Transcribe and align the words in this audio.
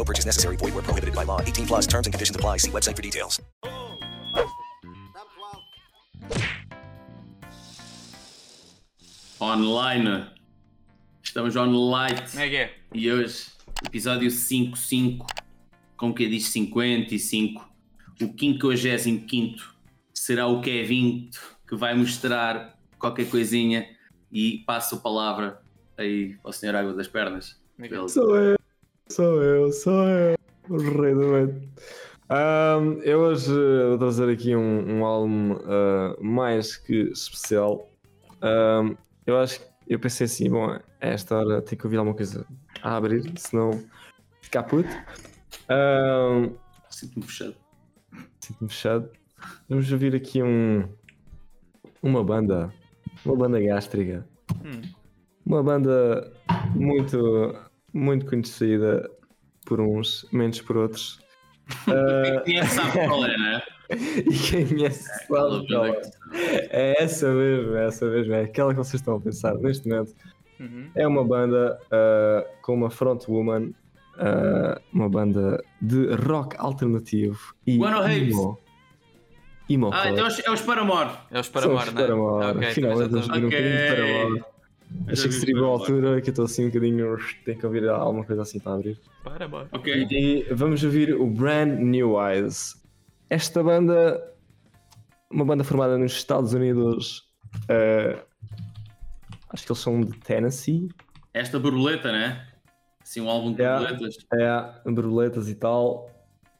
No 0.00 0.04
purchase 0.04 0.24
necessary. 0.24 0.56
Void 0.56 0.72
where 0.72 0.82
prohibited 0.82 1.14
by 1.14 1.24
law. 1.24 1.42
18 1.42 1.66
plus 1.66 1.86
terms 1.86 2.06
and 2.06 2.14
conditions 2.14 2.34
apply. 2.34 2.56
See 2.56 2.70
website 2.70 2.96
for 2.96 3.02
details. 3.02 3.38
Online. 9.38 10.30
Estamos 11.22 11.54
online. 11.54 12.16
Como 12.30 12.42
é 12.42 12.48
que 12.48 12.56
é? 12.56 12.74
E 12.94 13.12
hoje, 13.12 13.48
episódio 13.84 14.30
55, 14.30 15.26
com 15.98 16.14
que 16.14 16.26
diz 16.30 16.46
55, 16.46 17.70
o 18.22 18.38
55 18.38 19.76
será 20.14 20.46
o 20.46 20.62
Kevin 20.62 21.28
que 21.68 21.76
vai 21.76 21.94
mostrar 21.94 22.74
qualquer 22.98 23.28
coisinha 23.28 23.86
e 24.32 24.64
passo 24.66 24.94
a 24.94 24.98
palavra 24.98 25.60
aí 25.98 26.38
ao 26.42 26.54
Senhor 26.54 26.74
Água 26.74 26.94
das 26.94 27.06
Pernas. 27.06 27.60
Sou 28.08 28.36
eu, 28.36 28.59
sou 29.10 29.42
eu, 29.42 29.72
sou 29.72 30.08
eu, 30.08 30.36
o 30.68 30.76
rei 30.76 31.14
do 31.14 31.20
momento. 31.20 31.68
Ahm, 32.28 33.00
eu 33.02 33.18
hoje 33.20 33.52
vou 33.88 33.98
trazer 33.98 34.30
aqui 34.30 34.54
um, 34.54 34.98
um 34.98 35.04
álbum 35.04 35.58
ah, 35.64 36.16
mais 36.20 36.76
que 36.76 37.10
especial. 37.10 37.90
Ahm, 38.40 38.94
eu 39.26 39.36
acho 39.38 39.60
que 39.60 39.66
eu 39.88 39.98
pensei 39.98 40.26
assim, 40.26 40.48
bom, 40.48 40.70
a 40.70 40.80
esta 41.00 41.36
hora 41.36 41.60
tenho 41.60 41.80
que 41.80 41.86
ouvir 41.86 41.96
alguma 41.96 42.16
coisa 42.16 42.46
a 42.82 42.96
abrir, 42.96 43.32
senão 43.36 43.82
ficar 44.40 44.62
puto. 44.62 44.88
Ahm, 45.68 46.54
Sinto-me 46.88 47.24
fechado. 47.24 47.56
Sinto-me 48.40 48.68
fechado. 48.68 49.10
Vamos 49.68 49.90
ouvir 49.90 50.14
aqui 50.14 50.42
um, 50.42 50.88
uma 52.02 52.22
banda, 52.22 52.72
uma 53.24 53.36
banda 53.36 53.60
gástrica. 53.60 54.24
Hum. 54.64 54.82
Uma 55.46 55.62
banda 55.62 56.32
muito, 56.74 57.54
muito 57.92 58.26
conhecida 58.26 59.08
por 59.66 59.80
uns, 59.80 60.26
menos 60.32 60.60
por 60.60 60.76
outros. 60.76 61.18
Ah, 61.88 62.40
Quem 62.44 62.58
é 62.58 62.62
que 62.62 62.66
sabe 62.68 62.92
qual 63.06 63.24
é, 63.24 63.36
né? 63.38 63.62
e 63.90 64.32
quem 64.38 64.66
conhece 64.66 65.02
sabe 65.04 65.24
Aquela 65.24 65.66
qual 65.66 65.86
é. 65.86 66.00
É 66.70 67.02
essa 67.02 67.30
mesmo, 67.32 67.74
é 67.76 67.86
essa 67.86 68.06
mesmo, 68.06 68.34
é 68.34 68.42
aquela 68.42 68.70
que 68.72 68.78
vocês 68.78 69.00
estão 69.00 69.16
a 69.16 69.20
pensar 69.20 69.54
neste 69.54 69.88
momento. 69.88 70.14
Uhum. 70.58 70.90
É 70.94 71.06
uma 71.06 71.24
banda 71.24 71.78
ah, 71.90 72.46
com 72.62 72.74
uma 72.74 72.90
frontwoman, 72.90 73.72
ah, 74.18 74.80
uma 74.92 75.08
banda 75.08 75.62
de 75.80 76.06
rock 76.14 76.56
alternativo 76.58 77.54
e 77.66 77.82
Apes. 77.84 78.28
emo. 78.34 78.58
Emo 79.68 79.90
Ah, 79.92 80.10
então 80.10 80.24
é 80.24 80.28
os- 80.28 80.38
é 80.44 80.50
os 80.50 80.60
Paramore. 80.62 81.10
É 81.30 81.38
os 81.40 81.48
Paramore, 81.48 81.88
os 81.88 81.94
não 81.94 82.00
é? 82.02 82.06
Paramore. 82.06 82.46
Ok, 82.58 82.70
Finalmente 82.72 83.08
vamos 83.10 83.20
estou- 83.26 83.34
ouvir 83.36 83.46
um 83.46 83.50
bocadinho 83.50 83.76
de 83.76 83.84
Ok. 83.84 83.96
Paramore. 83.96 84.44
Achei 85.06 85.28
que 85.28 85.34
seria 85.34 85.56
boa 85.56 85.70
altura, 85.70 86.20
que 86.20 86.28
eu 86.28 86.32
estou 86.32 86.44
assim 86.44 86.64
um 86.64 86.68
bocadinho. 86.68 87.16
Tenho 87.44 87.58
que 87.58 87.66
ouvir 87.66 87.88
alguma 87.88 88.24
coisa 88.24 88.42
assim 88.42 88.58
para 88.60 88.74
abrir. 88.74 88.98
Paramore. 89.24 89.68
Ok. 89.72 90.06
E 90.10 90.46
vamos 90.52 90.82
ouvir 90.84 91.14
o 91.14 91.26
Brand 91.26 91.78
New 91.78 92.16
Eyes. 92.20 92.74
Esta 93.28 93.62
banda, 93.62 94.20
uma 95.30 95.44
banda 95.44 95.62
formada 95.64 95.96
nos 95.98 96.12
Estados 96.12 96.52
Unidos, 96.52 97.22
eh, 97.68 98.18
acho 99.50 99.64
que 99.64 99.72
eles 99.72 99.80
são 99.82 100.00
de 100.00 100.18
Tennessee, 100.18 100.88
Esta 101.32 101.58
borboleta, 101.60 102.10
né? 102.10 102.46
Assim, 103.02 103.20
um 103.20 103.28
álbum 103.30 103.52
de 103.52 103.62
Yeah. 103.62 103.88
borboletas. 103.88 104.16
é, 104.34 104.90
borboletas 104.90 105.48
e 105.48 105.54
tal. 105.54 106.10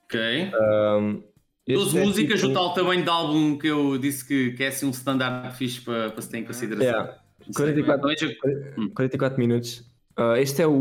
Ok. 0.05 0.21
Um, 0.55 1.23
12 1.69 1.87
este 1.89 1.99
é 1.99 2.05
músicas, 2.05 2.41
tipo- 2.41 2.53
o 2.53 2.55
tal 2.55 2.75
tamanho 2.75 3.03
de 3.03 3.09
álbum 3.11 3.59
que 3.59 3.67
eu 3.69 3.99
disse 3.99 4.27
que, 4.27 4.53
que 4.53 4.63
é 4.65 4.69
assim 4.69 4.87
um 4.87 4.91
standard 4.91 5.57
fixe 5.57 5.81
para, 5.81 6.11
para 6.11 6.23
se 6.23 6.29
ter 6.31 6.39
em 6.39 6.45
consideração. 6.45 6.89
Yeah. 6.89 7.20
Não 7.59 7.65
sei, 7.67 7.83
44, 7.83 8.07
mas 8.09 8.21
veja- 8.21 8.91
44 8.95 9.39
minutos. 9.39 9.85
Uh, 10.19 10.37
este 10.37 10.63
é 10.63 10.67
o, 10.67 10.73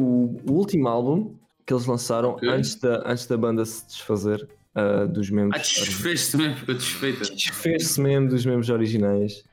o 0.47 0.51
último 0.51 0.87
álbum 0.87 1.35
que 1.65 1.73
eles 1.73 1.85
lançaram 1.85 2.31
Ok. 2.31 2.49
antes, 2.49 2.75
da, 2.75 3.03
antes 3.05 3.25
da 3.27 3.37
banda 3.37 3.63
se 3.65 3.85
desfazer 3.87 4.47
uh, 4.75 5.07
dos 5.07 5.29
Ah, 5.29 5.33
membros. 5.35 5.61
desfez-se 5.61 6.35
mesmo, 6.37 6.55
ficou 6.57 6.75
desfeita. 6.75 7.19
Desfez-se 7.33 8.01
mesmo 8.01 8.27
dos 8.29 8.45
membros 8.45 8.69
originais. 8.69 9.43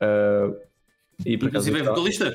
Uh, 0.00 0.56
e 1.24 1.36
por 1.38 1.48
Inclusive 1.48 1.78
é 1.78 1.82
vocalista. 1.82 2.34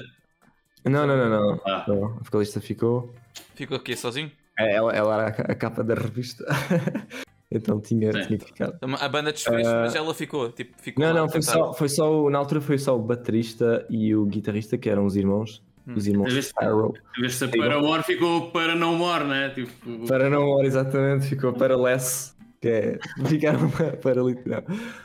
Não, 0.86 1.06
não, 1.08 1.18
não, 1.18 1.30
não. 1.30 1.62
Ah. 1.66 1.84
Não, 1.88 2.06
A 2.06 2.24
vocalista 2.24 2.62
ficou. 2.62 3.14
Ficou 3.56 3.76
aqui 3.78 3.96
sozinho? 3.98 4.32
É, 4.58 4.76
Ela, 4.76 4.94
ela 4.94 5.16
era 5.16 5.28
a 5.52 5.56
capa 5.56 5.84
da 5.84 5.96
revista. 5.96 6.46
então 7.52 7.80
tinha, 7.80 8.12
Sim. 8.12 8.22
tinha 8.28 8.40
que 8.40 8.46
ficar. 8.46 8.74
Então, 8.76 8.96
A 9.00 9.08
banda 9.10 9.32
desfez, 9.32 9.68
Ah. 9.68 9.82
mas 9.84 9.96
ela 9.96 10.14
ficou. 10.14 10.52
Tipo, 10.52 10.76
ficou 10.82 11.06
Não, 11.06 11.14
não, 11.14 11.30
foi 11.30 11.42
só, 11.42 11.74
foi 11.74 11.90
só. 11.90 12.26
o- 12.26 12.30
Na 12.30 12.40
altura 12.40 12.62
foi 12.62 12.78
só 12.78 12.98
o 12.98 13.02
baterista 13.02 13.86
e 13.90 14.16
o 14.16 14.26
guitarrista, 14.26 14.78
que 14.78 14.90
eram 14.90 15.06
os 15.06 15.16
irmãos. 15.16 15.64
Hum. 15.88 15.94
Os 15.96 16.08
irmãos 16.08 16.34
vez. 16.34 16.52
Em 16.60 17.48
de 17.48 17.58
para 17.60 17.76
amor, 17.76 18.02
ficou 18.04 18.50
para 18.50 18.74
não 18.76 18.96
mor, 18.96 19.24
né? 19.24 19.50
Tipo, 19.52 20.08
Para 20.08 20.30
não 20.30 20.44
more, 20.46 20.66
exatamente, 20.66 21.28
ficou 21.28 21.54
para 21.54 21.78
less, 21.78 22.34
que 22.60 22.68
é 22.68 23.00
ficaram 23.28 23.70
para, 23.70 23.96
para 23.98 24.22
literal. 24.24 24.64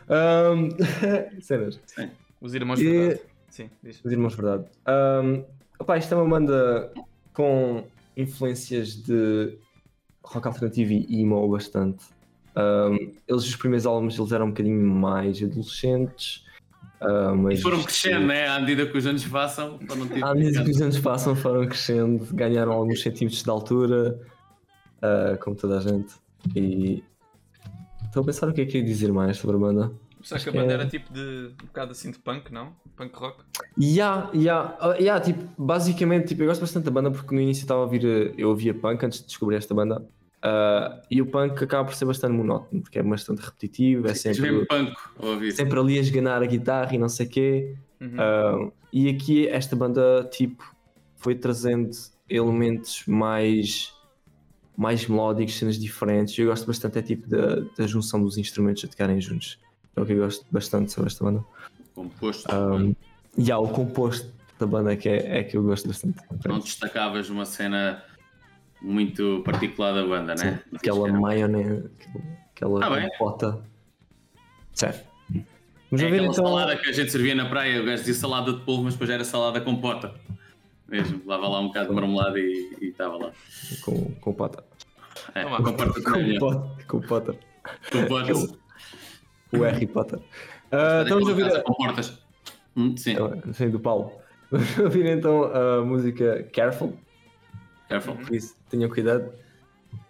Um, 0.08 0.68
cenas. 1.42 1.78
Os 2.40 2.54
irmãos 2.54 2.80
E- 2.80 2.84
verdade. 2.90 3.20
Sim, 3.50 3.68
diz. 3.82 4.00
Os 4.02 4.10
irmãos 4.12 4.34
verdade. 4.34 4.64
Um, 4.88 5.44
opá, 5.78 5.98
isto 5.98 6.14
é 6.14 6.16
uma 6.16 6.28
banda 6.38 6.90
com 7.34 7.84
influências 8.16 8.94
de 9.02 9.58
rock 10.24 10.46
alternativo 10.46 10.92
e 10.92 11.20
emo 11.20 11.46
bastante. 11.48 12.04
Um, 12.56 13.12
eles, 13.28 13.44
os 13.44 13.56
primeiros 13.56 13.86
álbuns, 13.86 14.18
eles 14.18 14.32
eram 14.32 14.46
um 14.46 14.48
bocadinho 14.50 14.80
mais 14.90 15.42
adolescentes. 15.42 16.44
uh, 17.00 17.34
mas 17.36 17.58
e 17.60 17.62
foram 17.62 17.82
crescendo, 17.82 18.26
né? 18.26 18.48
À 18.48 18.60
medida 18.60 18.86
que 18.86 18.98
os 18.98 19.06
anos 19.06 19.24
passam, 19.26 19.78
foram 19.86 20.08
tipo. 20.08 20.24
À 20.24 20.34
medida 20.34 20.64
que 20.64 20.70
os 20.70 20.82
anos 20.82 20.98
passam, 20.98 21.36
foram 21.36 21.66
crescendo, 21.66 22.26
ganharam 22.34 22.72
alguns 22.72 23.02
centímetros 23.02 23.42
de 23.42 23.50
altura, 23.50 24.20
uh, 24.98 25.38
como 25.42 25.56
toda 25.56 25.78
a 25.78 25.80
gente. 25.80 26.14
E 26.56 27.04
estou 28.04 28.22
a 28.22 28.26
pensar 28.26 28.48
o 28.48 28.52
que 28.52 28.62
é 28.62 28.66
que 28.66 28.76
eu 28.76 28.80
ia 28.80 28.86
dizer 28.86 29.12
mais 29.12 29.36
sobre 29.36 29.56
a 29.56 29.58
banda. 29.60 29.92
Será 30.22 30.38
que 30.38 30.48
a 30.50 30.52
banda 30.52 30.72
é- 30.72 30.74
era 30.74 30.86
tipo 30.86 31.10
de 31.12 31.50
um 31.62 31.66
bocado 31.66 31.92
assim 31.92 32.10
de 32.10 32.18
punk, 32.18 32.52
não? 32.52 32.74
Punk 32.94 33.14
rock? 33.16 33.42
Ya, 33.78 34.28
ya, 34.34 34.76
ah, 34.78 34.96
ya, 35.00 35.18
tipo, 35.18 35.42
basicamente, 35.56 36.28
tipo, 36.28 36.42
eu 36.42 36.46
gosto 36.48 36.60
bastante 36.60 36.84
da 36.84 36.90
banda 36.90 37.10
porque 37.10 37.34
no 37.34 37.40
início 37.40 37.62
estava 37.62 37.80
a 37.80 37.84
ouvir, 37.84 38.04
eh, 38.04 38.34
eu 38.36 38.50
ouvia 38.50 38.74
punk 38.74 39.02
antes 39.04 39.20
de 39.20 39.26
descobrir 39.26 39.56
esta 39.56 39.74
banda. 39.74 40.04
Ah, 40.42 41.02
e 41.10 41.20
o 41.20 41.26
punk 41.26 41.62
acaba 41.62 41.84
por 41.84 41.94
ser 41.94 42.06
bastante 42.06 42.32
monótono, 42.32 42.82
porque 42.82 42.98
é 42.98 43.02
bastante 43.02 43.40
repetitivo, 43.40 44.06
é 44.06 44.14
Sempre... 44.14 44.36
sempre, 44.36 44.52
mesmo 44.52 44.66
punk 44.66 45.52
sempre 45.52 45.78
ali 45.78 45.98
a 45.98 46.00
esganar 46.00 46.42
a 46.42 46.46
guitarra 46.46 46.94
e 46.94 46.98
não 46.98 47.08
sei 47.08 47.26
o 47.26 47.28
quê. 47.28 47.74
Uhum. 48.00 48.16
Ah, 48.18 48.70
e 48.92 49.08
aqui 49.08 49.46
esta 49.48 49.76
banda, 49.76 50.28
tipo, 50.32 50.64
foi 51.16 51.34
trazendo 51.34 51.90
elementos 52.28 53.04
mais, 53.06 53.92
mais 54.76 55.06
melódicos, 55.06 55.58
cenas 55.58 55.78
diferentes. 55.78 56.36
Eu 56.38 56.46
gosto 56.46 56.66
bastante, 56.66 56.98
é 56.98 57.02
tipo, 57.02 57.28
da, 57.28 57.60
da 57.76 57.86
junção 57.86 58.22
dos 58.22 58.38
instrumentos 58.38 58.84
a 58.84 58.88
tocarem 58.88 59.20
juntos. 59.20 59.58
É 59.94 60.00
o 60.00 60.06
que 60.06 60.12
eu 60.12 60.18
gosto 60.18 60.46
bastante 60.50 60.92
sobre 60.92 61.08
esta 61.08 61.24
banda. 61.24 61.44
Composto. 61.94 62.48
Um, 62.54 62.94
e 63.36 63.52
há 63.52 63.58
o 63.58 63.68
composto 63.68 64.32
da 64.58 64.66
banda 64.66 64.96
que 64.96 65.08
é, 65.08 65.40
é 65.40 65.44
que 65.44 65.56
eu 65.56 65.62
gosto 65.62 65.86
bastante. 65.88 66.18
Não 66.46 66.58
destacavas 66.58 67.28
uma 67.28 67.44
cena 67.44 68.02
muito 68.82 69.42
particular 69.44 69.92
da 69.92 70.04
banda, 70.06 70.34
né? 70.34 70.62
Sim, 70.70 70.76
aquela 70.76 71.08
maionese, 71.12 71.90
aquela 72.54 72.84
Ah, 72.84 73.10
compota. 73.10 73.62
Certo. 74.72 75.08
É 75.34 75.40
Vamos 75.90 76.02
ver 76.02 76.06
aquela 76.06 76.22
então. 76.32 76.44
salada 76.46 76.76
que 76.76 76.88
a 76.88 76.92
gente 76.92 77.10
servia 77.10 77.34
na 77.34 77.48
praia, 77.48 77.80
o 77.82 77.84
gajo 77.84 77.98
dizia 77.98 78.14
salada 78.14 78.52
de 78.52 78.60
polvo, 78.60 78.84
mas 78.84 78.94
depois 78.94 79.10
era 79.10 79.24
salada 79.24 79.60
com 79.60 79.76
pota. 79.76 80.14
Mesmo, 80.88 81.20
lava 81.26 81.48
lá 81.48 81.60
um 81.60 81.68
bocado 81.68 81.88
de 81.88 81.94
marmelada 81.94 82.38
e 82.38 82.76
estava 82.82 83.16
lá. 83.16 83.32
Com, 83.84 84.12
com 84.20 84.32
pota. 84.32 84.64
É, 85.34 85.42
Toma. 85.42 85.56
com 85.62 85.72
pota 85.72 86.00
de 86.00 86.02
Com 86.04 86.38
pota. 86.38 86.84
Com 86.86 87.00
pota. 87.00 87.36
Tu 87.90 88.06
podes. 88.06 88.54
O 89.52 89.58
Harry 89.62 89.86
Potter. 89.86 90.18
Ah, 90.70 91.02
estamos 91.02 91.26
a 91.26 91.30
ouvir 91.30 91.44
a... 91.46 91.60
com 91.62 91.74
portas. 91.74 92.18
Hum, 92.76 92.96
sim, 92.96 93.16
Sim, 93.52 93.70
do 93.70 93.80
Paulo. 93.80 94.12
Vamos 94.50 94.78
ouvir 94.78 95.06
então 95.06 95.44
a 95.44 95.84
música 95.84 96.44
Careful. 96.52 96.96
Careful. 97.90 98.16
Por 98.16 98.34
isso, 98.34 98.56
tenham 98.70 98.88
cuidado. 98.88 99.32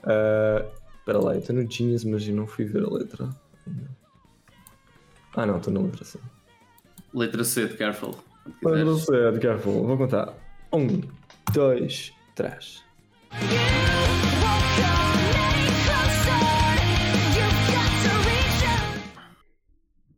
Ah, 0.04 0.64
Espera 0.98 1.18
lá, 1.18 1.32
eu 1.34 1.40
estou 1.40 1.56
no 1.56 1.68
Genius, 1.68 2.04
mas 2.04 2.28
eu 2.28 2.34
não 2.34 2.46
fui 2.46 2.64
ver 2.66 2.84
a 2.84 2.88
letra. 2.90 3.28
Ah 5.34 5.46
não, 5.46 5.56
estou 5.56 5.72
na 5.72 5.80
letra 5.80 6.04
C. 6.04 6.18
Letra 7.12 7.42
C 7.42 7.66
de 7.66 7.76
careful. 7.76 8.14
Letra 8.62 8.94
C, 8.96 9.32
de 9.32 9.38
Careful. 9.40 9.86
Vou 9.86 9.96
contar. 9.96 10.32
Um, 10.72 11.00
dois, 11.52 12.12
três. 12.34 12.82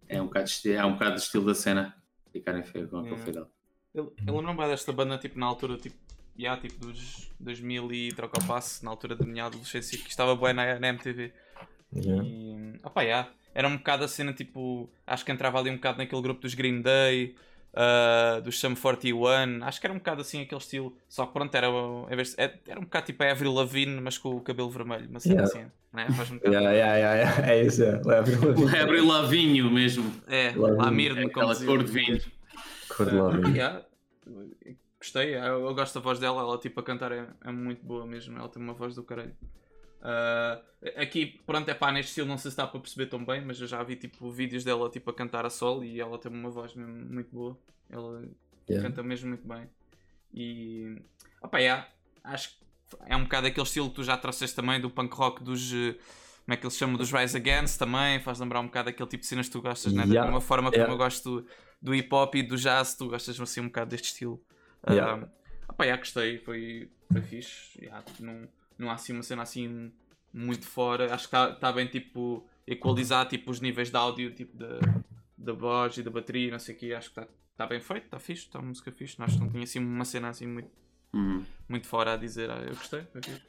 É 0.08 0.20
um 0.20 0.26
bocado, 0.26 0.44
esti- 0.44 0.72
é 0.72 0.84
um 0.84 0.92
bocado 0.92 1.14
de 1.16 1.20
estilo 1.22 1.46
da 1.46 1.54
cena. 1.54 1.94
Ficarem 2.32 2.62
feio 2.64 2.88
com 2.88 2.98
aquele 2.98 3.14
Yeah. 3.14 3.24
fade 3.26 3.38
out. 3.38 3.50
Eu, 3.94 4.14
eu 4.26 4.36
lembro-me 4.36 4.66
desta 4.68 4.92
banda, 4.92 5.18
tipo, 5.18 5.38
na 5.38 5.46
altura, 5.46 5.76
tipo, 5.76 5.96
já, 6.38 6.56
tipo, 6.56 6.86
dos 6.86 7.30
2000 7.40 7.92
e 7.92 8.12
troca 8.12 8.38
o 8.42 8.46
passe, 8.46 8.84
na 8.84 8.90
altura 8.90 9.14
da 9.16 9.24
minha 9.26 9.44
adolescência, 9.44 9.98
que 9.98 10.08
estava 10.10 10.34
boa 10.34 10.52
na, 10.52 10.78
na 10.78 10.88
MTV. 10.88 11.32
Yeah. 11.94 12.24
E, 12.24 12.80
opá, 12.82 13.04
já. 13.04 13.28
Era 13.54 13.68
um 13.68 13.76
bocado 13.76 14.04
a 14.04 14.08
cena, 14.08 14.32
tipo, 14.32 14.88
acho 15.06 15.24
que 15.24 15.30
entrava 15.32 15.58
ali 15.58 15.68
um 15.70 15.74
bocado 15.76 15.98
naquele 15.98 16.22
grupo 16.22 16.40
dos 16.40 16.54
Green 16.54 16.80
Day, 16.80 17.34
ah, 17.74 18.40
dos 18.42 18.58
Sum 18.58 18.74
41, 18.74 19.62
acho 19.62 19.78
que 19.78 19.86
era 19.86 19.92
um 19.92 19.98
bocado 19.98 20.22
assim 20.22 20.40
aquele 20.40 20.58
estilo, 20.60 20.96
só 21.06 21.26
que 21.26 21.34
pronto, 21.34 21.54
era, 21.54 21.66
de- 21.68 22.34
era 22.66 22.80
um 22.80 22.84
bocado 22.84 23.04
tipo 23.06 23.22
a 23.22 23.30
Avril 23.30 23.52
Lavigne, 23.52 24.00
mas 24.00 24.16
com 24.16 24.30
o 24.36 24.40
cabelo 24.40 24.70
vermelho, 24.70 25.06
uma 25.10 25.20
cena 25.20 25.42
Yeah. 25.42 25.44
assim, 25.60 25.70
né? 25.92 26.06
Faz 26.16 26.30
um 26.30 26.36
bocado... 26.36 26.54
Yeah, 26.54 26.72
yeah, 26.72 26.96
yeah, 26.96 27.14
yeah. 27.36 27.52
É 27.52 27.62
isso, 27.62 27.82
é. 27.82 28.00
Leve 28.02 28.32
É 28.74 28.80
abrir 28.80 29.00
lavinho 29.02 29.70
mesmo. 29.70 30.10
É, 30.28 30.52
Lavigne. 30.56 30.82
Lamir-me, 30.82 31.30
como 31.30 31.50
Aquela 31.50 31.66
cor 31.66 31.84
de 31.84 31.92
vinho. 31.92 32.20
Cor 32.88 33.10
de 33.10 33.18
Ah, 33.18 33.22
lábio. 33.22 33.48
yeah. 33.54 33.82
Gostei, 35.02 35.34
eu, 35.34 35.66
eu 35.66 35.74
gosto 35.74 35.94
da 35.94 36.00
voz 36.00 36.20
dela, 36.20 36.40
ela 36.42 36.56
tipo 36.58 36.78
a 36.78 36.82
cantar 36.84 37.10
é, 37.10 37.26
é 37.44 37.50
muito 37.50 37.84
boa 37.84 38.06
mesmo, 38.06 38.38
ela 38.38 38.48
tem 38.48 38.62
uma 38.62 38.72
voz 38.72 38.94
do 38.94 39.02
caralho. 39.02 39.34
Ah, 40.00 40.62
aqui, 40.96 41.40
pronto, 41.44 41.68
é 41.68 41.74
pá, 41.74 41.90
neste 41.90 42.10
estilo 42.10 42.28
não 42.28 42.38
sei 42.38 42.52
se 42.52 42.56
dá 42.56 42.68
para 42.68 42.78
perceber 42.78 43.06
tão 43.06 43.24
bem, 43.24 43.44
mas 43.44 43.60
eu 43.60 43.66
já 43.66 43.82
vi 43.82 43.96
tipo 43.96 44.30
vídeos 44.30 44.62
dela 44.62 44.88
tipo 44.88 45.10
a 45.10 45.12
cantar 45.12 45.44
a 45.44 45.50
solo 45.50 45.82
e 45.82 46.00
ela 46.00 46.16
tem 46.18 46.30
uma 46.30 46.50
voz 46.50 46.72
mesmo 46.76 46.94
muito 47.12 47.30
boa, 47.34 47.58
ela 47.90 48.22
Yeah. 48.68 48.88
canta 48.88 49.02
mesmo 49.02 49.28
muito 49.28 49.46
bem. 49.46 49.68
E 50.32 50.96
opá, 51.42 51.58
yeah, 51.58 51.88
acho 52.22 52.50
que 52.50 52.54
é 53.06 53.16
um 53.16 53.24
bocado 53.24 53.48
aquele 53.48 53.66
estilo 53.66 53.88
que 53.88 53.96
tu 53.96 54.04
já 54.04 54.16
trouxeste 54.16 54.54
também 54.54 54.80
do 54.80 54.88
punk 54.88 55.12
rock 55.16 55.42
dos. 55.42 55.72
eh, 55.72 55.94
Como 56.44 56.54
é 56.54 56.56
que 56.56 56.64
eles 56.64 56.76
chamam? 56.76 56.96
Dos 56.96 57.10
Rise 57.10 57.36
Against 57.36 57.76
também, 57.78 58.20
faz 58.20 58.38
lembrar 58.38 58.60
um 58.60 58.66
bocado 58.66 58.88
aquele 58.88 59.08
tipo 59.08 59.22
de 59.22 59.26
cenas 59.26 59.46
que 59.46 59.52
tu 59.52 59.60
gostas, 59.60 59.92
né? 59.92 60.02
da 60.02 60.08
Yeah. 60.08 60.24
mesma 60.30 60.40
forma 60.40 60.70
como 60.70 60.76
Yeah. 60.80 60.94
eu 60.94 60.96
gosto 60.96 61.42
do, 61.42 61.48
do 61.82 61.94
hip 61.94 62.08
hop 62.14 62.34
e 62.36 62.42
do 62.44 62.56
jazz, 62.56 62.94
tu 62.94 63.08
gostas 63.08 63.38
assim 63.40 63.60
um 63.60 63.66
bocado 63.66 63.90
deste 63.90 64.06
estilo. 64.08 64.40
Yeah. 64.88 65.22
Ah, 65.68 65.72
opá, 65.72 65.84
yeah, 65.84 66.00
gostei, 66.00 66.38
foi, 66.38 66.90
foi 67.10 67.22
fixe. 67.22 67.78
Yeah, 67.80 68.02
tipo, 68.02 68.22
não, 68.24 68.48
não 68.78 68.90
há 68.90 68.94
assim 68.94 69.12
uma 69.12 69.22
cena 69.22 69.42
assim 69.42 69.92
muito 70.32 70.66
fora, 70.66 71.14
acho 71.14 71.28
que 71.28 71.36
está 71.36 71.52
tá 71.52 71.72
bem 71.72 71.86
tipo 71.86 72.46
equalizar 72.66 73.26
tipo, 73.26 73.50
os 73.50 73.60
níveis 73.60 73.90
de 73.90 73.96
áudio, 73.96 74.30
tipo 74.32 74.56
da, 74.56 74.78
da 75.36 75.52
voz 75.52 75.96
e 75.98 76.02
da 76.02 76.10
bateria, 76.10 76.50
não 76.50 76.58
sei 76.58 76.74
o 76.74 76.78
que, 76.78 76.94
acho 76.94 77.12
que 77.12 77.20
está 77.20 77.32
tá 77.56 77.66
bem 77.66 77.80
feito, 77.80 78.04
está 78.04 78.18
fixe, 78.18 78.44
está 78.46 78.58
uma 78.58 78.68
música 78.68 78.90
fixe, 78.90 79.16
acho 79.20 79.36
que 79.36 79.40
não 79.44 79.50
tinha 79.50 79.64
assim 79.64 79.78
uma 79.78 80.04
cena 80.04 80.28
assim 80.28 80.46
muito, 80.46 80.70
Uhum. 81.14 81.44
muito 81.68 81.86
fora 81.86 82.14
a 82.14 82.16
dizer, 82.16 82.50
ah, 82.50 82.62
eu 82.62 82.74
gostei, 82.74 83.02
foi 83.12 83.20
fixe. 83.22 83.42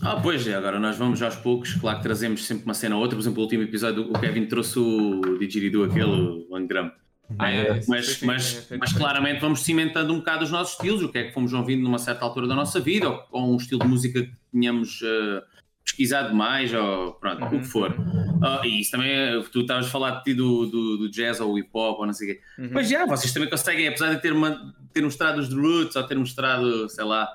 Ah, 0.00 0.18
pois 0.22 0.46
é, 0.46 0.54
agora 0.54 0.78
nós 0.78 0.96
vamos 0.96 1.20
aos 1.20 1.36
poucos, 1.36 1.74
claro 1.74 1.98
que 1.98 2.04
trazemos 2.04 2.46
sempre 2.46 2.64
uma 2.64 2.74
cena 2.74 2.94
ou 2.94 3.02
outra, 3.02 3.16
por 3.16 3.22
exemplo, 3.22 3.40
o 3.40 3.42
último 3.42 3.64
episódio 3.64 4.08
o 4.10 4.18
Kevin 4.18 4.46
trouxe 4.46 4.78
o 4.78 5.38
didgeridoo, 5.38 5.84
aquele, 5.84 6.46
o 6.48 6.54
Angram. 6.56 6.90
Ah, 7.38 7.50
é, 7.50 7.80
mas, 7.88 8.06
fixe, 8.08 8.24
mas, 8.26 8.70
é, 8.70 8.76
mas 8.76 8.90
fixe. 8.90 9.00
claramente 9.02 9.40
vamos 9.40 9.60
cimentando 9.62 10.12
um 10.12 10.18
bocado 10.18 10.44
os 10.44 10.50
nossos 10.50 10.74
estilos, 10.74 11.02
o 11.02 11.08
que 11.08 11.18
é 11.18 11.24
que 11.24 11.32
fomos 11.32 11.52
ouvindo 11.52 11.82
numa 11.82 11.98
certa 11.98 12.24
altura 12.24 12.46
da 12.46 12.54
nossa 12.54 12.78
vida, 12.80 13.08
ou, 13.08 13.24
ou 13.32 13.52
um 13.54 13.56
estilo 13.56 13.80
de 13.80 13.86
música 13.88 14.22
que 14.22 14.32
tínhamos 14.52 15.00
eh, 15.02 15.42
pesquisado 15.84 16.34
mais, 16.34 16.72
ou 16.72 17.12
pronto, 17.14 17.42
o 17.42 17.48
Uhum. 17.48 17.60
que 17.60 17.64
for. 17.66 17.94
Ah, 18.42 18.60
e 18.64 18.80
isso 18.80 18.90
também, 18.90 19.10
é- 19.10 19.40
tu 19.52 19.60
estavas 19.60 19.86
a 19.86 19.90
falar 19.90 20.10
de 20.18 20.24
ti 20.24 20.34
do, 20.34 20.66
do, 20.66 20.96
do 20.98 21.10
jazz 21.10 21.40
ou 21.40 21.58
hip 21.58 21.68
hop, 21.72 21.98
ou 22.00 22.06
não 22.06 22.12
sei 22.12 22.30
o 22.30 22.34
quê. 22.34 22.40
Uhum. 22.58 22.70
Mas 22.72 22.88
já, 22.88 23.06
vocês 23.06 23.32
também 23.32 23.48
conseguem, 23.48 23.88
apesar 23.88 24.14
de 24.14 24.20
ter, 24.20 24.32
uma- 24.32 24.74
ter 24.92 25.02
mostrado 25.02 25.40
os 25.40 25.48
The 25.48 25.54
Roots, 25.54 25.96
ou 25.96 26.02
ter 26.04 26.16
mostrado, 26.18 26.88
sei 26.90 27.04
lá, 27.04 27.28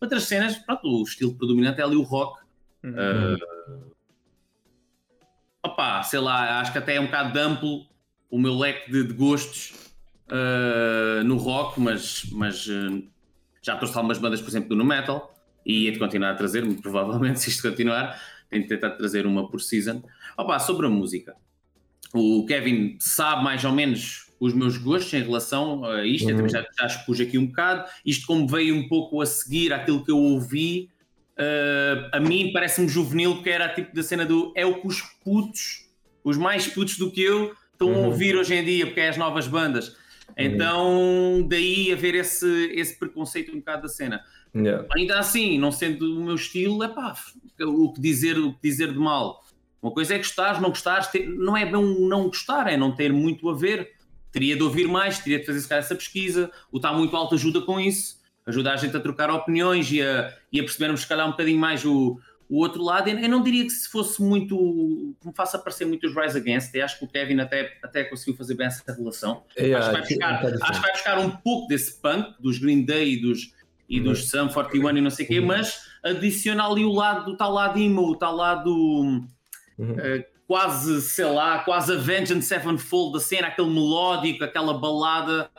outras 0.00 0.22
cenas, 0.24 0.56
pronto, 0.58 0.86
o 0.88 1.02
estilo 1.02 1.34
predominante 1.34 1.80
é 1.80 1.84
ali 1.84 1.96
o 1.96 2.02
rock. 2.02 2.40
Uhum. 2.84 2.92
Uh, 2.92 3.92
opá, 5.64 6.02
sei 6.02 6.18
lá, 6.20 6.60
acho 6.60 6.72
que 6.72 6.78
até 6.78 6.96
é 6.96 7.00
um 7.00 7.06
bocado 7.06 7.32
de 7.32 7.38
amplo 7.38 7.86
o 8.32 8.38
meu 8.38 8.58
leque 8.58 8.90
de, 8.90 9.04
de 9.04 9.12
gostos 9.12 9.74
uh, 10.28 11.22
no 11.22 11.36
rock, 11.36 11.78
mas, 11.78 12.24
mas 12.32 12.66
uh, 12.66 13.04
já 13.60 13.76
trouxe 13.76 13.94
algumas 13.94 14.16
bandas, 14.16 14.40
por 14.40 14.48
exemplo, 14.48 14.70
do 14.70 14.76
no 14.76 14.86
metal 14.86 15.34
e 15.64 15.84
ia 15.84 15.92
de 15.92 15.98
continuar 15.98 16.30
a 16.30 16.34
trazer, 16.34 16.64
muito 16.64 16.80
provavelmente, 16.82 17.40
se 17.40 17.50
isto 17.50 17.62
continuar, 17.62 18.18
tenho 18.48 18.62
de 18.62 18.68
tentar 18.70 18.92
trazer 18.92 19.26
uma 19.26 19.48
por 19.50 19.60
season. 19.60 20.02
Opá, 20.36 20.58
sobre 20.58 20.86
a 20.86 20.88
música, 20.88 21.36
o 22.14 22.46
Kevin 22.46 22.96
sabe 22.98 23.44
mais 23.44 23.62
ou 23.64 23.72
menos 23.72 24.30
os 24.40 24.54
meus 24.54 24.78
gostos 24.78 25.12
em 25.12 25.22
relação 25.22 25.84
a 25.84 26.04
isto, 26.04 26.24
eu 26.28 26.30
Uhum. 26.30 26.36
também 26.46 26.52
já, 26.52 26.66
já 26.80 26.86
expus 26.86 27.20
aqui 27.20 27.36
um 27.36 27.46
bocado, 27.46 27.88
isto 28.04 28.26
como 28.26 28.48
veio 28.48 28.74
um 28.74 28.88
pouco 28.88 29.20
a 29.20 29.26
seguir 29.26 29.74
aquilo 29.74 30.02
que 30.02 30.10
eu 30.10 30.18
ouvi, 30.18 30.90
Uh, 31.34 32.10
a 32.12 32.20
mim 32.20 32.52
parece-me 32.52 32.86
juvenil 32.86 33.36
porque 33.36 33.48
era 33.48 33.66
tipo 33.70 33.94
da 33.94 34.02
cena 34.02 34.26
do 34.26 34.52
é 34.54 34.66
o 34.66 34.82
que 34.82 34.86
os 34.86 35.00
putos, 35.24 35.88
os 36.22 36.36
mais 36.36 36.66
putos 36.66 36.98
do 36.98 37.10
que 37.10 37.22
eu, 37.22 37.54
estão 37.82 37.94
a 37.94 37.98
Uhum. 37.98 38.06
ouvir 38.06 38.36
hoje 38.36 38.54
em 38.54 38.64
dia, 38.64 38.86
porque 38.86 39.00
é 39.00 39.08
as 39.08 39.16
novas 39.16 39.46
bandas. 39.46 39.96
Então, 40.36 41.44
daí 41.48 41.92
haver 41.92 42.14
esse, 42.14 42.72
esse 42.74 42.98
preconceito 42.98 43.52
um 43.52 43.58
bocado 43.58 43.82
da 43.82 43.88
cena. 43.88 44.22
Yeah. 44.54 44.86
Ainda 44.94 45.18
assim, 45.18 45.58
não 45.58 45.70
sendo 45.70 46.18
o 46.18 46.24
meu 46.24 46.34
estilo, 46.34 46.82
é 46.82 46.88
pá, 46.88 47.14
o 47.60 47.92
que 47.92 48.00
dizer, 48.00 48.38
o 48.38 48.52
que 48.52 48.60
dizer 48.62 48.92
de 48.92 48.98
mal. 48.98 49.44
Uma 49.82 49.92
coisa 49.92 50.14
é 50.14 50.18
gostar, 50.18 50.60
não 50.60 50.70
gostar, 50.70 51.10
não 51.36 51.56
é 51.56 51.66
bem 51.66 51.76
um 51.76 52.08
não 52.08 52.28
gostar, 52.28 52.68
é 52.68 52.76
não 52.76 52.94
ter 52.94 53.12
muito 53.12 53.48
a 53.48 53.54
ver. 53.54 53.90
Teria 54.30 54.56
de 54.56 54.62
ouvir 54.62 54.88
mais, 54.88 55.18
teria 55.18 55.38
de 55.38 55.44
fazer 55.44 55.74
essa 55.74 55.94
pesquisa. 55.94 56.50
O 56.70 56.78
Está 56.78 56.92
Muito 56.92 57.14
Alto 57.14 57.34
ajuda 57.34 57.60
com 57.60 57.78
isso 57.78 58.22
ajuda 58.46 58.72
a 58.72 58.76
gente 58.76 58.96
a 58.96 59.00
trocar 59.00 59.30
opiniões 59.30 59.90
e 59.90 60.02
a, 60.02 60.32
e 60.52 60.60
a 60.60 60.62
percebermos, 60.62 61.02
se 61.02 61.08
calhar, 61.08 61.26
um 61.26 61.30
bocadinho 61.30 61.58
mais 61.58 61.84
o, 61.84 62.18
o 62.52 62.58
outro 62.58 62.82
lado. 62.82 63.08
Eu 63.08 63.28
não 63.30 63.42
diria 63.42 63.64
que 63.64 63.70
se 63.70 63.88
fosse 63.88 64.20
muito. 64.20 65.16
que 65.18 65.26
me 65.26 65.34
faça 65.34 65.58
parecer 65.58 65.86
muito 65.86 66.06
os 66.06 66.14
Rise 66.14 66.36
Against. 66.36 66.74
Eu 66.74 66.84
acho 66.84 66.98
que 66.98 67.04
o 67.06 67.08
Kevin 67.08 67.40
até, 67.40 67.78
até 67.82 68.04
conseguiu 68.04 68.36
fazer 68.36 68.54
bem 68.54 68.66
essa 68.66 68.92
relação. 68.92 69.42
Yeah, 69.58 69.78
acho, 69.78 69.88
que 69.88 69.92
vai 69.94 70.02
aqui 70.02 70.14
buscar, 70.14 70.28
é 70.28 70.32
um 70.32 70.36
bocado 70.36 70.64
acho 70.64 70.72
que 70.72 70.80
vai 70.80 70.92
buscar 70.92 71.18
um 71.18 71.30
pouco 71.30 71.66
desse 71.66 71.98
punk, 71.98 72.34
dos 72.42 72.58
Green 72.58 72.84
Day 72.84 73.14
e 73.14 73.22
dos, 73.22 73.54
e 73.88 74.00
dos 74.00 74.28
Sum 74.28 74.48
41 74.48 74.98
e 74.98 75.00
não 75.00 75.08
sei 75.08 75.24
o 75.24 75.28
quê, 75.28 75.40
mas 75.40 75.86
adiciona 76.04 76.66
ali 76.66 76.84
o 76.84 76.92
lado 76.92 77.24
do 77.24 77.38
tal 77.38 77.54
lado 77.54 77.78
emo, 77.78 78.02
o 78.02 78.16
tal 78.16 78.36
lado. 78.36 78.70
Uhum. 79.78 79.98
eh, 79.98 80.26
quase, 80.46 81.00
sei 81.00 81.24
lá, 81.24 81.60
quase 81.60 81.94
Avenged 81.94 82.42
Sevenfold 82.42 83.14
da 83.14 83.20
cena, 83.20 83.46
aquele 83.46 83.70
melódico, 83.70 84.44
aquela 84.44 84.74
balada. 84.74 85.50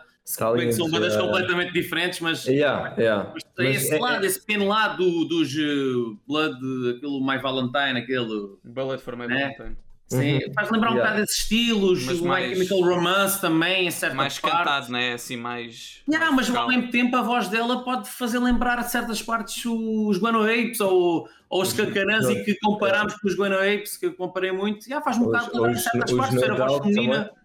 Bem 0.56 0.72
são 0.72 0.90
bandas 0.90 1.16
eh, 1.16 1.20
completamente 1.20 1.74
diferentes, 1.74 2.20
mas 2.22 2.46
Yeah, 2.46 2.96
yeah. 2.98 3.32
mas 3.34 3.44
Mas 3.58 3.76
esse 3.76 3.94
é- 3.96 4.00
lado, 4.00 4.26
esse 4.26 4.40
pequeno 4.40 4.68
lado 4.68 4.98
do- 5.04 5.26
dos 5.26 5.54
uh, 5.54 6.18
Blood, 6.26 6.56
aquele 6.98 7.20
My 7.20 7.38
Valentine, 7.40 8.00
aquele. 8.00 8.56
Bullet 8.64 9.02
for 9.04 9.18
My 9.18 9.28
né? 9.28 9.54
Valentine. 9.58 9.78
Sim, 10.08 10.36
Uhum. 10.46 10.54
faz 10.54 10.70
lembrar 10.70 10.92
um 10.92 10.94
Yeah. 10.94 11.10
bocado 11.12 11.22
desses 11.22 11.38
estilos, 11.42 12.04
Mas 12.06 12.20
o 12.22 12.26
mais- 12.26 12.50
My 12.58 12.66
Chemical 12.66 12.80
Romance 12.96 13.42
também, 13.42 13.88
em 13.88 13.92
certa 13.92 14.16
Mais 14.16 14.38
parte. 14.40 14.58
cantado, 14.58 14.92
né? 14.92 15.14
Assim, 15.14 15.36
mais. 15.36 16.02
Yeah, 16.08 16.32
mais 16.32 16.48
mas 16.50 16.56
ao 16.58 16.68
mesmo 16.68 16.90
tempo 16.92 17.16
a 17.18 17.22
voz 17.22 17.48
dela 17.50 17.84
pode 17.84 18.10
fazer 18.10 18.40
lembrar 18.40 18.78
a 18.80 18.84
certas 18.84 19.22
partes 19.22 19.66
os 19.66 20.18
Guano 20.20 20.44
Apes 20.44 20.80
ou, 20.80 21.28
ou 21.50 21.62
os 21.62 21.74
Cacaranzi 21.74 22.44
que 22.46 22.56
comparámos 22.62 23.16
com 23.16 23.28
os 23.28 23.36
Guano 23.36 23.56
Apes, 23.58 23.98
que 23.98 24.06
eu 24.06 24.14
comparei 24.14 24.52
muito. 24.52 24.86
Yeah, 24.86 25.04
faz 25.04 25.18
um 25.18 25.26
bocado 25.26 25.52
lembrar 25.54 25.76
certas 25.78 26.12
os 26.12 26.18
partes, 26.18 26.40
ter 26.40 26.52
a 26.52 26.56
voz 26.56 26.78
feminina. 26.84 27.16
também. 27.26 27.43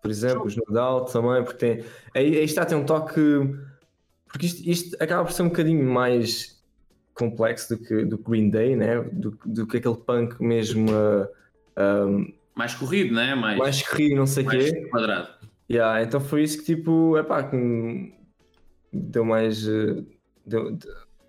Por 0.00 0.10
exemplo, 0.10 0.44
os 0.46 0.54
Doubt 0.54 1.12
também, 1.12 1.42
porque 1.44 1.58
tem. 1.58 1.84
Aí, 2.14 2.36
aí 2.38 2.44
está, 2.44 2.64
tem 2.64 2.78
um 2.78 2.84
toque. 2.84 3.20
Porque 4.26 4.46
isto, 4.46 4.68
isto 4.68 4.96
acaba 5.02 5.24
por 5.24 5.32
ser 5.32 5.42
um 5.42 5.48
bocadinho 5.48 5.84
mais 5.84 6.62
complexo 7.14 7.76
do 7.76 7.84
que 7.84 8.04
do 8.04 8.18
que 8.18 8.30
Green 8.30 8.50
Day, 8.50 8.76
né? 8.76 9.00
Do, 9.02 9.36
do 9.44 9.66
que 9.66 9.78
aquele 9.78 9.96
punk 9.96 10.40
mesmo 10.40 10.88
uh, 10.92 11.28
um, 12.06 12.32
Mais 12.54 12.74
corrido, 12.74 13.14
né? 13.14 13.34
Mais, 13.34 13.58
mais 13.58 13.82
corrido, 13.88 14.14
não 14.16 14.26
sei 14.26 14.44
o 14.44 14.46
mais 14.46 14.70
quê. 14.70 14.86
quadrado. 14.88 15.28
Yeah, 15.70 16.02
então 16.02 16.20
foi 16.20 16.42
isso 16.44 16.58
que 16.58 16.64
tipo, 16.76 17.16
é 17.16 17.22
pá, 17.22 17.42
que 17.42 17.56
me 17.56 18.14
deu 18.92 19.24
mais. 19.24 19.66
eh, 19.66 20.02
Deu, 20.46 20.70
de- 20.72 20.88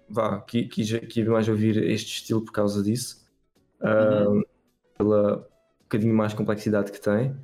vá, 0.09 0.39
qui- 0.41 0.65
quis, 0.67 0.91
quis 1.07 1.27
mais 1.27 1.49
ouvir 1.49 1.75
este 1.83 2.21
estilo 2.21 2.41
por 2.45 2.51
causa 2.53 2.81
disso. 2.81 3.25
Uhum. 3.81 4.39
Ah, 4.39 4.43
pela 4.97 5.37
um 5.37 5.83
bocadinho 5.83 6.15
mais 6.15 6.33
complexidade 6.33 6.91
que 6.91 7.01
tem. 7.01 7.35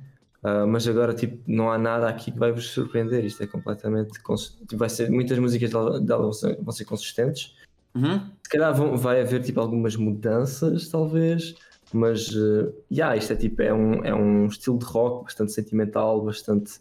Ah, 0.42 0.66
mas 0.66 0.86
agora 0.86 1.14
tipo, 1.14 1.38
não 1.46 1.70
há 1.70 1.78
nada 1.78 2.08
aqui 2.08 2.30
que 2.30 2.38
vai 2.38 2.52
vos 2.52 2.70
surpreender. 2.70 3.24
Isto 3.24 3.42
é 3.42 3.46
completamente. 3.46 4.20
cons- 4.22 4.56
tipo, 4.60 4.76
vai 4.76 4.88
ser, 4.88 5.10
muitas 5.10 5.38
músicas 5.38 5.70
dela, 5.70 6.00
dela 6.00 6.22
vão, 6.22 6.72
ser, 6.72 6.84
consistentes. 6.84 7.56
Uhum. 7.94 8.20
Se 8.42 8.50
calhar 8.50 8.74
vão, 8.74 8.96
vai 8.96 9.20
haver 9.20 9.42
tipo, 9.42 9.60
algumas 9.60 9.96
mudanças, 9.96 10.88
talvez. 10.88 11.54
Mas, 11.92 12.28
uh, 12.28 12.74
yeah, 12.90 13.16
isto 13.16 13.32
é 13.32 13.36
tipo, 13.36 13.62
é 13.62 13.72
um, 13.72 14.04
é 14.04 14.14
um 14.14 14.46
estilo 14.46 14.78
de 14.78 14.84
rock 14.84 15.24
bastante 15.24 15.52
sentimental, 15.52 16.20
bastante, 16.24 16.80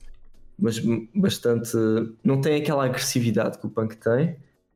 mas 0.57 0.81
bastante, 1.13 1.77
não 2.23 2.41
tem 2.41 2.61
aquela 2.61 2.85
agressividade 2.85 3.59
que 3.59 3.67
o 3.67 3.69
punk 3.69 3.97
tem, 3.97 4.35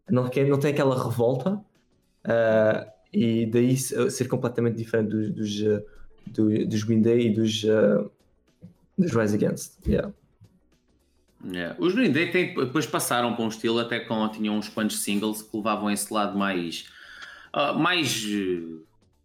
não, 0.10 0.24
não 0.24 0.60
tem 0.60 0.72
aquela 0.72 1.04
revolta, 1.04 1.56
uh, 2.26 2.92
e 3.12 3.48
daí 3.48 3.76
ser 3.76 4.28
completamente 4.28 4.76
diferente 4.76 5.10
dos, 5.10 5.32
dos, 5.32 5.84
dos, 6.28 6.68
dos 6.68 6.84
Green 6.84 7.02
Day 7.02 7.28
e 7.28 7.34
dos, 7.34 7.64
uh, 7.64 8.10
dos 9.00 9.14
Rise 9.14 9.36
Against, 9.36 9.78
yeah. 9.88 10.12
Yeah. 11.46 11.76
Os 11.80 11.94
Green 11.94 12.12
Day 12.12 12.32
tem, 12.32 12.54
depois 12.54 12.86
passaram 12.86 13.34
para 13.34 13.46
um 13.46 13.48
estilo 13.48 13.80
até 13.80 14.00
com 14.02 14.28
tinham 14.28 14.58
uns 14.58 14.68
quantos 14.68 15.00
singles 15.00 15.42
que 15.42 15.56
levavam 15.56 15.90
esse 15.90 16.14
lado 16.14 16.38
mais 16.38 16.90
uh, 17.56 17.80
mais 17.80 18.26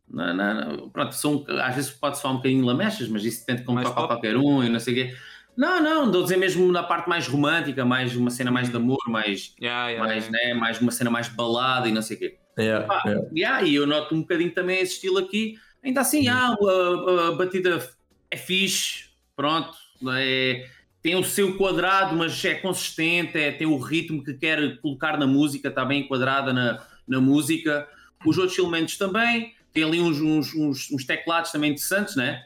não, 0.08 0.32
não, 0.32 0.54
não, 0.54 0.88
pronto, 0.90 1.12
são, 1.12 1.44
às 1.60 1.74
vezes 1.74 1.90
pode 1.90 2.18
soar 2.18 2.34
um 2.34 2.36
bocadinho 2.36 2.64
lamechas, 2.64 3.08
mas 3.08 3.24
isso 3.24 3.40
depende 3.40 3.60
de 3.60 3.66
como 3.66 3.82
toca 3.82 4.06
qualquer 4.06 4.36
um 4.36 4.62
e 4.62 4.68
não 4.68 4.78
sei 4.78 4.92
o 4.92 4.96
quê. 4.96 5.16
Não, 5.56 5.80
não, 5.80 6.06
estou 6.06 6.20
a 6.20 6.24
dizer 6.24 6.36
mesmo 6.36 6.70
na 6.70 6.82
parte 6.82 7.08
mais 7.08 7.26
romântica, 7.26 7.84
mais 7.84 8.14
uma 8.16 8.30
cena 8.30 8.50
mais 8.50 8.68
de 8.68 8.76
amor, 8.76 8.98
mais, 9.08 9.54
yeah, 9.60 9.88
yeah, 9.88 10.06
mais, 10.06 10.26
yeah. 10.26 10.48
Né, 10.48 10.54
mais 10.54 10.80
uma 10.80 10.90
cena 10.90 11.10
mais 11.10 11.28
balada 11.28 11.88
e 11.88 11.92
não 11.92 12.02
sei 12.02 12.16
o 12.16 12.20
quê. 12.20 12.38
Yeah, 12.58 12.86
ah, 12.88 13.02
yeah. 13.08 13.28
yeah. 13.36 13.62
E 13.62 13.74
eu 13.74 13.86
noto 13.86 14.14
um 14.14 14.20
bocadinho 14.20 14.52
também 14.52 14.80
esse 14.80 14.94
estilo 14.94 15.18
aqui. 15.18 15.56
Ainda 15.82 16.00
assim, 16.00 16.28
ah, 16.28 16.54
a, 16.54 17.28
a, 17.28 17.32
batida 17.32 17.88
é 18.30 18.36
fixe, 18.36 19.10
pronto, 19.36 19.76
é, 20.12 20.66
tem 21.02 21.16
o 21.16 21.24
seu 21.24 21.56
quadrado, 21.56 22.16
mas 22.16 22.42
é 22.44 22.54
consistente, 22.54 23.36
é, 23.36 23.52
tem 23.52 23.66
o 23.66 23.76
ritmo 23.76 24.24
que 24.24 24.34
quer 24.34 24.80
colocar 24.80 25.18
na 25.18 25.26
música, 25.26 25.68
está 25.68 25.84
bem 25.84 26.02
enquadrada 26.02 26.52
na, 26.52 26.82
na 27.06 27.20
música. 27.20 27.86
Os 28.24 28.38
outros 28.38 28.58
elementos 28.58 28.96
também, 28.96 29.52
tem 29.72 29.84
ali 29.84 30.00
uns, 30.00 30.20
uns, 30.20 30.54
uns, 30.54 30.90
uns 30.90 31.04
teclados 31.04 31.52
também 31.52 31.72
interessantes, 31.72 32.16
né? 32.16 32.44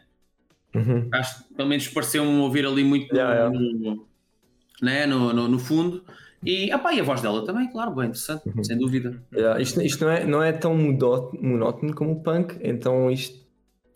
Uhum. 0.74 1.08
Acho 1.12 1.44
que 1.44 1.54
pelo 1.54 1.68
menos 1.68 1.88
pareceu-me 1.88 2.40
ouvir 2.40 2.66
ali 2.66 2.84
muito 2.84 3.14
yeah, 3.14 3.48
no, 3.48 3.60
yeah. 3.60 3.78
No, 3.78 4.06
né? 4.82 5.06
no, 5.06 5.32
no, 5.32 5.48
no, 5.48 5.58
fundo. 5.58 6.02
E, 6.44 6.72
opa, 6.74 6.92
e 6.92 7.00
a 7.00 7.02
voz 7.04 7.20
dela 7.20 7.44
também, 7.44 7.70
claro, 7.70 7.92
bem 7.92 8.06
interessante, 8.06 8.42
uhum. 8.48 8.64
sem 8.64 8.78
dúvida. 8.78 9.22
Yeah, 9.32 9.60
isto 9.60 9.80
isto 9.82 10.04
não, 10.04 10.10
é, 10.10 10.24
não 10.24 10.42
é 10.42 10.52
tão 10.52 10.76
monótono 10.76 11.94
como 11.94 12.12
o 12.12 12.22
punk, 12.22 12.58
então 12.60 13.10
isto 13.10 13.47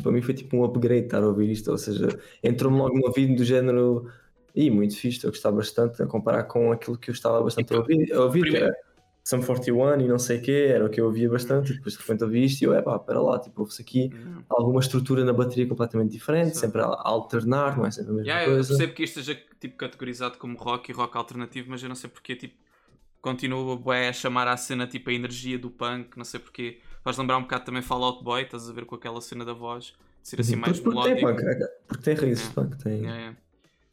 para 0.03 0.13
mim 0.13 0.21
foi 0.23 0.35
tipo 0.35 0.57
um 0.57 0.65
upgrade 0.65 1.05
estar 1.05 1.23
a 1.23 1.27
ouvir 1.29 1.51
isto, 1.51 1.71
ou 1.71 1.79
seja, 1.79 2.09
entrou-me 2.43 2.79
logo 2.79 2.99
no 2.99 3.07
ouvido 3.07 3.37
do 3.37 3.45
género 3.45 4.11
e 4.55 4.71
muito 4.71 4.97
fixe, 4.97 5.25
eu 5.25 5.31
gostava 5.31 5.57
bastante 5.57 6.03
a 6.03 6.07
comparar 6.07 6.45
com 6.45 6.73
aquilo 6.73 6.99
que 6.99 7.11
eu 7.11 7.13
estava 7.15 7.43
bastante 7.43 7.73
a 7.75 7.79
ouvir, 7.79 8.13
a 8.13 8.21
ouvir 8.23 8.41
Primeiro... 8.41 8.67
que 8.67 8.71
era 8.73 8.93
Sum 9.25 9.41
41 9.41 10.01
e 10.01 10.09
não 10.09 10.19
sei 10.19 10.39
o 10.39 10.43
quê, 10.43 10.67
era 10.69 10.85
o 10.85 10.91
que 10.91 11.01
eu 11.01 11.05
ouvia 11.07 11.29
bastante, 11.31 11.71
e 11.73 11.77
depois 11.77 11.95
de 11.95 12.01
repente 12.01 12.25
ouvi 12.25 12.45
isto 12.45 12.61
e 12.63 12.65
eu, 12.65 12.75
é 12.75 12.83
pá, 12.83 12.99
para 12.99 13.23
lá, 13.23 13.39
tipo, 13.39 13.61
ouve-se 13.61 13.81
aqui 13.81 14.11
Hum. 14.13 14.43
alguma 14.49 14.81
estrutura 14.81 15.25
na 15.25 15.33
bateria 15.33 15.65
completamente 15.67 16.11
diferente, 16.11 16.55
Sim. 16.55 16.63
sempre 16.63 16.81
a 16.81 16.87
alternar, 16.87 17.77
não 17.79 17.87
é 17.87 17.91
sempre 17.93 18.11
a 18.11 18.15
mesma 18.15 18.29
Yeah, 18.29 18.47
eu 18.51 18.55
coisa. 18.57 18.69
percebo 18.71 18.93
que 18.95 19.05
isto 19.05 19.21
esteja 19.21 19.41
tipo, 19.61 19.77
categorizado 19.77 20.39
como 20.39 20.59
rock 20.59 20.91
e 20.91 20.95
rock 20.95 21.17
alternativo, 21.17 21.71
mas 21.71 21.81
eu 21.83 21.89
não 21.89 21.95
sei 21.95 22.11
porque 22.11 22.35
tipo, 22.35 22.57
continua 23.21 23.77
bué, 23.77 24.09
a 24.09 24.13
chamar 24.13 24.49
à 24.49 24.57
cena 24.57 24.89
tipo 24.89 25.09
a 25.09 25.13
energia 25.13 25.57
do 25.57 25.71
punk, 25.71 26.17
não 26.17 26.25
sei 26.25 26.41
porque. 26.41 26.81
Faz 27.03 27.17
lembrar 27.19 27.39
um 27.39 27.43
bocado 27.43 27.65
também 27.65 27.83
Fallout 27.83 28.23
Boy, 28.23 28.43
estás 28.43 28.69
a 28.69 28.73
ver 28.73 28.85
com 28.85 28.95
aquela 28.95 29.21
cena 29.21 29.45
da 29.45 29.53
voz, 29.53 29.93
de 30.23 30.29
ser 30.29 30.41
assim 30.41 30.57
mais 30.57 30.79
porque 30.79 31.01
tem 31.03 31.15
melódico. 31.15 31.43
punk, 31.43 31.63
é, 31.63 31.67
porque 31.89 32.03
tem 32.05 32.15
raízes 32.15 32.49
de 32.49 32.55
Yeah. 32.55 32.71
punk, 32.71 32.83
tem... 32.83 32.93
Yeah, 32.99 33.17
yeah. 33.19 33.37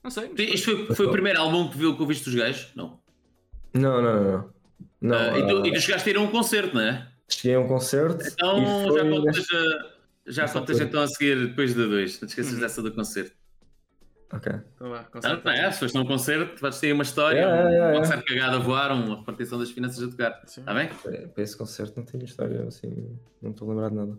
Não 0.03 0.11
sei, 0.11 0.29
mas 0.29 0.39
Isto 0.39 0.85
foi, 0.85 0.95
foi 0.95 1.05
o 1.07 1.11
primeiro 1.11 1.39
álbum 1.39 1.69
que, 1.69 1.77
viu, 1.77 1.95
que 1.95 2.01
ouviste 2.01 2.29
os 2.29 2.35
gajos? 2.35 2.71
Não. 2.75 2.99
Não, 3.73 4.01
não, 4.01 4.23
não. 4.23 4.49
não. 5.01 5.17
Ah, 5.17 5.37
e, 5.39 5.47
tu, 5.47 5.65
e 5.65 5.73
tu 5.73 5.81
chegaste 5.81 6.07
a 6.09 6.11
ir 6.11 6.17
a 6.17 6.21
um 6.21 6.27
concerto, 6.27 6.75
não 6.75 6.81
é? 6.81 7.07
cheguei 7.31 7.55
a 7.55 7.59
um 7.59 7.67
concerto 7.67 8.25
Então 8.25 8.57
e 8.57 8.65
já 8.65 9.03
contas, 9.09 9.35
neste- 9.37 9.89
já 10.27 10.47
contas 10.47 10.79
então 10.79 11.01
a 11.01 11.07
seguir 11.07 11.47
depois 11.49 11.73
da 11.75 11.85
2. 11.85 12.19
Não 12.21 12.27
te 12.27 12.31
esqueças 12.31 12.53
Uhum. 12.53 12.59
dessa 12.59 12.81
do 12.81 12.91
concerto. 12.91 13.31
Ok. 14.31 14.51
então 14.75 14.89
vá, 14.89 15.03
com 15.05 15.19
Não, 15.24 15.51
é? 15.51 15.71
Se 15.71 15.79
foste 15.79 15.98
a 15.98 16.01
um 16.01 16.05
concerto, 16.05 16.62
vais 16.62 16.79
ter 16.79 16.93
uma 16.93 17.01
história, 17.03 17.39
É, 17.39 17.43
é, 17.43 17.77
é, 17.77 17.83
um 17.88 17.89
é. 17.95 17.98
concerto 17.98 18.25
cagado 18.25 18.55
a 18.57 18.59
voar, 18.59 18.91
uma 18.91 19.17
repartição 19.17 19.57
das 19.57 19.71
finanças 19.71 20.03
a 20.03 20.07
tocar. 20.09 20.39
Sim. 20.45 20.62
Está 20.62 20.74
bem? 20.74 20.89
Para 21.01 21.27
para 21.29 21.43
esse 21.43 21.57
concerto 21.57 21.93
não 21.98 22.05
tenho 22.05 22.24
história 22.25 22.63
assim, 22.67 23.17
não 23.41 23.51
estou 23.51 23.67
a 23.67 23.74
lembrar 23.74 23.89
de 23.89 23.95
nada. 23.95 24.17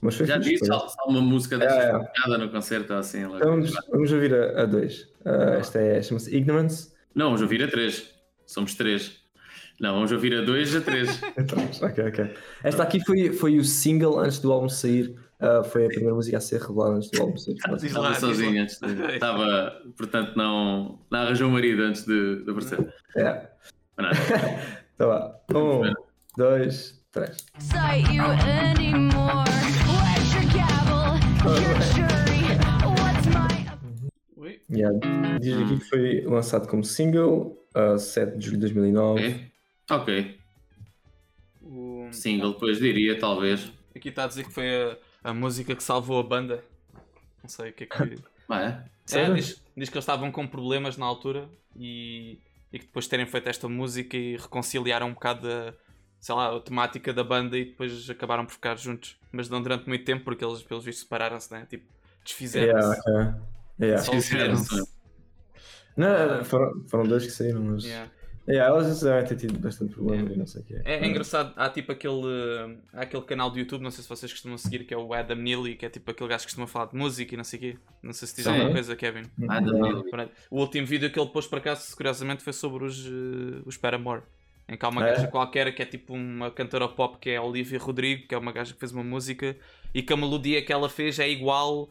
Mas 0.00 0.16
foi 0.16 0.26
Já 0.26 0.38
disse, 0.38 0.66
só, 0.66 0.86
só 0.88 1.04
uma 1.08 1.20
música 1.20 1.56
dessas 1.58 1.78
É, 1.78 1.88
é. 1.90 1.98
tocada 1.98 2.38
no 2.38 2.50
concerto 2.50 2.92
ou 2.92 2.98
assim. 2.98 3.24
logo. 3.24 3.36
Então 3.36 3.50
vamos, 3.50 3.72
vamos 3.90 4.12
ouvir 4.12 4.34
a, 4.34 4.62
a 4.62 4.66
dois. 4.66 5.08
Ah, 5.24 5.56
esta 5.58 5.78
é, 5.80 6.02
chama-se 6.02 6.34
Ignorance. 6.36 6.92
Não, 7.14 7.26
vamos 7.26 7.42
ouvir 7.42 7.62
a 7.62 7.68
3. 7.68 8.10
Somos 8.46 8.74
3. 8.74 9.18
Não, 9.80 9.94
vamos 9.94 10.12
ouvir 10.12 10.34
a 10.36 10.42
2 10.42 10.76
a 10.76 10.80
3. 10.80 11.20
Então, 11.38 11.58
ok, 11.82 12.08
ok. 12.08 12.34
Esta 12.62 12.82
aqui 12.82 13.04
foi, 13.04 13.32
foi 13.32 13.56
o 13.58 13.64
single 13.64 14.18
antes 14.18 14.38
do 14.40 14.52
álbum 14.52 14.68
sair. 14.68 15.14
Ah, 15.40 15.62
foi 15.64 15.84
a 15.86 15.88
primeira 15.88 16.14
música 16.14 16.38
a 16.38 16.40
ser 16.40 16.60
revelada 16.60 16.94
antes 16.96 17.10
do 17.10 17.20
álbum 17.20 17.34
lá, 17.34 17.76
Estava 17.76 18.02
lá. 18.02 18.62
antes 18.62 18.78
de. 18.80 19.12
Estava, 19.14 19.82
portanto, 19.96 20.36
não, 20.36 20.98
não 21.10 21.18
arranjou 21.20 21.48
um 21.48 21.52
marido 21.52 21.82
antes 21.82 22.04
de, 22.06 22.44
de 22.44 22.50
aparecer. 22.50 22.94
É. 23.16 23.48
Mas 23.96 24.06
nada. 24.06 24.74
Então 24.94 25.08
vá. 25.08 25.36
Um, 25.52 25.92
dois, 26.38 27.04
três. 27.10 27.44
Cite 27.58 28.14
you 28.14 28.22
anymore. 28.24 29.44
Where's 29.90 30.32
your 30.32 30.44
gavel? 30.52 31.18
Your 31.44 31.80
jury. 31.82 32.44
What's 32.86 33.26
my 33.26 34.60
Yeah. 34.70 35.38
Diz 35.40 35.56
aqui 35.56 35.78
que 35.80 35.84
foi 35.88 36.20
lançado 36.22 36.68
como 36.68 36.84
single 36.84 37.58
a 37.74 37.98
7 37.98 38.38
de 38.38 38.44
julho 38.46 38.56
de 38.58 38.60
2009. 38.60 39.26
Ok. 39.26 39.50
Ok. 39.90 40.38
o- 41.62 42.08
Single, 42.12 42.52
depois 42.52 42.78
diria, 42.78 43.18
talvez. 43.18 43.72
Aqui 43.96 44.10
está 44.10 44.24
a 44.24 44.26
dizer 44.28 44.44
que 44.44 44.52
foi 44.52 44.68
a, 44.68 44.96
a 45.24 45.32
música 45.32 45.74
que 45.74 45.82
salvou 45.82 46.20
a 46.20 46.22
banda. 46.22 46.62
Não 47.42 47.48
sei 47.48 47.70
o 47.70 47.72
que 47.72 47.84
é 47.84 47.86
que. 47.86 48.22
Ah, 48.48 48.62
é? 48.62 49.18
É, 49.18 49.32
diz, 49.32 49.62
diz 49.76 49.88
que 49.88 49.96
eles 49.96 50.04
estavam 50.04 50.30
com 50.30 50.46
problemas 50.46 50.96
na 50.96 51.06
altura 51.06 51.48
e, 51.74 52.38
e 52.70 52.78
que 52.78 52.84
depois 52.84 53.06
de 53.06 53.10
terem 53.10 53.26
feito 53.26 53.48
esta 53.48 53.68
música 53.68 54.16
e 54.16 54.36
reconciliaram 54.36 55.08
um 55.08 55.14
bocado 55.14 55.48
a, 55.50 55.74
sei 56.20 56.34
lá, 56.34 56.54
a 56.54 56.60
temática 56.60 57.12
da 57.12 57.24
banda 57.24 57.56
e 57.56 57.64
depois 57.64 58.08
acabaram 58.08 58.44
por 58.44 58.52
ficar 58.52 58.76
juntos. 58.76 59.18
Mas 59.32 59.48
não 59.48 59.62
durante 59.62 59.88
muito 59.88 60.04
tempo 60.04 60.24
porque 60.24 60.44
eles, 60.44 60.62
pelos 60.62 60.84
vistos, 60.84 61.04
separaram-se, 61.04 61.52
né? 61.52 61.66
Tipo, 61.68 61.86
desfizeram-se. 62.22 63.00
Yeah. 63.08 63.38
Yeah. 63.80 64.02
Só 64.02 64.12
Fizeram-se. 64.12 64.88
Não, 65.96 66.44
foram, 66.44 66.84
foram 66.88 67.04
dois 67.04 67.24
que 67.24 67.30
saíram, 67.30 67.62
mas. 67.62 67.84
Yeah. 67.84 68.10
Yeah, 68.46 68.68
elas 68.68 69.00
já 69.00 69.10
devem 69.10 69.28
ter 69.28 69.36
tido 69.36 69.58
bastante 69.58 69.94
problema 69.94 70.30
e 70.30 70.36
não 70.36 70.46
sei 70.46 70.60
o 70.60 70.64
que 70.64 70.74
É, 70.84 70.96
é 70.96 71.06
engraçado, 71.06 71.54
há 71.56 71.68
tipo 71.70 71.92
aquele, 71.92 72.78
há 72.92 73.00
aquele 73.00 73.22
canal 73.22 73.50
do 73.50 73.58
YouTube, 73.58 73.82
não 73.82 73.90
sei 73.90 74.02
se 74.02 74.08
vocês 74.08 74.30
costumam 74.30 74.58
seguir, 74.58 74.84
que 74.84 74.92
é 74.92 74.96
o 74.98 75.14
Adam 75.14 75.36
Neely, 75.36 75.76
que 75.76 75.86
é 75.86 75.88
tipo 75.88 76.10
aquele 76.10 76.28
gajo 76.28 76.42
que 76.42 76.48
costuma 76.48 76.66
falar 76.66 76.86
de 76.86 76.96
música 76.96 77.32
e 77.34 77.36
não 77.36 77.44
sei 77.44 77.58
o 77.58 77.62
quê. 77.62 77.78
Não 78.02 78.12
sei 78.12 78.28
se 78.28 78.36
diz 78.36 78.44
Sim. 78.44 78.50
alguma 78.50 78.72
coisa, 78.72 78.94
Kevin. 78.94 79.22
Ah, 79.48 79.60
não. 79.62 80.02
Pronto. 80.10 80.30
O 80.50 80.60
último 80.60 80.86
vídeo 80.86 81.10
que 81.10 81.18
ele 81.18 81.30
pôs 81.30 81.46
por 81.46 81.58
acaso, 81.58 81.96
curiosamente, 81.96 82.42
foi 82.42 82.52
sobre 82.52 82.84
os, 82.84 83.06
uh, 83.06 83.62
os 83.64 83.78
Paramore. 83.78 84.22
Em 84.68 84.76
que 84.76 84.84
há 84.84 84.88
uma 84.88 85.06
é? 85.06 85.12
gaja 85.12 85.26
qualquer 85.26 85.74
que 85.74 85.82
é 85.82 85.86
tipo 85.86 86.14
uma 86.14 86.50
cantora 86.50 86.88
pop 86.88 87.18
que 87.18 87.30
é 87.30 87.36
a 87.36 87.42
Olivia 87.42 87.78
Rodrigo, 87.78 88.26
que 88.26 88.34
é 88.34 88.38
uma 88.38 88.52
gaja 88.52 88.72
que 88.72 88.80
fez 88.80 88.92
uma 88.92 89.04
música 89.04 89.56
e 89.94 90.02
que 90.02 90.12
a 90.12 90.16
melodia 90.16 90.62
que 90.62 90.72
ela 90.72 90.88
fez 90.88 91.18
é 91.18 91.28
igual, 91.28 91.90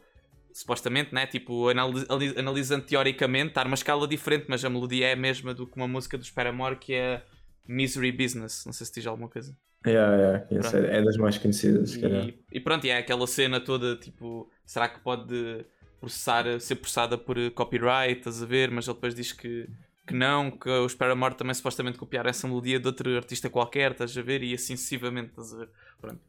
supostamente, 0.54 1.12
né? 1.12 1.26
Tipo, 1.26 1.68
anali- 1.68 2.06
ali- 2.08 2.34
analisando 2.38 2.84
teoricamente, 2.86 3.48
está 3.48 3.64
numa 3.64 3.74
escala 3.74 4.06
diferente, 4.06 4.46
mas 4.48 4.64
a 4.64 4.70
melodia 4.70 5.08
é 5.08 5.12
a 5.12 5.16
mesma 5.16 5.52
do 5.52 5.66
que 5.66 5.76
uma 5.76 5.88
música 5.88 6.16
dos 6.16 6.30
Paramore 6.30 6.76
que 6.76 6.94
é 6.94 7.22
Misery 7.66 8.12
Business. 8.12 8.64
Não 8.64 8.72
sei 8.72 8.86
se 8.86 8.94
diz 8.94 9.06
alguma 9.06 9.28
coisa. 9.28 9.56
Yeah, 9.84 10.16
yeah, 10.16 10.78
é, 10.94 10.98
é 10.98 11.02
das 11.02 11.16
mais 11.16 11.36
conhecidas, 11.36 11.90
se 11.90 12.00
calhar. 12.00 12.24
E, 12.26 12.38
e 12.52 12.60
pronto, 12.60 12.86
e 12.86 12.90
é 12.90 12.98
aquela 12.98 13.26
cena 13.26 13.60
toda 13.60 13.96
tipo, 13.96 14.48
será 14.64 14.88
que 14.88 15.00
pode 15.00 15.66
processar, 16.00 16.58
ser 16.60 16.76
processada 16.76 17.18
por 17.18 17.36
copyright, 17.50 18.18
estás 18.18 18.42
a 18.42 18.46
ver? 18.46 18.70
Mas 18.70 18.86
ele 18.86 18.94
depois 18.94 19.14
diz 19.14 19.32
que, 19.32 19.68
que 20.06 20.14
não, 20.14 20.50
que 20.52 20.70
os 20.70 20.94
Paramore 20.94 21.34
também 21.34 21.52
supostamente 21.52 21.98
copiaram 21.98 22.30
essa 22.30 22.46
melodia 22.46 22.78
de 22.78 22.86
outro 22.86 23.14
artista 23.16 23.50
qualquer, 23.50 23.90
estás 23.90 24.16
a 24.16 24.22
ver? 24.22 24.42
E 24.42 24.54
assim 24.54 24.76
sucessivamente, 24.76 25.30
estás 25.30 25.52
a 25.52 25.58
ver? 25.58 25.68
Pronto. 26.00 26.20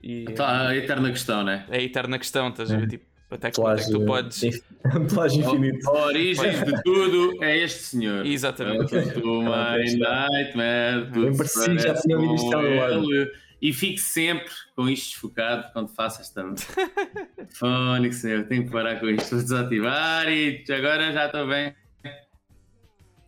E 0.00 0.24
Então, 0.28 0.46
a 0.46 0.76
eterna 0.76 1.10
questão, 1.10 1.42
né? 1.42 1.66
é 1.70 1.78
a 1.78 1.82
eterna 1.82 2.18
questão, 2.18 2.50
estás 2.50 2.70
a 2.70 2.76
É. 2.76 2.80
ver? 2.80 2.86
Tipo, 2.88 3.04
até 3.34 3.50
que, 3.50 3.60
até 3.60 3.76
que 3.76 3.86
Plágio, 3.86 3.98
tu 3.98 4.06
podes. 4.06 4.62
plágio 5.14 5.44
infinito. 5.44 5.88
A 5.88 6.06
origem 6.06 6.64
de 6.64 6.82
tudo 6.82 7.42
é 7.42 7.58
este 7.58 7.82
senhor. 7.82 8.26
Exatamente. 8.26 8.94
Welcome 8.94 9.20
to 9.20 9.42
my 9.42 9.96
nightmare. 9.96 11.10
Bem 11.10 11.36
parecido, 11.36 11.78
já 11.78 11.94
tinha 11.94 12.16
ouvido 12.16 12.34
isto 12.34 12.54
ele. 12.54 13.32
E 13.62 13.72
fique 13.72 14.00
sempre 14.00 14.50
com 14.74 14.88
isto 14.88 15.10
desfocado 15.12 15.72
quando 15.72 15.88
faço 15.88 16.20
esta 16.20 16.42
Fónix, 17.54 18.24
eu 18.24 18.48
tenho 18.48 18.64
que 18.64 18.72
parar 18.72 18.98
com 18.98 19.08
isto, 19.08 19.30
vou 19.30 19.40
desativar 19.40 20.28
e 20.28 20.64
agora 20.68 21.12
já 21.12 21.26
estou 21.26 21.46
bem. 21.46 21.72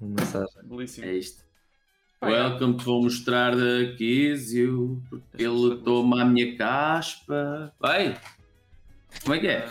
Uma 0.01 0.17
mensagem. 0.19 0.63
Belíssimo. 0.65 1.07
É 1.07 1.13
isto. 1.13 1.45
É. 2.21 2.27
Welcome, 2.27 2.79
te 2.79 2.85
vou 2.85 3.03
mostrar 3.03 3.55
da 3.55 3.95
Kizio, 3.97 5.01
porque 5.09 5.45
ele 5.45 5.77
toma 5.85 6.23
a 6.23 6.25
minha 6.25 6.57
caspa. 6.57 7.73
Vai! 7.79 8.19
Como 9.23 9.35
é 9.35 9.39
que 9.39 9.47
é? 9.47 9.69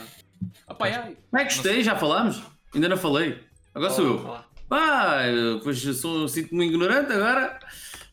Ah, 0.67 0.73
pá, 0.73 0.87
ai. 0.87 1.17
Como 1.29 1.41
é 1.41 1.45
que 1.45 1.53
gostei? 1.55 1.83
Já 1.83 1.95
falámos? 1.95 2.41
Ainda 2.73 2.89
não 2.89 2.97
falei. 2.97 3.39
Agora 3.73 3.91
sou 3.91 4.05
eu. 4.05 4.37
Pá, 4.69 5.25
eu, 5.27 5.59
pois 5.61 5.83
eu 5.85 5.93
sou, 5.93 6.27
sinto-me 6.27 6.65
ignorante 6.65 7.11
agora. 7.11 7.59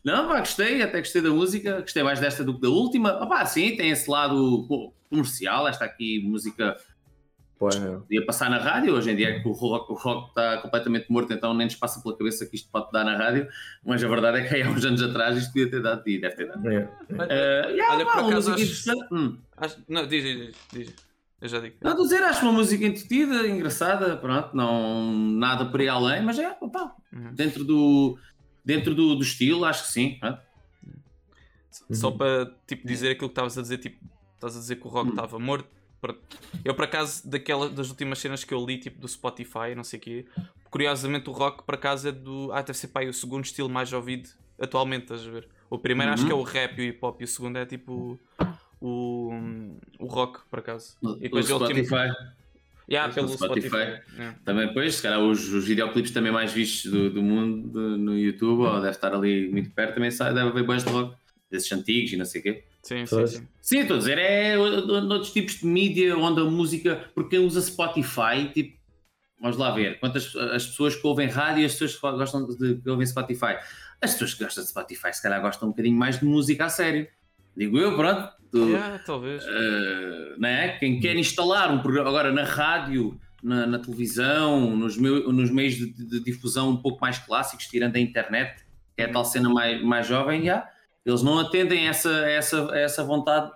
Não, 0.03 0.27
pá, 0.27 0.39
gostei, 0.39 0.81
até 0.81 0.99
gostei 0.99 1.21
da 1.21 1.29
música, 1.29 1.81
gostei 1.81 2.03
mais 2.03 2.19
desta 2.19 2.43
do 2.43 2.55
que 2.55 2.61
da 2.61 2.69
última. 2.69 3.23
Opá, 3.23 3.45
sim, 3.45 3.75
tem 3.75 3.89
esse 3.91 4.09
lado 4.09 4.65
co- 4.67 4.93
comercial, 5.09 5.67
esta 5.67 5.85
aqui, 5.85 6.21
música 6.23 6.75
Pô, 7.59 7.69
é. 7.69 7.97
podia 7.99 8.25
passar 8.25 8.49
na 8.49 8.57
rádio, 8.57 8.95
hoje 8.95 9.11
em 9.11 9.15
dia 9.15 9.29
é 9.29 9.39
que 9.39 9.47
o 9.47 9.51
rock, 9.51 9.91
o 9.91 9.95
rock 9.95 10.29
está 10.29 10.57
completamente 10.57 11.05
morto, 11.11 11.31
então 11.31 11.53
nem 11.53 11.65
nos 11.67 11.75
passa 11.75 12.01
pela 12.01 12.17
cabeça 12.17 12.43
que 12.47 12.55
isto 12.55 12.67
pode 12.71 12.91
dar 12.91 13.03
na 13.03 13.15
rádio, 13.15 13.47
mas 13.85 14.03
a 14.03 14.07
verdade 14.07 14.39
é 14.39 14.47
que 14.47 14.55
aí 14.55 14.63
há 14.63 14.69
uns 14.69 14.83
anos 14.83 14.99
atrás 15.03 15.37
isto 15.37 15.49
podia 15.53 15.69
ter 15.69 15.79
dado 15.83 16.01
e 16.07 16.19
deve 16.19 16.35
ter 16.35 16.47
dado. 16.47 16.67
É. 16.67 16.89
Yeah, 17.71 17.93
Olha, 17.93 18.05
pá, 18.05 18.11
por 18.23 18.25
acaso 18.31 18.53
acho-. 18.53 18.91
Hum. 19.11 19.37
Acho- 19.57 19.77
Não, 19.87 20.07
diz, 20.07 20.23
diz, 20.23 20.55
diz. 20.73 20.95
Eu 21.41 21.47
já 21.49 21.59
digo. 21.59 21.75
Não, 21.81 21.91
estou 21.91 22.05
a 22.05 22.07
dizer, 22.07 22.23
acho 22.23 22.43
uma 22.43 22.51
música 22.53 22.85
entretida, 22.85 23.47
engraçada, 23.47 24.15
pronto, 24.17 24.55
não 24.55 25.11
nada 25.11 25.65
por 25.65 25.81
aí 25.81 25.87
além, 25.89 26.21
mas 26.23 26.37
é, 26.37 26.55
opá, 26.61 26.95
Uhum. 27.11 27.33
dentro 27.33 27.63
do, 27.63 28.17
dentro 28.63 28.93
do, 28.93 29.15
do 29.15 29.23
estilo, 29.23 29.65
acho 29.65 29.85
que 29.87 29.91
sim. 29.91 30.17
pronto. 30.19 30.39
Só 31.91 32.09
Uhum. 32.09 32.17
para 32.17 32.45
tipo, 32.67 32.85
dizer 32.87 33.11
aquilo 33.11 33.29
que 33.29 33.33
estavas 33.33 33.57
a 33.57 33.61
dizer, 33.61 33.77
tipo, 33.79 33.97
estás 34.35 34.55
a 34.55 34.59
dizer 34.59 34.75
que 34.75 34.85
o 34.85 34.89
rock 34.89 35.07
Hum. 35.07 35.09
estava 35.11 35.39
morto. 35.39 35.67
Por- 35.99 36.17
Eu, 36.65 36.73
por 36.75 36.85
acaso, 36.85 37.27
daquela, 37.29 37.69
das 37.69 37.89
últimas 37.89 38.19
cenas 38.19 38.43
que 38.43 38.53
eu 38.53 38.63
li, 38.65 38.77
tipo 38.77 38.99
do 38.99 39.07
Spotify, 39.07 39.73
não 39.75 39.83
sei 39.83 39.99
o 39.99 40.01
quê, 40.01 40.25
curiosamente 40.69 41.29
o 41.29 41.33
rock, 41.33 41.63
por 41.63 41.75
acaso, 41.75 42.07
é 42.07 42.11
do. 42.11 42.51
Ah, 42.51 42.61
deve 42.61 42.77
ser 42.77 42.87
pá, 42.89 42.99
aí 43.01 43.09
o 43.09 43.13
segundo 43.13 43.45
estilo 43.45 43.69
mais 43.69 43.91
ouvido 43.93 44.29
atualmente, 44.59 45.03
estás 45.03 45.25
a 45.25 45.29
ver? 45.29 45.47
O 45.69 45.77
primeiro 45.77 46.11
acho 46.11 46.23
Uhum. 46.23 46.27
que 46.27 46.33
é 46.33 46.35
o 46.35 46.43
rap 46.43 46.77
e 46.77 46.81
o 46.81 46.85
hip 46.89 46.99
hop, 47.01 47.21
e 47.21 47.23
o 47.23 47.27
segundo 47.27 47.57
é 47.57 47.65
tipo 47.65 48.19
o, 48.81 49.31
o 49.99 50.05
rock, 50.07 50.39
por 50.49 50.59
acaso. 50.59 50.97
E 51.17 51.19
depois 51.23 51.49
o 51.49 51.53
último- 51.57 51.85
Spotify. 51.85 52.13
Yeah, 52.89 53.13
pelo 53.13 53.29
Spotify. 53.29 53.67
Spotify. 53.69 54.01
É. 54.21 54.33
Também, 54.43 54.67
depois, 54.67 54.95
se 54.95 55.01
calhar, 55.03 55.19
os, 55.21 55.47
os 55.53 55.65
videoclipes 55.65 56.11
também 56.11 56.31
mais 56.31 56.51
vistos 56.51 56.91
do, 56.91 57.09
do 57.09 57.21
mundo 57.23 57.69
do- 57.69 57.97
no 57.97 58.17
YouTube, 58.17 58.63
ou 58.63 58.75
deve 58.81 58.89
estar 58.89 59.13
ali 59.13 59.49
muito 59.49 59.69
perto, 59.71 59.93
também 59.93 60.11
sai, 60.11 60.33
deve 60.33 60.49
haver 60.49 60.63
boas 60.65 60.83
de 60.83 60.89
rock, 60.89 61.15
desses 61.49 61.71
antigos 61.71 62.11
e 62.11 62.17
não 62.17 62.25
sei 62.25 62.41
o 62.41 62.43
quê. 62.43 62.63
Sim, 62.83 63.05
sim, 63.05 63.27
sim. 63.27 63.47
Sim, 63.61 63.79
estou 63.79 63.95
a 63.95 63.99
dizer, 63.99 64.17
é 64.17 64.57
o- 64.57 64.63
o- 64.63 65.01
noutros 65.01 65.31
tipos 65.31 65.59
de 65.59 65.65
mídia 65.67 66.17
onde 66.17 66.41
a 66.41 66.43
música, 66.43 67.09
porque 67.15 67.37
quem 67.37 67.45
usa 67.45 67.61
Spotify, 67.61 68.49
tipo, 68.53 68.77
vamos 69.39 69.55
lá 69.57 69.71
ver, 69.71 69.97
quantas 69.99 70.35
as 70.35 70.65
pessoas 70.65 70.95
que 70.95 71.05
ouvem 71.07 71.27
rádio 71.29 71.61
e 71.61 71.65
as 71.65 71.71
pessoas 71.73 71.95
que 71.95 72.01
gostam 72.01 72.45
de 72.47 72.75
que 72.81 72.89
ouvem 72.89 73.05
Spotify. 73.05 73.55
As 74.01 74.13
pessoas 74.13 74.33
que 74.33 74.43
gostam 74.43 74.63
de 74.63 74.69
Spotify, 74.69 75.13
se 75.13 75.21
calhar, 75.21 75.39
gostam 75.41 75.69
um 75.69 75.71
bocadinho 75.71 75.95
mais 75.97 76.19
de 76.19 76.25
música 76.25 76.65
a 76.65 76.69
sério. 76.69 77.07
Digo 77.55 77.77
eu, 77.77 77.95
pronto. 77.95 78.29
Tu- 78.51 78.69
Yeah, 78.69 78.99
talvez. 79.05 79.43
Uh, 79.45 80.39
né? 80.39 80.77
Quem 80.77 80.99
quer 80.99 81.15
instalar 81.15 81.71
um 81.71 81.79
programa 81.81 82.09
agora 82.09 82.31
na 82.31 82.43
rádio, 82.43 83.17
na, 83.41 83.65
na 83.65 83.79
televisão, 83.79 84.75
nos, 84.75 84.97
meu- 84.97 85.31
nos 85.31 85.49
meios 85.49 85.75
de, 85.75 85.91
de 85.93 86.23
difusão 86.23 86.69
um 86.69 86.77
pouco 86.77 86.99
mais 87.01 87.17
clássicos, 87.17 87.67
tirando 87.67 87.95
a 87.95 87.99
internet, 87.99 88.63
que 88.95 89.01
é 89.03 89.05
a 89.05 89.11
tal 89.11 89.23
cena 89.23 89.49
mais, 89.49 89.81
mais 89.81 90.05
jovem, 90.07 90.43
já, 90.45 90.67
eles 91.05 91.23
não 91.23 91.39
atendem 91.39 91.87
essa, 91.87 92.09
essa, 92.29 92.69
essa 92.73 93.03
vontade 93.03 93.49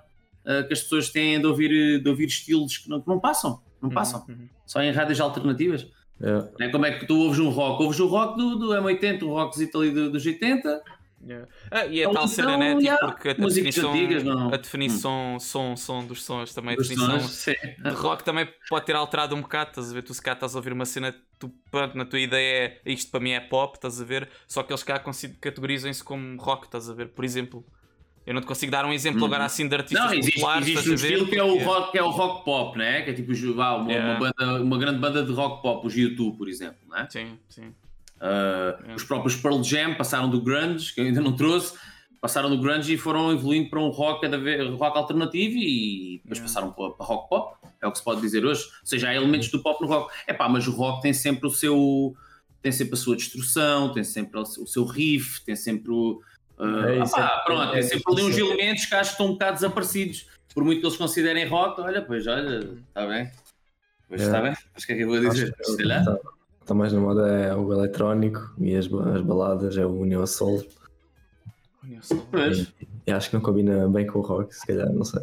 uh, 0.45 0.65
que 0.67 0.73
as 0.73 0.81
pessoas 0.81 1.09
têm 1.09 1.39
de 1.39 1.45
ouvir, 1.45 2.01
de 2.01 2.09
ouvir 2.09 2.25
estilos 2.27 2.77
que 2.77 2.89
não, 2.89 3.01
que 3.01 3.07
não 3.07 3.19
passam, 3.19 3.61
não 3.81 3.89
passam, 3.89 4.25
Uhum. 4.29 4.47
só 4.65 4.81
em 4.81 4.91
rádios 4.91 5.19
alternativas. 5.19 5.85
É. 6.21 6.31
Né? 6.57 6.69
Como 6.69 6.85
é 6.85 6.91
que 6.97 7.05
tu 7.05 7.17
ouves 7.19 7.39
um 7.39 7.49
rock? 7.49 7.83
Ouves 7.83 7.99
o 7.99 8.07
rock 8.07 8.37
do, 8.37 8.55
do 8.55 8.67
M80, 8.69 9.23
o 9.23 9.33
rockzito 9.33 9.81
ali 9.81 9.91
do- 9.91 10.09
dos 10.09 10.25
80, 10.25 10.81
Yeah. 11.27 11.47
Ah, 11.71 11.85
e 11.87 12.03
a 12.03 12.07
Ou 12.09 12.13
tal 12.13 12.27
cena, 12.27 12.55
né? 12.55 12.75
Tipo, 12.77 12.97
porque 12.99 13.29
a 13.29 13.33
definição, 13.33 13.95
não. 14.23 14.53
a 14.53 14.57
definição 14.57 15.37
som, 15.39 15.75
som 15.75 16.05
dos 16.05 16.23
sons 16.23 16.53
também, 16.53 16.75
a 16.75 16.77
definição 16.77 17.19
sons. 17.19 17.45
De 17.45 17.89
rock 17.95 18.23
também 18.23 18.47
pode 18.69 18.85
ter 18.85 18.95
alterado 18.95 19.35
um 19.35 19.41
bocado, 19.41 19.71
estás 19.71 19.89
a 19.89 19.93
ver? 19.95 20.03
Tu 20.03 20.13
se 20.13 20.21
cá 20.21 20.33
estás 20.33 20.53
a 20.55 20.59
ouvir 20.59 20.71
uma 20.71 20.85
cena, 20.85 21.15
tu, 21.39 21.49
pronto, 21.71 21.97
na 21.97 22.05
tua 22.05 22.19
ideia 22.19 22.79
é 22.85 22.91
isto 22.91 23.09
para 23.09 23.19
mim 23.19 23.31
é 23.31 23.39
pop, 23.39 23.75
estás 23.75 23.99
a 23.99 24.05
ver? 24.05 24.29
Só 24.47 24.61
que 24.61 24.71
eles 24.71 24.83
cá 24.83 25.01
categorizam-se 25.41 26.03
como 26.03 26.39
rock, 26.39 26.65
estás 26.67 26.87
a 26.89 26.93
ver? 26.93 27.07
Por 27.07 27.25
exemplo, 27.25 27.65
eu 28.25 28.33
não 28.33 28.41
te 28.41 28.47
consigo 28.47 28.71
dar 28.71 28.85
um 28.85 28.93
exemplo 28.93 29.21
Uhum. 29.21 29.25
agora 29.27 29.45
assim 29.45 29.67
de 29.67 29.75
artistas 29.75 30.05
Não, 30.05 30.13
existe, 30.13 30.35
populares, 30.39 30.67
existe 30.67 30.89
um 30.89 30.93
estás 30.93 31.03
a 31.03 31.07
ver? 31.07 31.13
estilo 31.13 31.29
que 31.31 31.37
é 31.39 31.43
o, 31.43 31.63
rock, 31.63 31.91
que 31.91 31.97
é 31.97 32.03
o 32.03 32.09
rock 32.09 32.45
pop, 32.45 32.77
né? 32.77 33.01
que 33.01 33.09
é 33.09 33.13
tipo 33.13 33.33
vá, 33.55 33.75
uma, 33.75 33.91
Yeah. 33.91 34.19
uma, 34.19 34.31
banda, 34.31 34.61
uma 34.61 34.77
grande 34.77 34.99
banda 34.99 35.23
de 35.23 35.31
rock 35.31 35.61
pop, 35.63 35.87
os 35.87 35.95
YouTube, 35.95 36.37
por 36.37 36.47
exemplo. 36.47 36.87
Né? 36.89 37.07
Sim, 37.09 37.39
sim. 37.49 37.73
Uh, 38.17 38.75
Yeah. 38.81 38.95
Os 38.95 39.03
próprios 39.03 39.35
Pearl 39.35 39.61
Jam 39.63 39.95
passaram 39.95 40.29
do 40.29 40.41
grunge, 40.41 40.93
que 40.93 41.01
eu 41.01 41.05
ainda 41.05 41.21
não 41.21 41.35
trouxe, 41.35 41.77
passaram 42.21 42.49
do 42.49 42.57
grunge 42.59 42.93
e 42.93 42.97
foram 42.97 43.31
evoluindo 43.31 43.69
para 43.69 43.79
um 43.79 43.89
rock, 43.89 44.21
cada 44.21 44.37
vez, 44.37 44.67
rock 44.71 44.97
alternativo 44.97 45.57
e 45.57 46.21
depois 46.23 46.39
Yeah. 46.39 46.41
passaram 46.43 46.71
para, 46.71 46.91
para 46.95 47.05
rock 47.05 47.29
pop, 47.29 47.57
é 47.81 47.87
o 47.87 47.91
que 47.91 47.97
se 47.97 48.03
pode 48.03 48.21
dizer 48.21 48.45
hoje. 48.45 48.63
Ou 48.63 48.69
seja, 48.87 49.09
há 49.09 49.15
elementos 49.15 49.49
do 49.49 49.61
pop 49.61 49.81
no 49.81 49.87
rock. 49.87 50.13
É 50.27 50.33
pá, 50.33 50.47
mas 50.49 50.65
o 50.67 50.71
rock 50.71 51.01
tem 51.01 51.13
sempre 51.13 51.47
o 51.47 51.51
seu. 51.51 52.15
tem 52.61 52.71
sempre 52.71 52.95
a 52.95 52.97
sua 52.97 53.15
destrução, 53.15 53.93
tem 53.93 54.03
sempre 54.03 54.39
o 54.39 54.45
seu 54.45 54.85
riff, 54.85 55.43
tem 55.45 55.55
sempre 55.55 55.91
o. 55.91 56.19
uh, 56.57 56.63
É 56.87 57.03
opá, 57.03 57.39
é- 57.41 57.45
pronto, 57.45 57.63
é- 57.69 57.71
tem 57.73 57.83
sempre 57.83 58.13
ali 58.13 58.23
uns 58.23 58.35
isso. 58.37 58.39
elementos 58.45 58.85
que 58.87 58.95
acho 58.95 59.09
que 59.09 59.13
estão 59.13 59.27
um 59.27 59.31
bocado 59.33 59.53
desaparecidos. 59.55 60.25
Por 60.53 60.63
muito 60.63 60.79
que 60.79 60.87
eles 60.87 60.97
considerem 60.97 61.45
rock, 61.47 61.79
olha, 61.81 62.01
pois 62.01 62.25
olha, 62.25 62.59
está 62.87 63.05
bem. 63.05 63.29
Pois 64.07 64.21
É. 64.21 64.25
está 64.25 64.41
bem. 64.41 64.55
Mas 64.73 64.83
o 64.83 64.87
que 64.87 64.93
é 64.93 64.95
que 64.95 65.01
eu 65.03 65.07
vou 65.09 65.19
dizer? 65.19 65.53
Acho 65.59 65.73
Sei 65.75 65.85
lá. 65.85 66.03
Está 66.65 66.73
tá 66.73 66.79
mais 66.79 66.91
na 66.91 66.99
moda 66.99 67.27
é 67.27 67.55
o 67.55 67.71
eletrónico 67.71 68.51
e 68.57 68.75
as, 68.75 68.85
as 68.85 69.21
baladas 69.21 69.77
é 69.77 69.85
o 69.85 70.03
Neo 70.03 70.25
Soul. 70.25 70.65
Olha 71.83 72.01
só. 72.01 72.15
Pois. 72.31 72.73
E 73.05 73.11
acho 73.11 73.29
que 73.29 73.35
não 73.35 73.41
combina 73.43 73.87
bem 73.87 74.07
com 74.07 74.17
o 74.17 74.23
rock, 74.23 74.51
se 74.55 74.65
calhar, 74.65 74.91
não 74.91 75.05
sei. 75.05 75.21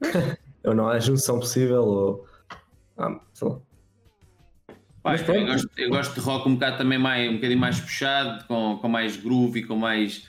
ou 0.64 0.72
não 0.72 0.88
há 0.88 1.00
junção 1.00 1.40
possível, 1.40 1.82
ou. 1.82 2.26
Ah, 2.96 3.18
sei 3.32 3.48
lá. 3.48 3.58
Mas 5.02 5.28
eu, 5.28 5.44
gosto, 5.44 5.70
eu 5.76 5.90
gosto 5.90 6.14
de 6.14 6.20
rock 6.20 6.48
um 6.48 6.54
bocado 6.54 6.78
também 6.78 7.00
mais, 7.00 7.28
um 7.28 7.34
bocadinho 7.34 7.60
mais 7.60 7.80
puxado, 7.80 8.44
com, 8.46 8.78
com 8.80 8.88
mais 8.88 9.16
groove 9.16 9.58
e 9.58 9.64
com 9.64 9.74
mais. 9.74 10.28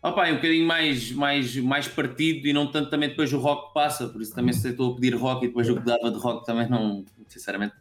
Opa, 0.00 0.30
um 0.30 0.36
bocadinho 0.36 0.68
mais, 0.68 1.10
mais, 1.10 1.56
mais 1.56 1.88
partido 1.88 2.46
e 2.46 2.52
não 2.52 2.70
tanto 2.70 2.90
também 2.90 3.08
depois 3.08 3.32
o 3.32 3.40
rock 3.40 3.74
passa, 3.74 4.06
por 4.06 4.22
isso 4.22 4.32
também 4.36 4.54
se 4.54 4.68
estou 4.68 4.92
a 4.92 4.94
pedir 4.94 5.16
rock 5.16 5.44
e 5.44 5.48
depois 5.48 5.68
o 5.68 5.74
que 5.74 5.84
dava 5.84 6.12
de 6.12 6.16
rock 6.16 6.46
também 6.46 6.70
não, 6.70 7.04
sinceramente. 7.26 7.74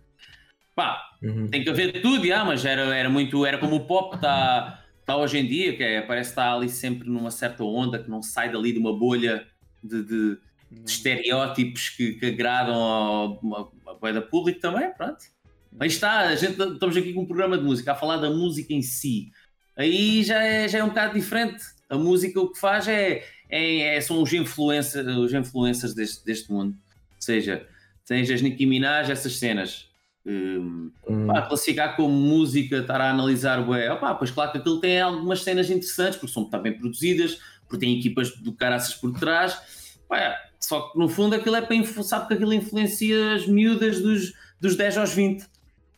Pá, 0.77 1.03
Uhum. 1.23 1.47
tem 1.47 1.63
que 1.63 1.69
haver 1.71 2.03
tudo, 2.03 2.23
já, 2.27 2.45
mas 2.45 2.63
era, 2.63 2.95
era 2.95 3.09
muito, 3.09 3.43
era 3.43 3.57
como 3.57 3.77
o 3.77 3.87
pop 3.87 4.15
está 4.15 4.83
tá 5.03 5.17
hoje 5.17 5.39
em 5.39 5.47
dia, 5.47 5.75
que 5.75 5.81
é, 5.81 6.01
parece 6.03 6.29
estar 6.29 6.53
ali 6.53 6.69
sempre 6.69 7.09
numa 7.09 7.31
certa 7.31 7.63
onda, 7.63 7.97
que 7.97 8.07
não 8.07 8.21
sai 8.21 8.51
dali 8.51 8.71
de 8.73 8.77
uma 8.77 8.95
bolha 8.95 9.47
de, 9.83 10.03
de, 10.03 10.37
de 10.69 10.91
estereótipos 10.91 11.89
que, 11.89 12.11
que 12.13 12.27
agradam 12.27 12.75
ao, 12.75 13.39
ao, 13.55 13.73
ao 13.87 13.99
bué 13.99 14.13
da 14.13 14.21
público 14.21 14.59
também, 14.59 14.93
pronto. 14.93 15.17
Aí 15.79 15.87
está, 15.87 16.19
a 16.27 16.35
gente, 16.35 16.61
estamos 16.61 16.95
aqui 16.95 17.11
com 17.11 17.21
um 17.21 17.25
programa 17.25 17.57
de 17.57 17.63
música, 17.63 17.93
a 17.93 17.95
falar 17.95 18.17
da 18.17 18.29
música 18.29 18.71
em 18.71 18.83
si. 18.83 19.31
Aí 19.75 20.23
já 20.23 20.43
é, 20.43 20.67
já 20.67 20.77
é 20.77 20.83
um 20.83 20.89
bocado 20.89 21.15
diferente. 21.15 21.63
A 21.89 21.97
música 21.97 22.39
o 22.39 22.51
que 22.51 22.59
faz 22.59 22.87
é, 22.87 23.23
é, 23.49 23.95
é- 23.95 24.01
são 24.01 24.21
os 24.21 24.31
influencers, 24.31 25.07
os 25.07 25.33
influencers 25.33 25.95
deste, 25.95 26.23
deste 26.23 26.51
mundo. 26.51 26.75
Ou 27.15 27.21
seja, 27.21 27.65
tens 28.05 28.29
as 28.29 28.43
Nicki 28.43 28.67
Minaj, 28.67 29.09
essas 29.09 29.37
cenas. 29.37 29.87
Hum, 30.29 30.91
Hum. 31.09 31.27
pá, 31.27 31.43
classificar 31.43 31.95
como 31.95 32.13
música, 32.13 32.79
estar 32.79 32.99
a 32.99 33.11
analisar, 33.11 33.63
bué, 33.63 33.89
opá, 33.89 34.13
pois 34.13 34.29
claro 34.29 34.51
que 34.51 34.57
aquilo 34.57 34.81
tem 34.81 34.99
algumas 34.99 35.41
cenas 35.41 35.69
interessantes, 35.69 36.17
porque 36.19 36.33
são 36.33 36.43
muito 36.43 36.59
bem 36.59 36.77
produzidas, 36.77 37.39
porque 37.61 37.85
tem 37.85 37.97
equipas 37.97 38.35
do 38.37 38.51
caraças 38.53 38.93
por 38.93 39.17
trás, 39.17 39.57
Pá, 40.07 40.37
só 40.59 40.89
que 40.89 40.97
no 40.97 41.07
fundo 41.07 41.35
aquilo 41.35 41.55
é 41.55 41.61
para 41.61 41.83
sabe 42.03 42.27
que 42.27 42.33
aquilo 42.33 42.53
influencia 42.53 43.35
as 43.35 43.45
miúdas 43.47 44.01
dos, 44.01 44.33
dos 44.59 44.75
10 44.75 44.97
aos 44.97 45.13
20, 45.13 45.45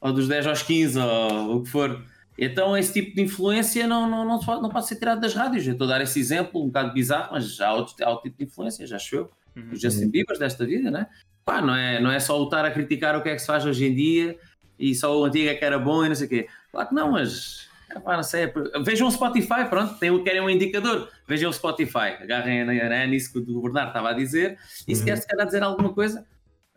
ou 0.02 0.14
dos 0.14 0.28
10 0.28 0.48
aos 0.48 0.64
15, 0.64 1.00
ou 1.00 1.58
o 1.58 1.64
que 1.64 1.70
for. 1.70 2.04
Então 2.38 2.78
esse 2.78 2.94
tipo 2.94 3.16
de 3.16 3.22
influência 3.22 3.86
não, 3.88 4.10
não, 4.10 4.26
não, 4.26 4.62
não 4.62 4.70
pode 4.70 4.88
ser 4.88 4.96
tirado 4.96 5.22
das 5.22 5.34
rádios. 5.34 5.66
Eu 5.66 5.74
estou 5.74 5.86
a 5.86 5.92
dar 5.92 6.02
esse 6.02 6.20
exemplo, 6.20 6.62
um 6.62 6.68
bocado 6.68 6.94
bizarro, 6.94 7.30
mas 7.34 7.60
há 7.60 7.74
outro, 7.74 7.96
há 8.04 8.10
outro 8.10 8.24
tipo 8.30 8.38
de 8.38 8.44
influência, 8.46 8.88
já 8.88 8.96
acho 8.96 9.16
eu. 9.16 9.32
Uhum. 9.68 9.74
Os 9.74 9.82
Justin 9.82 10.10
Bieber 10.10 10.38
desta 10.38 10.66
vida, 10.66 10.90
né? 10.92 11.08
Pá, 11.46 11.62
não 11.62 11.76
é, 11.76 12.00
não 12.00 12.12
é 12.12 12.20
só 12.20 12.40
o 12.40 12.46
estar 12.46 12.64
a 12.66 12.72
criticar 12.72 13.16
o 13.16 13.22
que 13.24 13.30
é 13.30 13.34
que 13.36 13.40
se 13.40 13.48
faz 13.48 13.66
hoje 13.66 13.86
em 13.86 13.96
dia 13.96 14.38
e 14.78 14.94
só 14.96 15.18
o 15.20 15.26
antigo 15.26 15.50
é 15.50 15.56
que 15.56 15.66
era 15.66 15.78
bom 15.80 16.06
e 16.06 16.10
não 16.10 16.16
sei 16.16 16.28
o 16.28 16.30
quê. 16.30 16.48
Claro 16.72 16.90
que 16.90 16.96
não, 16.96 17.12
mas 17.12 17.68
é 17.90 18.00
pá, 18.00 18.16
não 18.16 18.24
sei. 18.24 18.44
é- 18.44 18.54
Vejam 18.84 19.08
o 19.08 19.12
Spotify, 19.12 19.66
pronto, 19.70 19.96
tem, 20.00 20.24
querem 20.24 20.42
um 20.42 20.50
indicador. 20.50 21.10
Vejam 21.28 21.50
o 21.50 21.54
Spotify, 21.54 22.18
agarrem 22.22 22.64
na- 22.66 22.90
na- 22.90 23.06
nisso 23.08 23.32
que 23.34 23.40
o 23.40 23.62
Bernardo 23.62 23.90
estava 23.90 24.10
a 24.10 24.14
dizer 24.14 24.58
e 24.88 24.94
se 24.96 25.02
Uhum. 25.02 25.06
quer 25.08 25.18
se 25.18 25.28
calhar 25.28 25.46
dizer 25.46 25.64
alguma 25.64 25.92
coisa, 25.94 26.26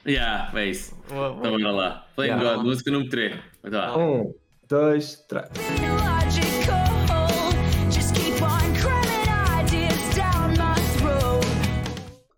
Yeah, 0.05 0.51
é 0.59 0.69
isso. 0.69 0.93
Então 1.05 1.39
bora 1.39 1.71
lá. 1.71 2.07
Playing 2.15 2.31
Yeah. 2.31 2.55
God, 2.55 2.65
música 2.65 2.91
número 2.91 3.09
3. 3.09 3.39
Então 3.63 3.81
vá. 3.81 3.97
Um, 3.97 4.35
dois, 4.67 5.25
três. 5.27 5.47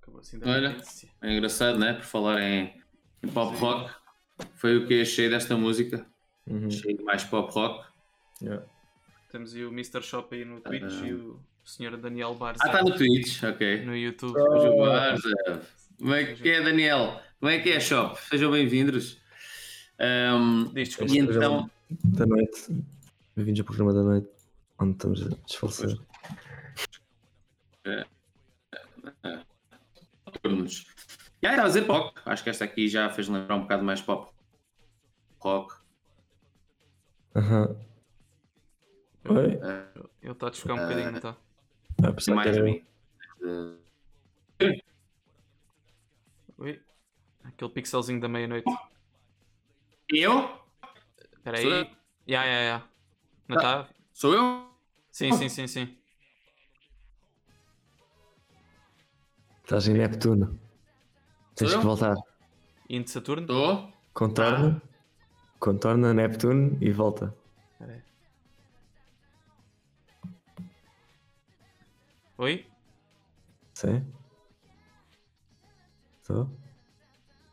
Acabou 0.02 0.20
assim 0.22 0.40
Olha. 0.46 0.78
É 1.22 1.34
engraçado, 1.34 1.78
né? 1.80 1.94
Por 1.94 2.04
falar 2.04 2.42
em, 2.42 2.74
em 3.24 3.28
pop 3.28 3.56
rock. 3.58 3.92
Foi 4.56 4.78
o 4.78 4.88
que 4.88 5.02
achei 5.02 5.30
desta 5.30 5.58
música. 5.58 6.06
Uhum. 6.46 6.68
Achei 6.68 6.96
mais 7.04 7.24
pop 7.24 7.52
rock. 7.54 7.86
Yeah. 8.42 8.66
Temos 9.32 9.54
aí 9.56 9.66
o 9.66 9.70
Mr. 9.70 10.02
Shop 10.02 10.34
aí 10.36 10.46
no 10.46 10.62
Twitch 10.62 10.84
Ah. 11.02 11.08
e 11.08 11.14
o 11.14 11.40
Sr. 11.64 11.98
Daniel 11.98 12.36
Barza 12.36 12.64
Ah, 12.64 12.68
está 12.68 12.84
no 12.84 12.96
Twitch, 12.96 13.44
ok. 13.44 13.84
no 13.86 13.96
YouTube. 13.96 14.34
João 14.34 14.78
Barza. 14.78 15.68
Como 15.98 16.14
é 16.14 16.36
que 16.36 16.50
é, 16.50 16.62
Daniel? 16.62 17.20
Como 17.40 17.52
é 17.52 17.60
que 17.60 17.70
é, 17.72 17.80
Shop? 17.80 18.20
Sejam 18.30 18.52
bem-vindos. 18.52 19.18
Diz, 20.74 20.90
desculpa. 20.90 21.14
e 21.14 21.18
então, 21.18 21.70
Da 22.04 22.26
noite. 22.26 22.68
Bem-vindos 23.36 23.60
ao 23.62 23.66
programa 23.66 23.94
da 23.94 24.04
noite, 24.04 24.28
onde 24.80 24.92
estamos 24.94 25.22
a 25.26 25.30
desfalecer. 25.48 25.98
turnos. 30.42 30.86
E 31.42 31.46
aí, 31.48 31.54
estava 31.54 31.68
a 31.68 31.68
dizer 31.68 31.86
pop. 31.86 32.20
Acho 32.26 32.44
que 32.44 32.50
esta 32.50 32.66
aqui 32.66 32.88
já 32.88 33.10
fez 33.10 33.28
lembrar 33.28 33.56
um 33.56 33.62
bocado 33.62 33.84
mais 33.84 34.02
pop 34.02 34.32
rock. 35.40 35.76
Aham. 37.36 37.76
Oi? 39.30 39.60
Ele 40.22 40.32
está 40.32 40.48
a 40.48 40.50
desfocar 40.50 40.78
um 40.78 40.82
bocadinho, 40.82 41.12
não 41.12 41.18
está? 41.18 41.38
Ah, 42.04 42.14
pensava 42.14 42.22
que 42.24 42.32
mais 42.32 42.58
era 42.58 42.70
eu. 42.70 42.84
de- 44.60 44.84
Ui. 46.58 46.82
Aquele 47.44 47.72
pixelzinho 47.72 48.20
da 48.20 48.28
meia-noite. 48.28 48.66
Eu? 50.10 50.60
Espera 51.36 51.62
eu? 51.62 51.72
aí. 51.72 51.98
Ya, 52.28 52.44
ya, 52.46 52.62
ya. 52.62 52.88
Não 53.48 53.58
Ah. 53.58 53.60
está? 53.60 53.90
Sou 54.14 54.34
eu? 54.34 54.72
Sim, 55.12 55.32
sim, 55.34 55.50
sim, 55.50 55.68
sim. 55.68 55.98
Estás 59.64 59.88
em 59.88 59.94
Neptuno. 59.94 60.60
Tens 61.58 61.72
Sou 61.72 61.80
que 61.80 61.86
voltar. 61.86 62.16
Indo 62.90 63.06
de 63.06 63.12
Saturno? 63.12 63.42
Estou? 63.44 63.94
Contorna. 64.14 64.82
Contorna 65.60 66.14
Neptuno 66.14 66.78
e 66.80 66.92
volta. 66.92 67.34
Espera. 67.74 68.04
Oi? 72.38 72.66
Sim? 73.74 74.06
Estou? 76.22 76.50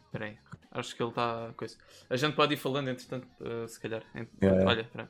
Espera 0.07 0.27
aí. 0.27 0.39
Acho 0.71 0.95
que 0.97 1.03
ele 1.03 1.11
está. 1.11 1.53
Coisa. 1.57 1.77
A 2.11 2.17
gente 2.17 2.35
pode 2.37 2.55
ir 2.55 2.57
falando, 2.57 2.89
entretanto, 2.89 3.27
eh, 3.41 3.67
se 3.69 3.81
calhar. 3.81 4.03
Ent- 4.15 4.29
Yeah. 4.43 4.69
Olha, 4.69 4.85
pera. 4.85 5.09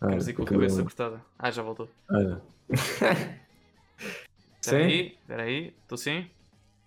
Ah, 0.00 0.06
Ficamos 0.06 0.28
aí 0.28 0.34
com 0.34 0.42
a 0.42 0.46
cabeça 0.46 0.82
cortada. 0.82 1.24
Ah, 1.38 1.50
já 1.50 1.62
voltou. 1.62 1.88
Olha. 2.10 2.42
Espera 2.68 3.40
Sim? 4.60 4.76
aí, 4.76 5.18
espera 5.20 5.42
aí. 5.42 5.74
Estou 5.82 5.98
sim? 5.98 6.30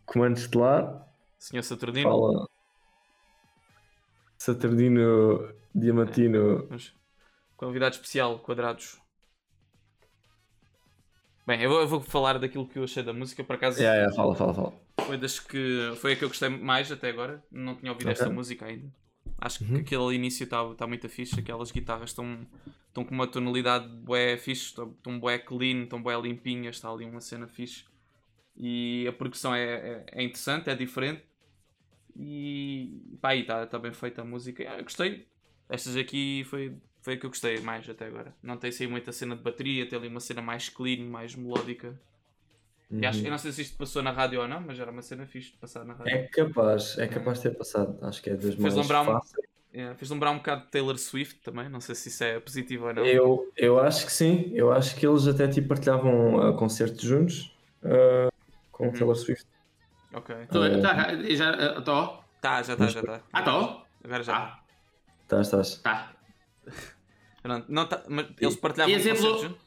Comando 0.05 0.37
estelar. 0.37 1.07
Senhor 1.37 1.63
Saturnino? 1.63 2.09
Fala. 2.09 2.47
Saturnino 4.37 5.53
Diamantino. 5.73 6.65
Vamos. 6.67 6.93
Convidado 7.55 7.95
especial, 7.95 8.39
quadrados. 8.39 8.99
Bem, 11.45 11.61
eu 11.61 11.69
vou, 11.69 11.79
eu 11.81 11.87
vou 11.87 12.01
falar 12.01 12.37
daquilo 12.37 12.67
que 12.67 12.77
eu 12.77 12.83
achei 12.83 13.01
da 13.01 13.13
música, 13.13 13.43
por 13.43 13.55
acaso 13.55 13.79
Yeah, 13.79 13.97
yeah, 13.97 14.15
fala, 14.15 14.35
fala, 14.35 14.53
fala. 14.53 14.73
foi 15.05 15.17
das 15.17 15.39
que 15.39 15.93
foi 16.01 16.13
a 16.13 16.15
que 16.15 16.23
eu 16.25 16.27
gostei 16.27 16.49
mais 16.49 16.91
até 16.91 17.09
agora. 17.09 17.41
Não 17.51 17.75
tinha 17.75 17.91
ouvido 17.91 18.09
esta 18.09 18.25
Ok. 18.25 18.35
música 18.35 18.65
ainda. 18.65 18.93
Acho 19.39 19.63
Uhum. 19.63 19.75
que 19.75 19.81
aquele 19.81 20.15
início 20.15 20.43
está 20.43 20.73
tá 20.75 20.85
muito 20.87 21.07
fixe, 21.07 21.39
aquelas 21.39 21.71
guitarras 21.71 22.09
estão 22.09 22.45
com 22.93 23.03
uma 23.11 23.27
tonalidade 23.27 23.87
bué 23.87 24.35
fixe, 24.37 24.65
estão 24.65 25.19
bué 25.19 25.37
clean, 25.39 25.83
estão 25.83 26.01
bué 26.01 26.19
limpinhas, 26.19 26.75
está 26.75 26.89
ali 26.91 27.05
uma 27.05 27.21
cena 27.21 27.47
fixe. 27.47 27.85
E 28.57 29.05
a 29.07 29.13
percussão 29.13 29.53
é, 29.53 29.63
é, 29.63 30.05
é 30.13 30.23
interessante, 30.23 30.69
é 30.69 30.75
diferente. 30.75 31.23
E 32.15 33.17
pá, 33.21 33.29
aí 33.29 33.41
está 33.41 33.65
tá 33.67 33.77
bem 33.77 33.93
feita 33.93 34.21
a 34.21 34.25
música. 34.25 34.63
Ah, 34.67 34.81
gostei. 34.81 35.27
Estas 35.69 35.95
aqui 35.95 36.43
foi, 36.49 36.75
foi 37.01 37.13
a 37.13 37.17
que 37.17 37.25
eu 37.25 37.29
gostei 37.29 37.59
mais 37.59 37.87
até 37.87 38.05
agora. 38.07 38.33
Não 38.41 38.57
tem 38.57 38.71
saído 38.71 38.91
muita 38.91 39.11
cena 39.11 39.35
de 39.35 39.43
bateria, 39.43 39.87
tem 39.87 39.99
ali 39.99 40.07
uma 40.07 40.19
cena 40.19 40.41
mais 40.41 40.69
clean, 40.69 41.05
mais 41.05 41.35
melódica. 41.35 41.99
E 42.89 43.05
acho, 43.05 43.19
Uhum. 43.19 43.25
eu 43.25 43.31
não 43.31 43.37
sei 43.37 43.51
se 43.51 43.61
isto 43.61 43.77
passou 43.77 44.01
na 44.01 44.11
rádio 44.11 44.39
ou 44.41 44.47
não, 44.47 44.61
mas 44.61 44.79
era 44.79 44.89
uma 44.89 45.01
cena 45.01 45.25
fixe 45.27 45.51
de 45.51 45.57
passar 45.57 45.83
na 45.85 45.93
rádio. 45.93 46.13
É 46.15 46.23
capaz, 46.23 46.97
é 46.97 47.05
capaz 47.07 47.39
de 47.41 47.49
ter 47.49 47.55
passado. 47.55 47.97
Acho 48.01 48.23
que 48.23 48.29
é 48.29 48.33
das 48.33 48.55
Fez 48.55 48.57
mais 48.57 48.75
lembrar, 48.75 49.01
um, 49.01 49.05
fáceis. 49.05 49.45
é, 49.73 49.93
fez 49.95 50.09
lembrar 50.09 50.31
um 50.31 50.37
bocado 50.37 50.63
de 50.65 50.71
Taylor 50.71 50.97
Swift 50.97 51.41
também, 51.41 51.67
não 51.69 51.81
sei 51.81 51.93
se 51.95 52.07
isso 52.07 52.23
é 52.23 52.39
positivo 52.39 52.87
ou 52.87 52.93
não. 52.93 53.05
Eu, 53.05 53.51
eu 53.57 53.77
acho 53.79 54.05
que 54.05 54.11
sim. 54.11 54.49
Eu 54.53 54.71
acho 54.71 54.95
que 54.95 55.05
eles 55.05 55.27
até 55.27 55.47
tipo, 55.49 55.67
partilhavam 55.67 56.49
uh, 56.49 56.55
concertos 56.55 57.01
juntos 57.01 57.53
uh, 57.83 58.31
com 58.77 58.85
Uhum. 58.87 58.91
Taylor 58.93 59.15
Swift. 59.15 59.45
Ok. 60.13 60.35
Tô, 60.51 60.63
Eh, 60.63 60.79
tá, 60.81 61.13
já 61.35 61.77
Estou? 61.79 62.23
Tá, 62.41 62.61
já 62.63 62.73
está, 62.73 62.87
já 62.87 62.99
está. 62.99 63.21
Ah, 63.33 63.39
estou? 63.39 63.81
Agora 64.03 64.23
já. 64.23 64.37
Ah, 64.37 64.59
Estás, 65.23 65.47
estás. 65.47 65.75
tá. 65.81 66.11
Pronto, 67.43 67.65
não 67.69 67.87
tá, 67.87 68.03
mas 68.07 68.27
eles 68.39 68.55
partilhavam 68.55 68.93
E 68.93 68.97
exemplo- 68.97 69.33
concertos? 69.33 69.57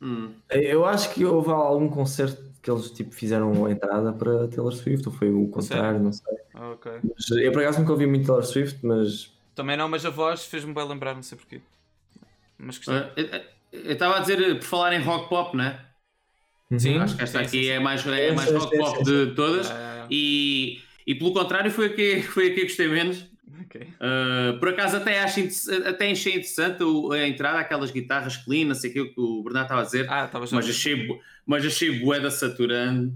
Hum. 0.00 0.34
Eu 0.50 0.84
acho 0.84 1.12
que 1.14 1.24
houve 1.24 1.50
algum 1.50 1.88
concerto 1.88 2.44
que 2.62 2.70
eles 2.70 2.90
tipo, 2.90 3.12
fizeram 3.14 3.64
a 3.64 3.70
entrada 3.70 4.12
para 4.12 4.48
Taylor 4.48 4.72
Swift, 4.72 5.08
ou 5.08 5.14
foi 5.14 5.30
o 5.30 5.48
contrário, 5.48 6.00
não 6.00 6.12
sei. 6.12 6.36
Ok. 6.54 6.92
Mas 7.02 7.30
eu 7.30 7.52
por 7.52 7.62
acaso 7.62 7.78
nunca 7.80 7.92
ouvi 7.92 8.06
muito 8.06 8.26
Taylor 8.26 8.44
Swift, 8.44 8.84
mas 8.84 9.32
Também 9.54 9.76
não, 9.76 9.88
mas 9.88 10.04
a 10.04 10.10
voz 10.10 10.44
fez-me 10.44 10.74
bem 10.74 10.86
lembrar, 10.86 11.14
não 11.14 11.22
sei 11.22 11.38
porquê. 11.38 11.62
Mas 12.58 12.76
gostei. 12.76 12.96
Eh, 12.96 13.36
eh, 13.36 13.46
Eu 13.72 13.92
estava 13.92 14.16
a 14.16 14.20
dizer, 14.20 14.58
por 14.58 14.64
falar 14.64 14.92
em 14.94 15.02
rock 15.02 15.28
pop, 15.28 15.56
né? 15.56 15.84
Sim, 16.78 16.98
Acho 16.98 17.16
que 17.16 17.22
esta 17.22 17.40
aqui 17.40 17.64
sim, 17.64 17.68
é 17.68 17.78
mais, 17.78 18.04
é 18.06 18.32
mais 18.32 18.50
rock 18.50 18.76
pop 18.76 19.04
de 19.04 19.34
todas. 19.34 19.70
Ah, 19.70 20.06
E, 20.10 20.78
e 21.06 21.14
pelo 21.14 21.32
contrário, 21.32 21.70
foi 21.70 21.86
a 21.86 21.88
que, 21.90 22.22
foi 22.22 22.48
a 22.48 22.54
que 22.54 22.60
eu 22.60 22.64
gostei 22.64 22.88
menos. 22.88 23.24
Uh, 24.00 24.58
por 24.58 24.68
acaso 24.70 24.96
até, 24.96 25.20
acho, 25.20 25.40
até 25.86 26.10
achei 26.10 26.32
interessante 26.32 26.82
o- 26.82 27.12
a 27.12 27.26
entrada, 27.26 27.58
aquelas 27.58 27.90
guitarras 27.90 28.36
clean, 28.36 28.66
não 28.66 28.74
sei 28.74 28.90
o 28.90 28.92
que 29.14 29.20
o 29.20 29.42
Bernardo 29.42 29.66
estava 29.66 29.80
a 29.82 29.84
dizer, 29.84 30.06
Ah, 30.10 30.28
mas 30.56 30.64
achei, 30.70 31.08
mas 31.46 31.64
achei 31.66 32.00
bué 32.00 32.20
da 32.20 32.30
saturante. 32.30 33.12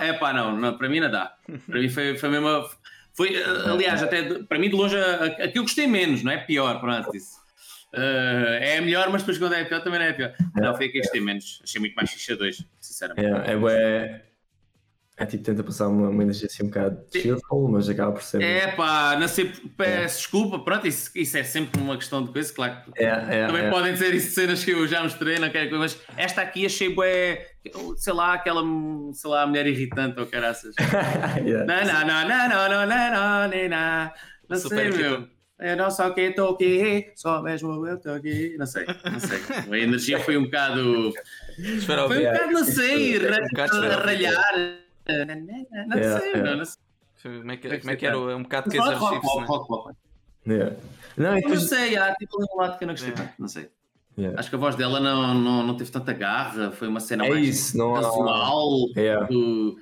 É 0.00 0.12
pá, 0.14 0.32
não, 0.32 0.56
não, 0.56 0.76
para 0.78 0.88
mim 0.88 1.00
não 1.00 1.10
dá. 1.10 1.34
Para 1.66 1.80
mim 1.80 1.88
foi, 1.88 2.16
foi 2.16 2.28
mesmo. 2.30 2.48
Foi, 3.14 3.36
aliás, 3.44 4.02
até 4.02 4.22
para 4.44 4.58
mim 4.58 4.68
de 4.70 4.74
longe 4.74 4.96
a, 4.96 5.16
a, 5.24 5.26
a 5.26 5.48
que 5.48 5.58
eu 5.58 5.62
gostei 5.62 5.86
menos, 5.86 6.22
não 6.22 6.32
é 6.32 6.38
pior, 6.38 6.80
pronto, 6.80 7.14
isso. 7.14 7.41
Uh, 7.94 8.54
é 8.60 8.78
a 8.78 8.82
melhor, 8.82 9.10
mas 9.10 9.22
depois 9.22 9.36
quando 9.38 9.54
é 9.54 9.64
pior 9.64 9.80
também 9.82 9.98
não 10.00 10.06
é 10.06 10.12
pior. 10.12 10.32
Não, 10.56 10.74
foi 10.74 10.86
a 10.86 10.90
que 10.92 10.98
eu 10.98 11.02
gostei 11.02 11.20
menos. 11.20 11.60
Achei 11.62 11.78
muito 11.80 11.94
mais 11.94 12.10
ficha 12.10 12.34
2, 12.36 12.64
sinceramente. 12.80 13.26
é, 13.48 13.52
é, 13.52 13.56
bué- 13.56 14.24
É 15.18 15.26
tipo, 15.26 15.44
tenta 15.44 15.62
passar 15.62 15.88
uma, 15.88 16.08
uma 16.08 16.22
energia 16.22 16.46
assim 16.46 16.62
um 16.64 16.68
bocado 16.68 17.04
cheerful, 17.12 17.68
mas 17.68 17.86
acaba 17.90 18.12
por 18.12 18.22
ser. 18.22 18.40
É 18.42 18.68
pá, 18.68 19.14
não 19.20 19.28
sei, 19.28 19.52
peço 19.76 20.16
desculpa, 20.20 20.58
pronto, 20.60 20.86
isso, 20.88 21.10
isso 21.14 21.36
é 21.36 21.44
sempre 21.44 21.80
uma 21.82 21.96
questão 21.98 22.24
de 22.24 22.32
coisa, 22.32 22.50
claro. 22.54 22.76
que 22.94 23.04
É, 23.04 23.08
é, 23.08 23.46
Também 23.46 23.66
é. 23.66 23.70
podem 23.70 23.92
dizer 23.92 24.14
isso 24.14 24.28
de 24.28 24.34
cenas 24.34 24.64
que 24.64 24.70
eu 24.70 24.86
já 24.88 25.02
mostrei, 25.02 25.38
não 25.38 25.50
quero 25.50 25.68
coisa, 25.68 25.78
mas 25.84 26.00
esta 26.16 26.40
aqui 26.40 26.64
achei 26.64 26.94
bué, 26.94 27.46
sei 27.98 28.12
lá, 28.14 28.32
aquela, 28.32 28.62
sei 29.12 29.30
lá, 29.30 29.46
mulher 29.46 29.66
irritante 29.66 30.18
ou 30.18 30.26
caraças. 30.26 30.74
Yeah. 31.44 31.66
Não, 31.66 31.84
não, 31.84 32.06
não, 32.06 32.28
não, 32.28 32.48
não, 32.48 32.68
não, 32.68 32.86
não, 32.86 33.10
não, 33.42 33.48
nem 33.48 33.68
não, 33.68 34.10
não 34.48 34.56
Super 34.56 34.76
sei, 34.76 34.86
irritante. 34.86 35.08
meu. 35.20 35.41
Eu 35.62 35.76
não 35.76 35.90
só 35.90 36.10
que 36.10 36.20
estou 36.22 36.50
aqui, 36.54 37.12
só 37.14 37.40
mesmo 37.42 37.86
eu 37.86 37.94
estou 37.96 38.14
aqui, 38.14 38.56
não 38.58 38.66
sei, 38.66 38.84
não 38.86 39.20
sei. 39.20 39.38
A 39.70 39.78
energia 39.78 40.18
foi 40.20 40.36
um 40.36 40.44
bocado, 40.44 41.12
Espera 41.58 42.06
foi 42.08 42.26
um 42.26 42.32
bocado, 42.32 42.52
não 42.52 42.64
sei, 42.64 43.18
Um 43.18 43.98
ralhar. 44.02 44.42
Não 45.06 45.96
Yeah, 45.96 46.20
sei, 46.20 46.42
não 46.42 46.64
sei. 46.64 46.76
Como 47.40 47.52
é 47.52 47.56
que, 47.56 47.78
como 47.78 47.90
é, 47.90 47.96
que 47.96 48.06
era? 48.06 48.16
É 48.16 48.34
um 48.34 48.42
bocado 48.42 48.70
de 48.70 48.78
Rock, 48.78 48.88
Kaiser 48.90 49.02
rock, 49.02 49.14
Chiefs, 49.14 49.30
rock, 49.32 49.40
né? 49.40 49.46
rock, 49.46 49.68
rock. 49.70 49.96
Yeah. 50.46 50.76
Não, 51.16 51.38
e 51.38 51.40
Não 51.42 51.56
sei, 51.56 51.96
há 51.96 52.14
tipo 52.14 52.36
um 52.42 52.56
lado 52.60 52.78
que 52.78 52.84
eu 52.84 52.86
não 52.88 52.94
gostei 52.94 53.12
É. 53.12 53.32
não 53.38 53.48
sei. 53.48 53.68
Yeah. 54.18 54.38
Acho 54.38 54.50
que 54.50 54.56
a 54.56 54.58
voz 54.58 54.74
dela 54.74 55.00
não, 55.00 55.34
não, 55.34 55.66
não 55.66 55.76
teve 55.76 55.90
tanta 55.90 56.12
garra, 56.12 56.72
foi 56.72 56.88
uma 56.88 57.00
cena 57.00 57.26
É 57.26 57.30
mais 57.30 57.46
isso, 57.48 57.78
não 57.78 57.94
casual, 57.94 58.70
Yeah. 58.96 59.26
do- 59.26 59.76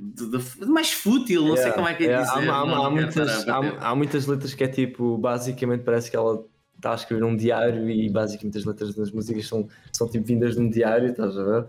do- 0.00 0.30
do- 0.38 0.66
mais 0.72 0.90
fútil, 0.92 1.42
não 1.42 1.56
sei 1.56 1.66
Yeah, 1.66 1.74
como 1.76 1.88
é 1.88 1.94
que 1.94 2.04
é 2.04 2.06
yeah. 2.06 2.34
dizer. 2.34 2.48
Há, 2.50 2.60
há- 2.60 2.66
não, 2.66 2.84
há 2.86 2.90
muitas, 2.90 3.48
há, 3.48 3.58
há 3.90 3.94
muitas 3.94 4.26
letras 4.26 4.54
que 4.54 4.64
é 4.64 4.68
tipo, 4.68 5.18
basicamente 5.18 5.82
parece 5.82 6.10
que 6.10 6.16
ela 6.16 6.42
está 6.76 6.92
a 6.92 6.94
escrever 6.94 7.24
um 7.24 7.36
diário 7.36 7.90
e 7.90 8.08
basicamente 8.08 8.56
as 8.58 8.64
letras 8.64 8.94
das 8.94 9.10
músicas 9.12 9.46
são, 9.46 9.68
são 9.92 10.08
tipo 10.08 10.24
vindas 10.26 10.54
de 10.56 10.62
um 10.62 10.70
diário, 10.70 11.10
estás 11.10 11.36
a 11.36 11.44
ver? 11.44 11.66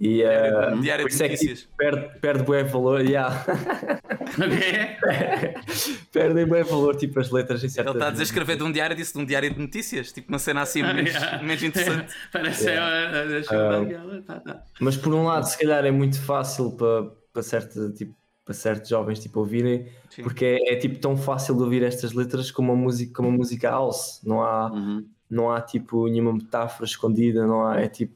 E 0.00 0.22
eh, 0.22 0.70
Um 0.74 0.80
diário 0.80 1.08
de 1.08 1.22
é 1.22 1.28
que, 1.28 1.34
tipo, 1.36 1.44
notícias. 1.50 1.68
perde, 1.76 2.18
perde 2.20 2.42
bem 2.50 2.64
valor, 2.64 3.00
yeah. 3.00 3.44
perdem 6.12 6.46
bem 6.48 6.62
valor 6.64 6.96
tipo 6.96 7.20
as 7.20 7.30
letras 7.30 7.60
em 7.62 7.66
Ele 7.66 7.72
certas 7.72 7.94
está 7.94 8.08
a 8.08 8.10
dizer 8.10 8.24
escrever 8.24 8.56
de 8.56 8.62
um 8.64 8.72
diário, 8.72 8.96
disse 8.96 9.12
de 9.12 9.18
um 9.20 9.24
diário 9.24 9.52
de 9.52 9.60
notícias, 9.60 10.12
tipo 10.12 10.28
uma 10.30 10.38
cena 10.38 10.62
assim 10.62 10.82
menos, 10.82 11.10
Yeah. 11.14 11.42
menos 11.42 11.62
interessante. 11.62 12.12
Parece 12.32 12.68
Yeah. 12.68 13.18
é, 13.18 14.20
tá. 14.22 14.62
Mas 14.80 14.96
por 14.96 15.14
um 15.14 15.24
lado, 15.24 15.44
se 15.46 15.58
calhar 15.58 15.84
é 15.84 15.90
muito 15.90 16.20
fácil 16.20 16.72
para, 16.72 17.10
para, 17.34 17.42
certa, 17.42 17.90
tipo, 17.90 18.14
para 18.44 18.54
certos 18.54 18.88
jovens 18.88 19.18
tipo, 19.18 19.40
ouvirem, 19.40 19.86
Sim. 20.08 20.22
porque 20.22 20.44
é, 20.44 20.72
é, 20.72 20.76
tipo 20.76 20.98
tão 20.98 21.16
fácil 21.16 21.54
de 21.56 21.62
ouvir 21.62 21.82
estas 21.82 22.12
letras 22.14 22.50
como 22.50 22.72
a 22.72 22.76
música, 22.76 23.12
como 23.12 23.28
a 23.28 23.32
música 23.32 23.68
house. 23.68 24.20
Não 24.24 24.42
há, 24.42 24.70
Uhum. 24.72 25.04
não 25.28 25.50
há 25.50 25.60
tipo 25.60 26.08
nenhuma 26.08 26.32
metáfora 26.32 26.84
escondida, 26.86 27.46
não 27.46 27.66
há, 27.66 27.80
é 27.80 27.88
tipo. 27.88 28.14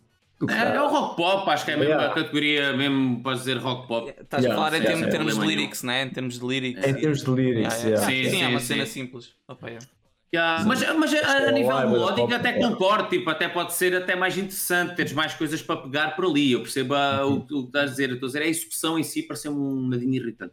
É, 0.49 0.77
é 0.77 0.81
o 0.81 0.87
rock 0.89 1.17
pop, 1.17 1.51
acho 1.51 1.65
que 1.65 1.73
é 1.73 1.77
mesmo 1.77 1.91
Yeah. 1.95 2.13
a 2.13 2.15
categoria 2.15 2.73
mesmo, 2.77 3.21
podes 3.25 3.41
dizer 3.41 3.57
rock 3.59 3.89
pop. 3.89 4.09
Estás 4.09 4.45
Yeah, 4.45 4.55
a 4.55 4.65
falar 4.65 4.77
em 4.77 4.81
sim, 4.83 4.87
termos, 4.87 5.05
sim, 5.07 5.11
termos 5.11 5.35
de 5.39 5.47
lyrics, 5.47 5.83
né? 5.83 6.03
Em 6.05 6.11
termos 6.11 6.39
de 6.39 6.47
lyrics. 6.47 6.87
Em 6.87 6.95
termos 6.95 7.25
de 7.25 7.31
lyrics, 7.33 7.75
Yeah, 7.83 7.89
yeah. 7.89 7.89
yeah. 7.89 8.07
Sim, 8.07 8.31
Sim, 8.31 8.37
é 8.37 8.47
sim, 8.47 8.51
uma 8.53 8.61
sim. 8.61 8.67
cena 8.67 8.87
simples. 8.87 9.35
Opa, 9.49 9.67
yeah. 9.69 9.85
Yeah, 10.33 10.63
Mas, 10.67 10.81
mas 10.95 11.15
a, 11.15 11.33
a 11.33 11.43
é 11.49 11.53
nível 11.53 11.75
live, 11.75 11.93
melódico 11.93 12.35
até 12.35 12.51
yeah. 12.51 12.69
concordo, 12.69 13.09
tipo, 13.09 13.31
até 13.31 13.49
pode 13.49 13.73
ser 13.73 13.97
até 13.97 14.15
mais 14.15 14.37
interessante, 14.37 14.95
teres 14.95 15.13
mais 15.15 15.33
coisas 15.33 15.63
para 15.63 15.81
pegar 15.81 16.15
por 16.15 16.27
ali. 16.27 16.53
Eu 16.53 16.61
percebo 16.61 16.95
ah, 16.95 17.27
o, 17.27 17.37
o 17.37 17.47
que 17.47 17.55
estás 17.55 17.89
a 17.89 17.91
dizer, 17.93 18.11
eu 18.11 18.15
estou 18.15 18.27
a 18.27 18.31
dizer, 18.31 18.43
a 18.43 18.47
execução 18.47 18.99
em 18.99 19.03
si 19.03 19.23
parece 19.23 19.49
um 19.49 19.89
nadinho 19.89 20.15
irritante. 20.17 20.53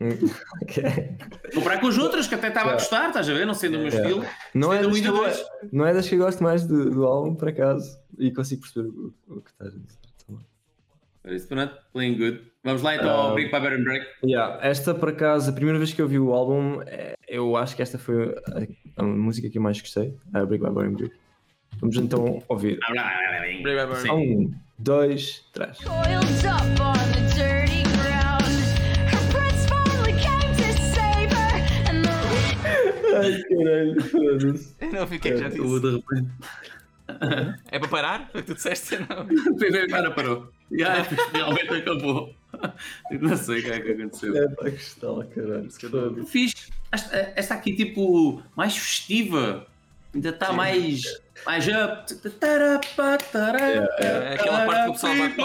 Ok. 0.62 0.82
Comparar 1.54 1.78
com 1.78 1.88
as 1.88 1.98
outras, 1.98 2.26
que 2.26 2.34
até 2.34 2.48
estava 2.48 2.70
a 2.70 2.72
gostar, 2.74 3.08
estás 3.08 3.28
a 3.28 3.34
ver? 3.34 3.46
Não 3.46 3.52
sendo 3.52 3.76
o 3.76 3.80
meu 3.80 3.88
Yeah. 3.88 4.08
estilo. 4.08 4.26
Não, 4.54 4.72
é 4.72 4.82
das 4.82 4.98
que 4.98 5.76
não 5.76 5.86
é 5.86 5.92
das 5.92 6.08
que 6.08 6.14
eu 6.14 6.18
gosto 6.20 6.42
mais 6.42 6.66
do, 6.66 6.90
do 6.90 7.04
álbum, 7.04 7.34
por 7.34 7.48
acaso, 7.48 7.98
e 8.18 8.30
consigo 8.30 8.62
perceber 8.62 8.88
o, 8.88 9.14
o 9.28 9.40
que 9.42 9.50
estás 9.50 9.74
a 9.74 9.78
dizer. 9.78 9.98
também. 10.26 11.46
Pronto, 11.46 11.74
playing 11.92 12.16
good. 12.16 12.49
Vamos 12.62 12.82
lá 12.82 12.94
então 12.94 13.08
ao 13.10 13.32
Ah, 13.32 13.34
Big 13.34 13.50
Papa 13.50 13.68
and 13.68 13.82
Break. 13.84 14.06
Yeah, 14.22 14.58
esta 14.62 14.94
por 14.94 15.08
acaso, 15.08 15.48
a 15.50 15.52
primeira 15.52 15.78
vez 15.78 15.94
que 15.94 16.02
eu 16.02 16.06
vi 16.06 16.18
o 16.18 16.32
álbum, 16.32 16.82
eh, 16.86 17.14
eu 17.26 17.56
acho 17.56 17.74
que 17.74 17.80
esta 17.82 17.98
foi 17.98 18.34
a, 18.96 19.00
a 19.00 19.02
música 19.02 19.48
que 19.48 19.56
eu 19.56 19.62
mais 19.62 19.80
gostei, 19.80 20.14
a 20.34 20.44
Break 20.44 20.62
by 20.62 20.70
Boring 20.70 20.94
Break. 20.94 21.14
Vamos 21.80 21.96
então 21.96 22.42
ouvir. 22.48 22.78
Um, 24.12 24.52
dois, 24.78 25.42
três. 25.52 25.78
Coiled 25.78 26.46
up 26.46 26.82
on 26.82 26.92
the 27.12 27.22
dirty 27.34 27.82
ground. 27.96 28.44
Her 29.08 29.22
prince 29.32 29.66
finally 29.66 30.12
came 30.20 30.52
to 30.56 30.82
save 30.92 31.32
her, 31.32 31.56
and 31.88 32.02
the 32.04 33.16
Ai 33.16 33.42
caralho, 33.42 34.02
foda-se. 34.02 34.76
Não 34.92 35.06
que 35.18 35.28
é 35.28 35.36
já 35.38 35.48
disse. 35.48 35.80
de 35.80 35.90
repente. 35.96 36.30
É 37.72 37.78
para 37.78 37.88
parar? 37.88 38.28
Foi 38.30 38.40
o 38.42 38.44
que 38.44 38.50
tu 38.52 38.54
disseste? 38.56 38.96
Não. 38.96 39.26
O 39.56 39.88
cara 39.88 40.10
parou. 40.10 40.50
E 40.70 40.82
aí, 40.84 41.02
realmente 41.32 41.72
acabou. 41.72 42.34
Não 43.20 43.36
sei 43.36 43.60
o 43.60 43.62
que 43.62 43.70
é 43.70 43.80
que 43.80 43.92
aconteceu. 43.92 44.36
É 44.36 44.48
para 44.48 44.70
que 44.70 44.76
está 44.80 45.10
lá, 45.10 45.24
caralho. 45.24 46.26
Fiz 46.26 46.70
esta, 46.92 47.32
esta 47.36 47.54
aqui, 47.54 47.74
tipo, 47.74 48.42
mais 48.56 48.76
festiva. 48.76 49.66
Ainda 50.12 50.30
está 50.30 50.52
mais. 50.52 51.02
Mais 51.46 51.66
up. 51.68 52.12
É 53.98 54.34
aquela 54.34 54.66
parte 54.66 54.84
que 54.84 54.90
o 54.90 54.92
pessoal 54.92 55.16
bate 55.16 55.40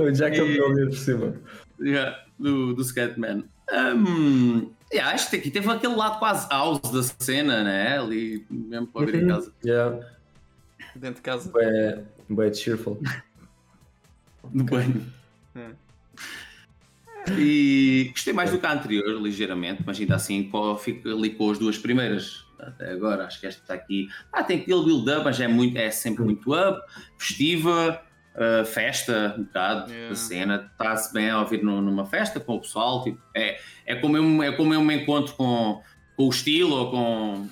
O 0.00 0.10
Jack 0.10 0.38
é 0.38 0.42
o 0.42 0.86
por 0.88 0.96
cima. 0.96 1.34
Yeah, 1.80 2.18
do, 2.38 2.74
do 2.74 2.82
Scatman. 2.82 3.44
Um, 3.72 4.70
yeah, 4.92 5.14
acho 5.14 5.30
que 5.30 5.36
aqui 5.36 5.50
teve 5.50 5.70
aquele 5.70 5.94
lado 5.94 6.18
quase 6.18 6.48
house 6.50 6.80
da 6.90 7.02
cena, 7.02 7.62
né? 7.62 7.98
Ali 7.98 8.44
mesmo 8.50 8.86
para 8.88 9.02
ouvir 9.02 9.22
em 9.22 9.28
casa. 9.28 9.52
Yeah, 9.64 10.00
Dentro 10.94 11.16
de 11.16 11.22
casa. 11.22 11.52
é, 11.56 12.02
é 12.42 12.52
cheerful. 12.54 13.00
No 14.52 14.64
banho. 14.64 15.06
É. 15.54 15.70
E 17.38 18.08
gostei 18.12 18.32
mais 18.32 18.50
do 18.50 18.58
que 18.58 18.66
a 18.66 18.72
anterior, 18.72 19.20
ligeiramente, 19.20 19.82
mas 19.86 20.00
ainda 20.00 20.16
assim 20.16 20.50
fico 20.82 21.08
ali 21.08 21.30
com 21.30 21.50
as 21.50 21.58
duas 21.58 21.76
primeiras. 21.78 22.44
Até 22.58 22.90
agora, 22.92 23.26
acho 23.26 23.38
que 23.40 23.46
esta 23.46 23.60
está 23.62 23.74
aqui. 23.74 24.08
Ah, 24.32 24.42
tem 24.42 24.60
aquele 24.60 24.82
build-up, 24.84 25.24
mas 25.24 25.38
é, 25.40 25.46
muito, 25.46 25.76
é 25.76 25.90
sempre 25.90 26.24
muito 26.24 26.52
up, 26.54 26.80
festiva, 27.18 28.02
uh, 28.34 28.64
festa, 28.64 29.34
um 29.38 29.44
bocado 29.44 29.90
Yeah. 29.90 30.08
da 30.10 30.14
cena. 30.16 30.70
Está-se 30.72 31.12
bem 31.12 31.30
a 31.30 31.40
ouvir 31.40 31.62
nu- 31.62 31.80
numa 31.80 32.06
festa 32.06 32.40
com 32.40 32.56
o 32.56 32.60
pessoal. 32.60 33.04
Tipo, 33.04 33.20
é, 33.34 33.60
é, 33.86 33.94
como 33.96 34.16
eu, 34.16 34.42
é 34.42 34.52
como 34.52 34.74
eu 34.74 34.82
me 34.82 34.94
encontro 34.94 35.34
com, 35.34 35.82
com 36.16 36.26
o 36.26 36.30
estilo 36.30 36.74
ou 36.74 36.90
com, 36.90 37.48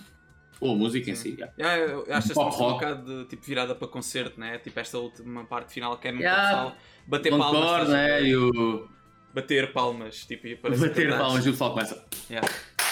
com 0.59 0.73
a 0.73 0.75
música 0.75 1.11
em 1.11 1.15
si. 1.15 1.31
yeah. 1.31 1.53
Yeah, 1.59 1.93
eu 1.93 2.01
acho 2.15 2.29
esta 2.33 2.45
música 2.45 2.65
um 2.65 2.73
bocado 2.73 3.23
de, 3.23 3.29
tipo, 3.29 3.45
virada 3.45 3.75
para 3.75 3.89
concerto, 3.89 4.39
né? 4.41 4.59
Tipo 4.59 4.81
esta 4.81 4.99
última 4.99 5.45
parte 5.45 5.73
final 5.73 5.97
que 5.99 6.09
é 6.09 6.13
mesmo 6.13 6.25
Yeah. 6.25 6.49
pessoal 6.49 6.77
bater 7.07 7.31
palmas. 7.31 7.49
Encore, 7.49 7.83
estás 7.83 7.89
a 7.89 7.93
né? 7.93 8.23
E 8.23 8.37
o 8.37 8.89
Bater 9.35 9.73
palmas, 9.73 10.25
tipo, 10.25 10.47
e 10.47 10.57
bater 10.57 11.17
palmas 11.17 11.45
e 11.45 11.49
o 11.49 11.53
pessoal 11.53 11.71
começa. 11.73 12.05
Yeah. 12.31 12.49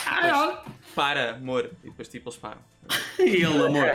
Ah, 0.07 0.65
Para, 0.95 1.33
amor. 1.33 1.71
E 1.83 1.89
depois 1.91 2.09
tipo 2.09 2.29
eles 2.29 2.39
param. 2.39 2.61
e 3.19 3.23
ele, 3.23 3.47
amor. 3.47 3.91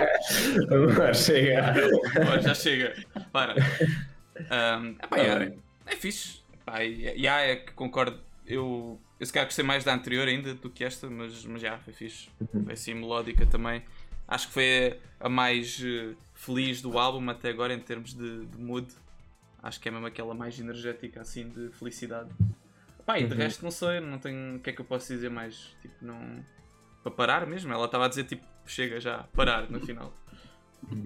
Agora 0.69 1.13
chega. 1.13 1.73
Agora 2.19 2.41
já 2.41 2.53
chega. 2.53 2.93
Para. 3.31 3.55
Um, 4.41 4.95
epá, 5.03 5.19
é, 5.19 5.53
é 5.85 5.95
fixe. 5.95 6.41
Epá, 6.51 6.83
e, 6.83 7.15
e 7.15 7.27
há, 7.27 7.41
é 7.41 7.57
que 7.57 7.73
concordo. 7.73 8.19
Eu, 8.47 8.99
eu 9.21 9.25
se 9.27 9.31
calhar 9.31 9.45
gostei 9.45 9.63
mais 9.63 9.83
da 9.83 9.93
anterior 9.93 10.27
ainda 10.27 10.55
do 10.55 10.67
que 10.67 10.83
esta, 10.83 11.07
mas, 11.07 11.45
mas 11.45 11.61
já 11.61 11.77
foi 11.77 11.93
fixe. 11.93 12.27
Foi 12.63 12.73
assim 12.73 12.95
melódica 12.95 13.45
também. 13.45 13.83
Acho 14.27 14.47
que 14.47 14.53
foi 14.53 14.99
a 15.19 15.29
mais 15.29 15.79
eh, 15.79 16.15
feliz 16.33 16.81
do 16.81 16.97
álbum 16.97 17.29
até 17.29 17.49
agora 17.49 17.71
em 17.71 17.79
termos 17.79 18.15
de, 18.15 18.47
de 18.47 18.57
mood. 18.57 18.91
Acho 19.61 19.79
que 19.79 19.87
é 19.87 19.91
mesmo 19.91 20.07
aquela 20.07 20.33
mais 20.33 20.59
energética 20.59 21.21
assim 21.21 21.47
de 21.49 21.69
felicidade. 21.69 22.31
Pá, 23.05 23.19
e 23.19 23.27
de 23.27 23.35
resto 23.35 23.63
não 23.63 23.69
sei, 23.69 23.99
não 23.99 24.17
tenho 24.17 24.55
o 24.55 24.59
que 24.59 24.71
é 24.71 24.73
que 24.73 24.81
eu 24.81 24.85
posso 24.85 25.13
dizer 25.13 25.29
mais. 25.29 25.75
Tipo, 25.83 25.93
não. 26.01 26.43
Para 27.03 27.11
parar 27.11 27.45
mesmo. 27.45 27.71
Ela 27.71 27.85
estava 27.85 28.05
a 28.05 28.07
dizer 28.07 28.23
tipo, 28.23 28.43
chega 28.65 28.99
já, 28.99 29.19
parar 29.35 29.69
no 29.69 29.79
final. 29.81 30.11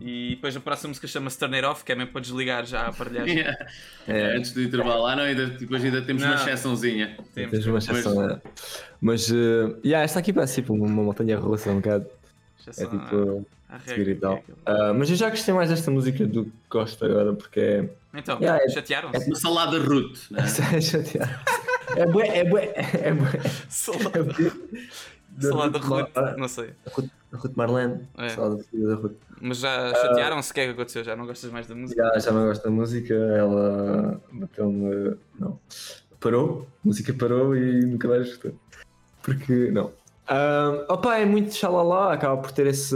E 0.01 0.31
depois 0.35 0.55
a 0.55 0.59
próxima 0.59 0.89
música 0.89 1.07
chama-se 1.07 1.37
Turn 1.37 1.55
It 1.55 1.65
Off, 1.67 1.83
que 1.83 1.91
é 1.91 1.95
mesmo 1.95 2.11
para 2.11 2.21
desligar 2.21 2.65
já 2.65 2.81
a 2.81 2.87
aparelhagem. 2.87 3.35
Yeah. 3.45 3.67
É, 4.07 4.37
antes 4.37 4.51
do 4.51 4.61
intervalo. 4.61 5.05
Ah, 5.05 5.15
não, 5.15 5.23
ainda, 5.23 5.47
depois 5.47 5.83
ainda 5.83 6.01
temos 6.01 6.23
uma 6.23 6.35
Não. 6.35 6.41
exceçãozinha. 6.41 7.17
Temos, 7.33 7.65
uma 7.65 7.77
exceção, 7.79 8.29
é. 8.29 8.39
Mas, 9.01 9.29
uh, 9.29 9.77
yeah, 9.83 10.03
esta 10.03 10.19
aqui 10.19 10.31
parece 10.31 10.55
tipo 10.61 10.73
uma 10.73 10.87
montanha 11.03 11.37
russa, 11.37 11.71
um 11.71 11.75
bocado. 11.81 12.05
É 12.05 12.69
exceção 12.69 12.89
tipo. 12.89 13.45
à- 13.69 13.75
à 13.75 13.79
seguir 13.79 13.97
regra, 13.97 14.11
e 14.11 14.15
tal. 14.15 14.33
que 14.37 14.39
é 14.39 14.53
aquilo. 14.53 14.57
Ah, 14.65 14.93
mas 14.93 15.09
eu 15.09 15.15
já 15.15 15.29
gostei 15.29 15.53
mais 15.53 15.69
desta 15.69 15.89
música 15.91 16.25
do 16.25 16.45
que 16.45 16.51
gosto 16.69 17.03
agora, 17.03 17.33
porque 17.33 17.59
é. 17.59 17.89
Então, 18.13 18.37
Yeah, 18.39 18.63
é- 18.63 18.69
chatearam-se? 18.69 19.27
Uma 19.27 19.35
salada 19.35 19.77
root, 19.79 20.33
né? 20.33 20.43
é 20.75 20.81
chateado. 20.81 21.31
É 21.97 22.05
bué, 22.05 22.27
é 22.39 22.43
bué, 22.45 22.73
é 22.75 23.13
bué. 23.13 23.29
Salada, 23.69 24.23
Da 25.29 25.49
salada 25.49 25.79
Mar- 25.79 26.37
não 26.37 26.47
sei. 26.47 26.69
Ruth, 27.35 27.43
Ruth 27.43 27.55
Marlene. 27.55 28.07
É. 28.17 28.29
Salada 28.29 28.63
filha 28.63 28.87
da 28.87 28.95
Ruth. 28.95 29.15
Mas 29.41 29.57
já 29.59 29.93
chatearam-se? 29.93 30.51
O 30.51 30.53
que 30.53 30.59
é 30.61 30.65
que 30.65 30.71
aconteceu? 30.71 31.03
Já 31.03 31.15
não 31.15 31.25
gostas 31.25 31.51
mais 31.51 31.67
da 31.67 31.75
música? 31.75 32.01
Já, 32.01 32.19
já 32.19 32.31
não 32.31 32.47
gosto 32.47 32.63
da 32.63 32.71
música, 32.71 33.13
ela 33.13 34.21
bateu-me. 34.31 35.17
Não. 35.39 35.59
Parou, 36.19 36.67
a 36.83 36.87
música 36.87 37.13
parou 37.13 37.55
e 37.55 37.85
nunca 37.85 38.07
mais 38.07 38.27
gostou. 38.27 38.53
Porque, 39.21 39.69
não. 39.71 39.91
Ah, 40.27 40.85
opa, 40.89 41.17
é 41.17 41.25
muito 41.25 41.53
xalala, 41.53 42.13
acaba 42.13 42.41
por 42.41 42.51
ter 42.51 42.67
esse, 42.67 42.95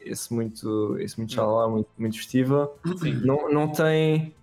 esse 0.00 0.32
muito, 0.32 0.96
esse 0.98 1.18
muito 1.18 1.34
xalá, 1.34 1.68
muito, 1.68 1.88
muito 1.98 2.16
festiva. 2.16 2.70
Sim. 2.98 3.20
Não, 3.24 3.50
não 3.50 3.68
tem. 3.68 4.34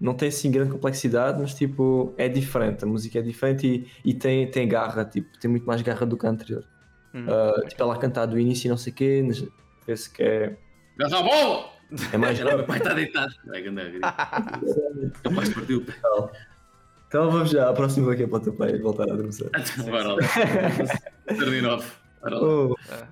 Não 0.00 0.14
tem 0.14 0.28
assim 0.28 0.50
grande 0.50 0.70
complexidade, 0.70 1.40
mas 1.40 1.54
tipo, 1.54 2.12
é 2.16 2.28
diferente. 2.28 2.84
A 2.84 2.86
música 2.86 3.18
é 3.18 3.22
diferente 3.22 3.66
e, 4.04 4.10
e 4.10 4.14
tem, 4.14 4.48
tem 4.48 4.68
garra, 4.68 5.04
tipo, 5.04 5.36
tem 5.38 5.50
muito 5.50 5.66
mais 5.66 5.82
garra 5.82 6.06
do 6.06 6.16
que 6.16 6.24
a 6.24 6.30
anterior. 6.30 6.64
Uh, 7.14 7.66
tipo, 7.68 7.82
ela 7.82 7.98
cantar 7.98 8.26
do 8.26 8.38
início 8.38 8.68
e 8.68 8.70
não 8.70 8.76
sei 8.76 8.92
o 8.92 8.96
quê. 8.96 9.28
Penso 9.86 10.12
que 10.12 10.22
é. 10.22 10.56
Já 11.00 11.18
à! 11.18 11.78
É 12.12 12.16
mais 12.18 12.38
grave. 12.38 12.56
meu 12.56 12.66
pai 12.66 12.78
está 12.78 12.92
deitado. 12.92 13.32
Vai, 13.46 13.62
grande 13.62 13.98
Capaz. 15.22 15.48
Então, 15.48 16.30
então 17.08 17.30
vamos 17.30 17.50
já 17.50 17.70
a 17.70 17.72
próxima 17.72 18.12
aqui 18.12 18.24
é 18.24 18.26
para 18.26 18.36
o 18.36 18.40
teu 18.40 18.52
pai 18.52 18.78
voltar 18.78 19.08
a 19.08 19.14
adormecer. 19.14 19.50
Vai 19.90 20.04
lá. 20.04 20.16
39. 21.26 21.86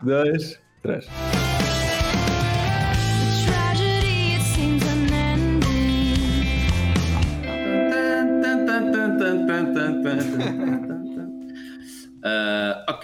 2, 0.02 0.60
3. 0.82 1.06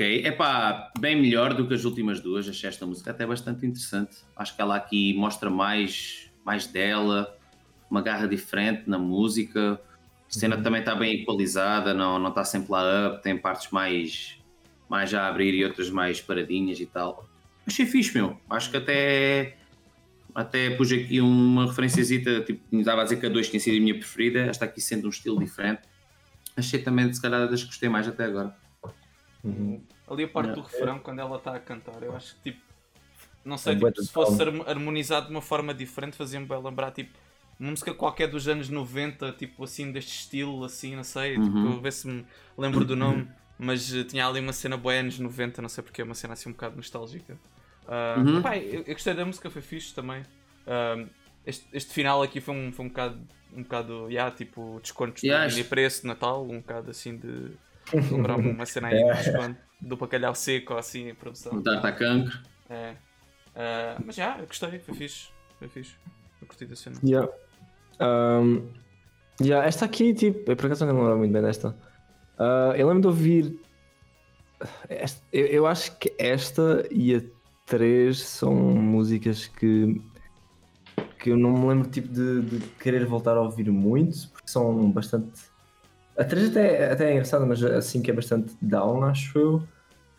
Ok, 0.02 0.22
é 0.24 0.32
pá, 0.32 0.90
bem 0.98 1.20
melhor 1.20 1.54
do 1.54 1.66
que 1.66 1.74
as 1.74 1.84
últimas 1.84 2.20
duas. 2.20 2.48
Achei 2.48 2.68
esta 2.68 2.84
música 2.84 3.12
até 3.12 3.24
bastante 3.24 3.64
interessante. 3.64 4.16
Acho 4.36 4.54
que 4.54 4.60
ela 4.60 4.74
aqui 4.74 5.14
mostra 5.14 5.48
mais, 5.48 6.30
mais 6.44 6.66
dela, 6.66 7.36
uma 7.88 8.02
garra 8.02 8.26
diferente 8.26 8.82
na 8.88 8.98
música. 8.98 9.80
A 10.28 10.32
cena 10.32 10.60
também 10.60 10.80
está 10.80 10.94
bem 10.94 11.20
equalizada, 11.20 11.94
não, 11.94 12.18
não 12.18 12.30
está 12.30 12.44
sempre 12.44 12.72
lá 12.72 13.08
up, 13.08 13.22
tem 13.22 13.38
partes 13.38 13.70
mais, 13.70 14.38
mais 14.88 15.14
a 15.14 15.28
abrir 15.28 15.54
e 15.54 15.64
outras 15.64 15.88
mais 15.88 16.20
paradinhas 16.20 16.80
e 16.80 16.86
tal. 16.86 17.28
Achei 17.66 17.86
fixe, 17.86 18.14
meu. 18.14 18.36
Acho 18.50 18.70
que 18.70 18.76
até, 18.76 19.56
até 20.34 20.70
pus 20.70 20.90
aqui 20.90 21.20
uma 21.20 21.66
referenciazita, 21.66 22.40
tipo, 22.40 22.76
estava 22.76 23.02
a 23.02 23.04
dizer 23.04 23.20
que 23.20 23.26
a 23.26 23.28
2 23.28 23.48
tinha 23.50 23.60
sido 23.60 23.76
a 23.76 23.80
minha 23.80 23.94
preferida, 23.94 24.40
esta 24.40 24.64
aqui 24.64 24.80
sendo 24.80 25.06
um 25.06 25.10
estilo 25.10 25.38
diferente. 25.38 25.82
Achei 26.56 26.80
também, 26.80 27.12
se 27.12 27.22
calhar, 27.22 27.48
das 27.48 27.62
que 27.62 27.68
gostei 27.68 27.88
mais 27.88 28.08
até 28.08 28.24
agora. 28.24 28.61
Ali 30.06 30.24
a 30.24 30.28
parte 30.28 30.54
do 30.54 30.60
refrão, 30.62 30.98
quando 30.98 31.20
ela 31.20 31.36
está 31.36 31.54
a 31.56 31.60
cantar, 31.60 32.02
eu 32.02 32.14
acho 32.14 32.34
que 32.36 32.52
tipo. 32.52 32.60
Não 33.44 33.58
sei, 33.58 33.74
É 33.74 33.78
tipo, 33.78 33.90
de 33.90 34.06
se 34.06 34.12
fosse 34.12 34.40
calma. 34.40 34.52
harmo- 34.52 34.64
harmonizado 34.68 35.26
de 35.26 35.32
uma 35.32 35.42
forma 35.42 35.74
diferente, 35.74 36.16
fazia-me 36.16 36.46
bem 36.46 36.62
lembrar 36.62 36.92
tipo 36.92 37.10
uma 37.58 37.70
música 37.70 37.92
qualquer 37.94 38.28
dos 38.28 38.48
anos 38.48 38.68
90, 38.68 39.32
tipo 39.32 39.64
assim, 39.64 39.92
deste 39.92 40.12
estilo, 40.12 40.64
assim, 40.64 40.96
não 40.96 41.04
sei, 41.04 41.38
Uhum. 41.38 41.74
tipo, 41.74 41.80
ver 41.80 41.92
se 41.92 42.06
me 42.08 42.24
lembro 42.58 42.84
do 42.84 42.96
nome, 42.96 43.28
mas 43.58 43.92
eh, 43.94 44.04
tinha 44.04 44.26
ali 44.26 44.40
uma 44.40 44.52
cena 44.52 44.76
boa 44.76 44.94
anos 44.94 45.18
90, 45.18 45.60
não 45.62 45.68
sei 45.68 45.82
porque, 45.84 46.02
uma 46.02 46.14
cena 46.14 46.34
assim 46.34 46.48
um 46.48 46.52
bocado 46.52 46.76
nostálgica. 46.76 47.36
Ah, 47.86 48.16
Uhum. 48.18 48.42
eu, 48.56 48.82
eu 48.86 48.94
gostei 48.94 49.14
da 49.14 49.24
música, 49.24 49.50
foi 49.50 49.62
fixe 49.62 49.94
também. 49.94 50.22
Ah, 50.66 51.04
este, 51.46 51.66
este 51.72 51.92
final 51.92 52.22
aqui 52.22 52.40
foi 52.40 52.54
um, 52.54 52.72
foi 52.72 52.84
um 52.84 52.88
bocado, 52.88 53.18
um 53.52 53.62
bocado, 53.62 54.08
yeah, 54.10 54.34
tipo, 54.34 54.78
descontos 54.82 55.22
Yeah, 55.22 55.48
mini 55.48 55.64
preço 55.64 56.02
de 56.02 56.08
Natal, 56.08 56.42
um 56.44 56.58
bocado 56.60 56.90
assim 56.90 57.16
de. 57.16 57.50
Lembrar-me 58.10 58.50
uma 58.52 58.66
cena 58.66 58.88
aí 58.88 59.02
desconto 59.04 59.56
do 59.80 59.96
bacalhau 59.96 60.34
seco 60.34 60.72
ou 60.74 60.78
assim 60.78 61.08
em 61.08 61.14
produção. 61.14 61.54
O 61.54 61.62
Tarta 61.62 61.92
Cancro. 61.92 62.38
É. 62.70 62.94
Ah, 63.54 63.96
mas 64.04 64.14
já, 64.16 64.38
eu 64.38 64.46
gostei, 64.46 64.78
foi 64.78 64.94
fixe. 64.94 65.28
Foi 65.58 65.68
fixe. 65.68 65.94
Eu 66.40 66.46
curti 66.46 66.64
da 66.66 66.76
cena. 66.76 66.96
Yeah. 67.04 67.30
Um, 68.00 68.68
yeah, 69.40 69.66
esta 69.66 69.84
aqui, 69.84 70.14
tipo, 70.14 70.50
eu 70.50 70.56
por 70.56 70.66
acaso 70.66 70.86
não 70.86 70.94
lembro 71.02 71.18
muito 71.18 71.32
bem 71.32 71.42
desta. 71.42 71.76
Ah, 72.38 72.72
eu 72.76 72.86
lembro 72.88 73.02
de 73.02 73.06
ouvir. 73.08 73.60
esta- 74.88 75.22
eu, 75.32 75.46
eu 75.46 75.66
acho 75.66 75.96
que 75.98 76.14
esta 76.18 76.86
e 76.90 77.14
a 77.16 77.22
3 77.66 78.18
são 78.20 78.54
músicas 78.54 79.46
que. 79.46 80.00
que 81.18 81.30
eu 81.30 81.36
não 81.36 81.52
me 81.52 81.68
lembro 81.68 81.88
tipo, 81.90 82.08
de, 82.08 82.42
de 82.42 82.58
querer 82.78 83.04
voltar 83.06 83.36
a 83.36 83.40
ouvir 83.40 83.70
muito, 83.70 84.28
porque 84.30 84.48
são 84.50 84.90
bastante. 84.90 85.51
A 86.16 86.24
3 86.24 86.50
até, 86.50 86.92
até 86.92 87.08
é 87.08 87.12
engraçada, 87.12 87.46
mas 87.46 87.62
assim 87.64 88.02
que 88.02 88.10
é 88.10 88.14
bastante 88.14 88.54
down, 88.60 89.02
acho 89.04 89.38
eu. 89.38 89.62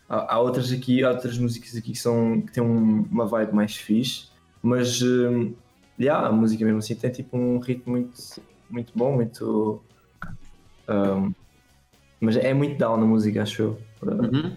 Há, 0.08 0.34
há 0.34 0.38
outras 0.40 0.72
aqui, 0.72 1.02
há 1.04 1.10
outras 1.10 1.38
músicas 1.38 1.76
aqui 1.76 1.92
que, 1.92 1.98
são, 1.98 2.40
que 2.42 2.52
têm 2.52 2.62
um- 2.62 3.06
uma 3.10 3.26
vibe 3.26 3.54
mais 3.54 3.76
fixe, 3.76 4.28
mas 4.62 5.00
hum, 5.02 5.54
yeah, 5.98 6.26
a 6.28 6.32
música 6.32 6.64
mesmo 6.64 6.78
assim 6.78 6.94
tem 6.94 7.10
tipo 7.10 7.36
um 7.36 7.58
ritmo 7.58 7.92
muito, 7.92 8.12
muito 8.68 8.92
bom, 8.96 9.14
muito. 9.14 9.82
hum, 10.88 11.32
mas 12.20 12.36
é 12.36 12.52
muito 12.54 12.76
down 12.78 12.94
a 12.94 13.06
música, 13.06 13.42
acho 13.42 13.62
eu. 13.62 13.78
Uhum. 14.02 14.56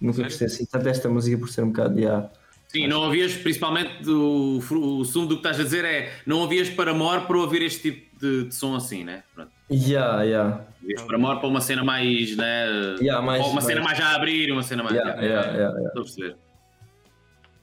Nunca 0.00 0.22
gostei 0.24 0.46
assim 0.46 0.64
tanto 0.66 0.84
desta 0.84 1.08
música 1.08 1.38
por 1.38 1.48
ser 1.48 1.62
um 1.62 1.68
bocado. 1.68 1.98
Yeah. 1.98 2.30
Sim, 2.68 2.86
não 2.88 3.02
ouvias, 3.02 3.34
principalmente 3.34 4.02
do, 4.02 4.58
o 4.58 5.04
sumo 5.04 5.26
do 5.26 5.34
que 5.36 5.40
estás 5.40 5.60
a 5.60 5.62
dizer 5.64 5.84
é 5.84 6.10
não 6.26 6.38
ouvias 6.38 6.70
para 6.70 6.90
amor 6.92 7.26
para 7.26 7.36
ouvir 7.38 7.62
este 7.62 7.90
tipo 7.92 8.11
de, 8.22 8.44
de 8.44 8.54
som 8.54 8.74
assim, 8.76 9.02
né? 9.04 9.22
Pronto. 9.34 9.50
Yeah, 9.70 10.22
yeah. 10.22 10.64
Ouvias 10.80 11.02
para 11.02 11.16
amor 11.16 11.38
para 11.40 11.48
uma 11.48 11.60
cena 11.60 11.82
mais, 11.82 12.36
né? 12.36 12.66
Yeah, 13.00 13.20
mais- 13.24 13.44
uma 13.46 13.60
cena 13.60 13.80
mais- 13.82 13.98
mais 13.98 14.12
a 14.12 14.16
abrir, 14.16 14.52
uma 14.52 14.62
cena 14.62 14.82
mais. 14.82 14.94
Yeah, 14.94 15.20
yeah, 15.20 15.46
yeah, 15.50 15.58
yeah. 15.58 15.86
Estou 15.88 16.00
a 16.02 16.04
perceber. 16.04 16.36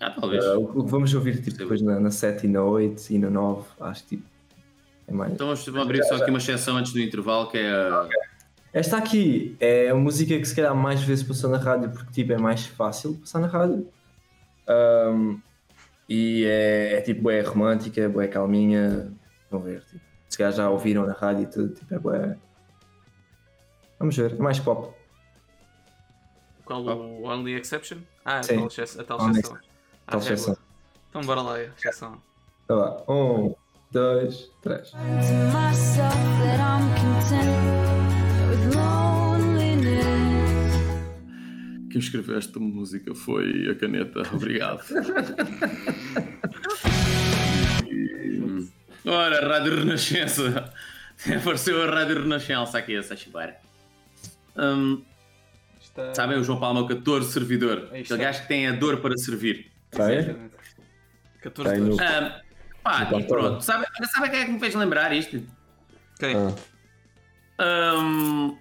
Ah, 0.01 0.09
talvez. 0.11 0.45
Uh, 0.45 0.59
o 0.59 0.83
que 0.85 0.91
vamos 0.91 1.13
ouvir 1.13 1.41
tipo, 1.41 1.57
depois 1.57 1.81
na, 1.81 1.99
na 1.99 2.11
7 2.11 2.45
e 2.45 2.49
na 2.49 2.63
8 2.63 3.09
e 3.11 3.19
na 3.19 3.29
9, 3.29 3.65
acho 3.81 4.03
que 4.03 4.17
tipo, 4.17 4.23
é 5.07 5.13
mais. 5.13 5.33
Então 5.33 5.47
vamos 5.47 5.75
abrir 5.77 6.03
só 6.03 6.15
aqui 6.15 6.29
uma 6.29 6.37
exceção 6.39 6.77
antes 6.77 6.93
do 6.93 6.99
intervalo 6.99 7.49
que 7.49 7.57
é 7.57 7.69
a. 7.69 8.07
Esta 8.71 8.97
aqui 8.97 9.55
é 9.59 9.89
a 9.89 9.95
música 9.95 10.37
que 10.37 10.45
se 10.45 10.55
calhar 10.55 10.75
mais 10.75 11.01
vezes 11.01 11.23
passou 11.23 11.49
na 11.49 11.57
rádio 11.57 11.89
porque 11.89 12.11
tipo, 12.11 12.31
é 12.33 12.37
mais 12.37 12.65
fácil 12.65 13.15
passar 13.15 13.39
na 13.39 13.47
rádio. 13.47 13.87
Um, 14.69 15.39
e 16.07 16.45
é, 16.45 16.93
é 16.97 17.01
tipo, 17.01 17.29
é 17.29 17.41
romântica, 17.41 18.01
é 18.21 18.27
calminha. 18.27 19.11
Vão 19.51 19.59
ver, 19.61 19.81
tipo, 19.85 20.01
se 20.29 20.37
calhar 20.37 20.53
já 20.53 20.69
ouviram 20.69 21.05
na 21.05 21.13
rádio 21.13 21.43
e 21.43 21.47
tudo, 21.47 21.73
tipo, 21.73 21.93
é 21.93 21.99
bué. 21.99 22.37
Vamos 23.97 24.15
ver, 24.15 24.33
é 24.33 24.37
mais 24.37 24.59
pop. 24.59 24.93
Qual 26.63 26.81
o 26.83 27.27
Only 27.27 27.55
Exception? 27.55 27.97
Ah, 28.23 28.37
a 28.37 28.43
Sim. 28.43 28.57
tal 28.57 28.67
exceção. 28.67 29.01
A 29.01 29.03
tal 29.03 29.21
Only 29.21 29.39
exceção. 29.39 29.57
Ah, 29.57 30.11
tal 30.11 30.19
é 30.19 30.23
exceção. 30.23 30.57
Então 31.09 31.21
bora 31.21 31.41
lá, 31.41 31.61
exceção. 31.61 32.21
Tá 32.67 32.75
lá, 32.75 33.03
um, 33.09 33.55
dois, 33.91 34.51
três. 34.61 34.91
Quem 41.91 41.99
escreveu 41.99 42.37
esta 42.37 42.59
música 42.59 43.15
foi 43.15 43.67
a 43.71 43.75
caneta. 43.75 44.21
Obrigado. 44.31 44.83
Ora, 49.05 49.47
Rádio 49.47 49.75
Renascença. 49.75 50.71
Apareceu 51.37 51.81
a 51.83 51.85
Rádio 51.93 52.21
Renascença 52.21 52.77
aqui, 52.77 52.95
a 52.95 53.03
Sachibar. 53.03 53.55
Hum, 54.57 55.03
Está... 55.81 56.13
sabem 56.13 56.37
o 56.37 56.43
João 56.43 56.59
Palma, 56.59 56.81
o 56.81 56.87
14 56.87 57.31
servidor. 57.31 57.77
Aí 57.91 58.01
Aquele 58.01 58.01
está. 58.03 58.17
gajo 58.17 58.41
que 58.41 58.47
tem 58.47 58.67
a 58.67 58.71
dor 58.73 58.97
para 58.97 59.15
servir. 59.17 59.71
Tá? 59.91 60.13
Exatamente. 60.13 60.55
14 61.41 61.71
Tem 61.73 61.81
no- 61.81 61.95
dólares. 61.95 62.33
Hum, 62.37 62.41
pá, 62.83 63.09
e 63.17 63.23
pronto. 63.23 63.61
Sabe, 63.63 63.85
sabe 64.13 64.29
quem 64.29 64.39
é 64.41 64.45
que 64.45 64.51
me 64.51 64.59
fez 64.59 64.75
lembrar 64.75 65.13
isto? 65.13 65.41
Quem? 66.19 66.35
Ah. 67.57 67.95
Hum, 67.97 68.57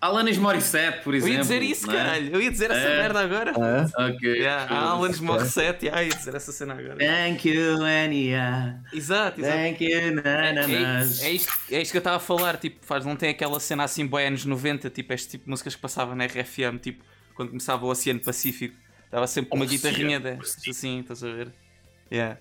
Alanis 0.00 0.38
Morissette, 0.38 1.02
por 1.04 1.12
Eu 1.12 1.18
exemplo. 1.18 1.34
ia 1.34 1.40
dizer 1.42 1.62
isso, 1.62 1.86
não 1.86 1.94
é? 1.94 1.96
caralho. 1.98 2.34
Eu 2.34 2.40
ia 2.40 2.50
dizer 2.50 2.70
essa 2.70 2.80
É. 2.88 3.02
merda 3.02 3.20
agora. 3.20 3.52
Ah, 3.54 4.06
Ok. 4.08 4.28
Yeah, 4.38 4.74
a 4.74 4.90
Alanis 4.92 5.20
Morissette, 5.20 5.84
yeah, 5.86 6.02
ia 6.02 6.14
dizer 6.14 6.34
essa 6.34 6.52
cena 6.52 6.72
agora. 6.72 6.96
Thank 6.96 7.48
you, 7.48 7.74
Ania. 7.84 8.80
Exato, 8.92 9.40
exato. 9.40 9.56
Thank 9.58 9.84
you, 9.84 9.98
É, 9.98 10.10
nananas. 10.10 11.22
é, 11.22 11.26
é, 11.26 11.32
isto, 11.32 11.52
é 11.70 11.82
isto 11.82 11.90
que 11.90 11.98
eu 11.98 12.00
estava 12.00 12.16
a 12.16 12.20
falar, 12.20 12.56
tipo, 12.56 12.78
faz, 12.86 13.04
não 13.04 13.14
tem 13.14 13.28
aquela 13.30 13.60
cena 13.60 13.84
assim 13.84 14.06
boa 14.06 14.22
anos 14.22 14.44
90, 14.46 14.88
tipo, 14.88 15.12
este 15.12 15.28
tipo 15.32 15.44
de 15.44 15.50
músicas 15.50 15.74
que 15.74 15.80
passava 15.82 16.14
na 16.14 16.24
RFM, 16.24 16.78
tipo, 16.80 17.04
quando 17.34 17.50
começava 17.50 17.84
o 17.84 17.88
Oceano 17.90 18.20
Pacífico, 18.20 18.74
dava 19.10 19.26
sempre 19.26 19.50
uma 19.54 19.64
Oceano 19.66 19.82
guitarrinha 19.82 20.18
de, 20.18 20.38
assim, 20.70 21.00
estás 21.00 21.22
a 21.22 21.28
ver? 21.30 21.48
Yeah. 22.10 22.38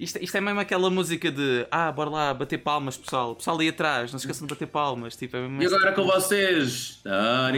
Isto, 0.00 0.18
isto 0.24 0.34
é 0.34 0.40
mesmo 0.40 0.58
aquela 0.58 0.88
música 0.88 1.30
de 1.30 1.66
ah, 1.70 1.92
bora 1.92 2.08
lá, 2.08 2.32
bater 2.32 2.56
palmas, 2.56 2.96
pessoal. 2.96 3.36
Pessoal 3.36 3.56
ali 3.56 3.68
atrás, 3.68 4.10
não 4.10 4.18
se 4.18 4.24
esqueçam 4.24 4.46
de 4.46 4.54
bater 4.54 4.66
palmas. 4.66 5.14
Tipo, 5.14 5.36
é 5.36 5.42
mesmo 5.42 5.62
E 5.62 5.66
agora 5.66 5.92
com 5.92 6.06
vocês. 6.06 7.02
Na, 7.04 7.52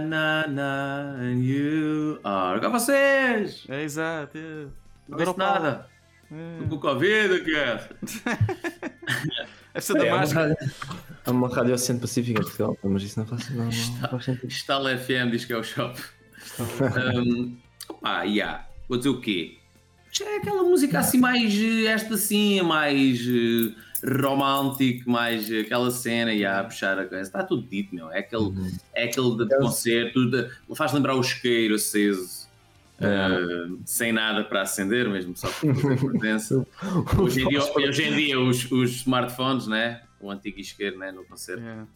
na, 0.00 0.46
na, 0.46 1.16
and 1.18 1.42
you 1.42 2.20
are. 2.22 2.60
Com 2.60 2.70
vocês. 2.70 3.64
É 3.66 3.82
exato. 3.82 4.36
É. 4.36 4.66
Não 5.08 5.16
disse 5.16 5.38
nada. 5.38 5.88
É. 6.30 6.68
Com 6.68 6.78
Covid, 6.78 7.40
da 9.94 10.04
é, 10.04 10.12
uma 10.12 10.18
máscara. 10.18 10.48
rádio, 10.48 10.74
é 11.24 11.30
uma 11.30 11.48
rádio 11.48 11.74
Oceano 11.74 12.00
Pacífico 12.00 12.40
em 12.40 12.42
Portugal, 12.42 12.76
mas 12.82 13.02
isso 13.04 13.18
não 13.18 13.26
faz, 13.26 13.48
não, 13.50 13.64
não 13.64 13.70
faz 14.10 14.24
sentido. 14.24 14.50
Estala 14.50 14.98
FM 14.98 15.30
diz 15.30 15.46
que 15.46 15.52
é 15.54 15.56
o 15.56 15.62
shop. 15.62 15.98
um, 17.16 17.56
opá, 17.88 18.24
yeah. 18.24 18.66
Vou 18.86 18.98
dizer 18.98 19.10
o 19.10 19.20
quê? 19.20 19.56
É 20.24 20.36
aquela 20.38 20.62
música 20.62 20.98
assim 20.98 21.18
mais. 21.18 21.54
eh, 21.54 21.84
Esta 21.86 22.14
assim, 22.14 22.60
mais. 22.62 23.20
eh, 23.20 23.72
romântico, 24.04 25.10
mais 25.10 25.50
eh, 25.50 25.60
aquela 25.60 25.90
cena 25.90 26.32
e 26.32 26.44
a 26.44 26.62
puxar 26.64 26.98
a 26.98 27.06
coisa. 27.06 27.22
Está 27.22 27.42
tudo 27.42 27.66
dito, 27.66 27.94
meu. 27.94 28.10
É 28.12 28.18
aquele, 28.20 28.52
é 28.94 29.04
aquele 29.04 29.36
de, 29.36 29.56
concerto, 29.56 30.30
de- 30.30 30.48
faz 30.74 30.92
lembrar 30.92 31.16
o 31.16 31.20
isqueiro 31.20 31.74
aceso. 31.74 32.46
Uh, 32.98 33.78
sem 33.84 34.10
nada 34.10 34.42
para 34.42 34.62
acender, 34.62 35.06
mesmo 35.06 35.36
só 35.36 35.50
para 35.50 35.74
fazer 35.74 35.96
presença. 36.18 36.66
hoje, 37.18 37.42
em 37.42 37.48
dia, 37.48 37.60
hoje 37.62 38.02
em 38.04 38.16
dia 38.16 38.40
os, 38.40 38.70
os 38.72 38.90
smartphones, 38.96 39.66
né? 39.66 40.00
o 40.18 40.30
antigo 40.30 40.58
isqueiro 40.58 40.96
né? 40.98 41.12
no 41.12 41.22
concerto. 41.24 41.62
Yeah. 41.62 41.86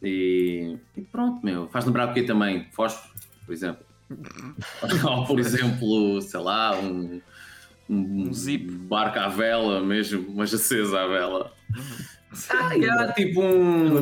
E, 0.00 0.76
e 0.96 1.00
pronto, 1.02 1.44
meu. 1.44 1.66
Faz 1.68 1.84
lembrar 1.84 2.10
o 2.10 2.14
quê 2.14 2.22
também? 2.22 2.68
Fósforo, 2.70 3.12
por 3.44 3.52
exemplo. 3.52 3.84
Ou, 5.04 5.26
por 5.26 5.40
exemplo, 5.40 6.20
sei 6.22 6.40
lá, 6.40 6.78
um, 6.78 7.20
um, 7.88 8.32
zip. 8.32 8.70
barco 8.70 9.18
à 9.18 9.28
vela 9.28 9.80
mesmo, 9.80 10.26
mas 10.34 10.52
acesa 10.54 11.02
à 11.02 11.06
vela. 11.06 11.52
Ah, 12.50 12.74
yeah, 12.74 13.12
tipo 13.12 13.40
um. 13.40 13.96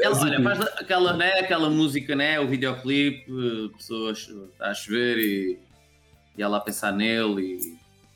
Ela, 0.00 0.20
olha, 0.20 0.42
faz 0.42 0.60
aquela, 0.78 1.16
né, 1.16 1.40
aquela 1.40 1.68
música, 1.68 2.14
né? 2.14 2.38
O 2.38 2.46
videoclipe, 2.46 3.26
eh, 3.28 3.76
pessoas 3.76 4.28
está 4.52 4.70
a 4.70 4.74
chover 4.74 5.18
e, 5.18 5.58
e 6.36 6.42
ela 6.42 6.58
a 6.58 6.60
pensar 6.60 6.92
nele 6.92 7.58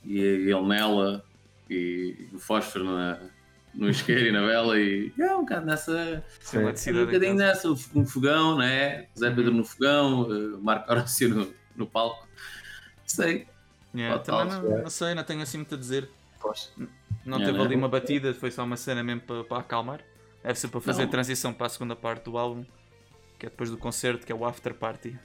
e, 0.04 0.12
e 0.12 0.18
ele 0.20 0.62
nela 0.62 1.24
e 1.68 2.28
o 2.32 2.38
fósforo 2.38 2.84
na, 2.84 3.18
no 3.74 3.88
isqueiro 3.90 4.26
e 4.26 4.32
na 4.32 4.46
vela 4.46 4.78
e 4.78 5.12
é 5.18 5.34
um 5.34 5.40
bocado 5.40 5.66
nessa. 5.66 6.24
Sem 6.40 6.60
Um 6.60 6.62
eletricidade 6.62 7.02
em 7.02 7.06
bocadinho 7.06 7.38
casa. 7.38 7.68
nessa, 7.68 7.98
um 7.98 8.06
fogão, 8.06 8.56
né? 8.58 9.06
Zé 9.18 9.30
Pedro 9.30 9.52
no 9.52 9.64
fogão, 9.64 10.28
eh, 10.30 10.58
Marco 10.62 10.90
Horácio 10.90 11.28
no, 11.34 11.54
no 11.76 11.86
palco. 11.86 12.26
Sei. 13.06 13.46
Yeah, 13.94 14.18
também 14.20 14.48
tal, 14.48 14.62
não, 14.62 14.82
não 14.82 14.90
sei, 14.90 15.14
não 15.14 15.22
tenho 15.24 15.42
assim 15.42 15.58
muito 15.58 15.74
a 15.74 15.78
dizer. 15.78 16.08
Pois. 16.40 16.72
Não 17.24 17.38
Yeah, 17.38 17.44
teve 17.46 17.58
né? 17.58 17.64
ali 17.64 17.74
uma 17.76 17.88
batida, 17.88 18.34
foi 18.34 18.50
só 18.50 18.64
uma 18.64 18.76
cena 18.76 19.02
mesmo 19.02 19.20
para, 19.22 19.44
para 19.44 19.58
acalmar. 19.58 20.00
Deve 20.42 20.58
ser 20.58 20.68
para 20.68 20.80
fazer 20.80 21.02
Não. 21.02 21.08
a 21.08 21.10
transição 21.10 21.52
para 21.54 21.66
a 21.66 21.70
segunda 21.70 21.96
parte 21.96 22.24
do 22.24 22.36
álbum, 22.36 22.64
que 23.38 23.46
é 23.46 23.48
depois 23.48 23.70
do 23.70 23.78
concerto, 23.78 24.26
que 24.26 24.32
é 24.32 24.34
o 24.34 24.44
after 24.44 24.74
party. 24.74 25.18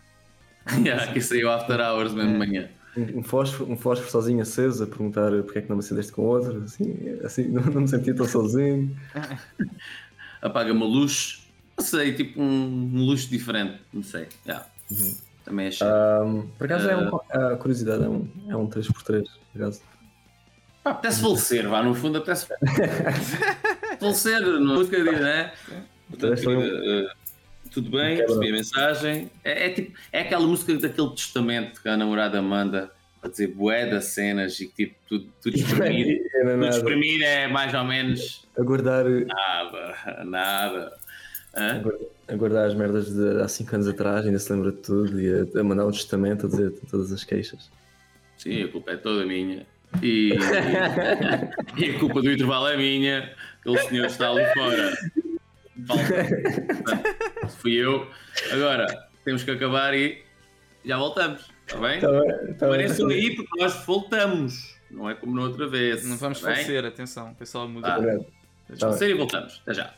Yeah, 0.86 1.12
que 1.12 1.20
saiu 1.22 1.52
after 1.52 1.80
hours 1.80 2.14
mesmo 2.14 2.34
de 2.34 2.38
manhã. 2.38 2.70
Um 2.98 3.20
um 3.20 3.24
fósforo, 3.24 3.72
um 3.72 3.78
fósforo 3.78 4.10
sozinho 4.12 4.42
aceso 4.42 4.84
a 4.84 4.88
perguntar 4.88 5.32
porque 5.44 5.60
é 5.60 5.62
que 5.62 5.70
não 5.70 5.78
me 5.78 5.84
acendeste 5.84 6.12
com 6.12 6.24
outro, 6.24 6.64
assim, 6.64 7.18
assim 7.24 7.48
não, 7.48 7.62
não 7.64 7.82
me 7.82 7.88
sentia 7.88 8.16
tão 8.16 8.28
sozinho. 8.28 8.96
Apaga-me 10.42 10.82
a 10.82 10.86
luz. 10.86 11.48
Não 11.78 11.86
sei, 11.86 12.14
tipo 12.14 12.42
um, 12.42 12.92
um 12.94 13.06
luxo 13.06 13.30
diferente. 13.30 13.80
Não 13.94 14.04
sei. 14.04 14.28
Yeah. 14.46 14.66
Também 15.46 15.68
achei. 15.68 15.88
Ahm, 15.88 16.48
por 16.58 16.66
acaso 16.66 16.90
é 16.90 16.98
um, 16.98 17.16
a 17.54 17.56
curiosidade, 17.58 18.04
é 18.04 18.10
um, 18.10 18.28
é 18.48 18.56
um 18.56 18.68
3x3, 18.68 19.24
por 19.54 19.62
acaso. 19.62 19.82
Pá, 20.84 20.92
apetece 20.92 21.22
falecer, 21.22 21.68
vá, 21.68 21.84
no 21.84 21.94
fundo 21.94 22.18
apetece 22.18 22.48
falecer, 24.00 24.42
na 24.42 24.74
música 24.74 25.04
diz, 25.04 25.20
né? 25.20 25.52
Portanto, 26.10 26.44
Foi 26.44 26.56
um- 26.56 26.62
eh, 26.64 27.12
tudo 27.72 27.90
bem, 27.92 28.18
recebi 28.18 28.50
a 28.50 28.52
mensagem. 28.52 29.32
É, 29.44 29.66
é 29.66 29.70
tipo, 29.70 29.98
é 30.12 30.22
aquela 30.22 30.46
música 30.46 30.74
daquele 30.76 31.10
testamento 31.12 31.82
que 31.82 31.90
a 31.90 31.98
namorada 31.98 32.42
manda 32.42 32.92
para 33.22 33.30
dizer 33.30 33.48
bué 33.48 33.86
das 33.90 34.06
cenas 34.06 34.60
e 34.60 34.68
que 34.68 34.86
tipo, 34.86 34.96
tudo, 35.08 35.28
tudo 35.42 35.56
espremido. 35.58 36.26
Era 36.34 36.52
tudo 36.52 36.58
nada. 36.58 36.78
espremido 36.78 37.24
é 37.24 37.48
mais 37.48 37.74
ou 37.74 37.84
menos 37.84 38.48
Aguardar, 38.58 39.06
nada, 39.06 40.24
nada. 40.26 40.98
Hã? 41.56 41.82
aguardar, 42.28 42.68
as 42.68 42.76
merdas 42.76 43.12
de 43.12 43.42
há 43.42 43.48
5 43.48 43.76
anos 43.76 43.88
atrás, 43.88 44.26
ainda 44.26 44.38
se 44.38 44.52
lembra 44.54 44.72
de 44.72 44.78
tudo 44.78 45.20
e 45.20 45.34
a, 45.34 45.60
a 45.60 45.64
mandar 45.64 45.86
um 45.88 45.92
testamento 45.92 46.46
a 46.46 46.50
dizer 46.50 46.72
todas 46.92 47.12
as 47.12 47.24
queixas. 47.24 47.72
Sim, 48.38 48.64
a 48.64 48.68
culpa 48.68 48.92
é 48.92 48.98
toda 48.98 49.26
minha. 49.26 49.66
E, 50.04 50.34
e 51.78 51.90
a 51.90 52.00
culpa 52.00 52.22
do 52.22 52.32
intervalo 52.32 52.68
é 52.68 52.78
minha. 52.78 53.34
Aquele 53.60 53.78
senhor 53.80 54.06
está 54.06 54.30
ali 54.30 54.46
fora. 54.54 54.94
Falta. 55.88 57.50
Fui 57.60 57.74
eu. 57.74 58.08
Agora, 58.52 58.86
temos 59.24 59.44
que 59.44 59.52
acabar 59.52 59.94
e 59.94 60.22
já 60.86 60.98
voltamos. 60.98 61.50
Está 61.68 61.80
bem? 61.80 62.00
Tá 62.00 62.08
bem, 62.12 62.30
tá 62.30 62.46
bem. 62.46 62.56
Pareçam 62.58 63.08
aí 63.08 63.36
porque 63.36 63.60
nós 63.62 63.86
voltamos. 63.86 64.76
Não 64.90 65.10
é 65.10 65.14
como 65.14 65.36
na 65.36 65.44
outra 65.44 65.68
vez. 65.68 66.04
Não 66.06 66.18
vamos 66.18 66.42
bem? 66.42 66.54
falecer, 66.56 66.84
atenção, 66.86 67.34
pessoal 67.36 67.68
muda. 67.68 67.96
Obrigado. 67.98 68.26
Vamos 68.68 68.80
Tá 68.80 68.88
falecer 68.88 69.10
e 69.10 69.14
voltamos. 69.14 69.62
Até 69.64 69.74
já. 69.76 69.94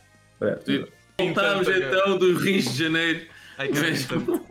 Voltamos 1.19 1.67
então 1.67 2.17
do 2.17 2.37
Rio 2.37 2.61
de 2.61 2.77
Janeiro. 2.77 3.25
Ai, 3.57 3.67
que 3.69 3.79
Mesmo. 3.79 4.45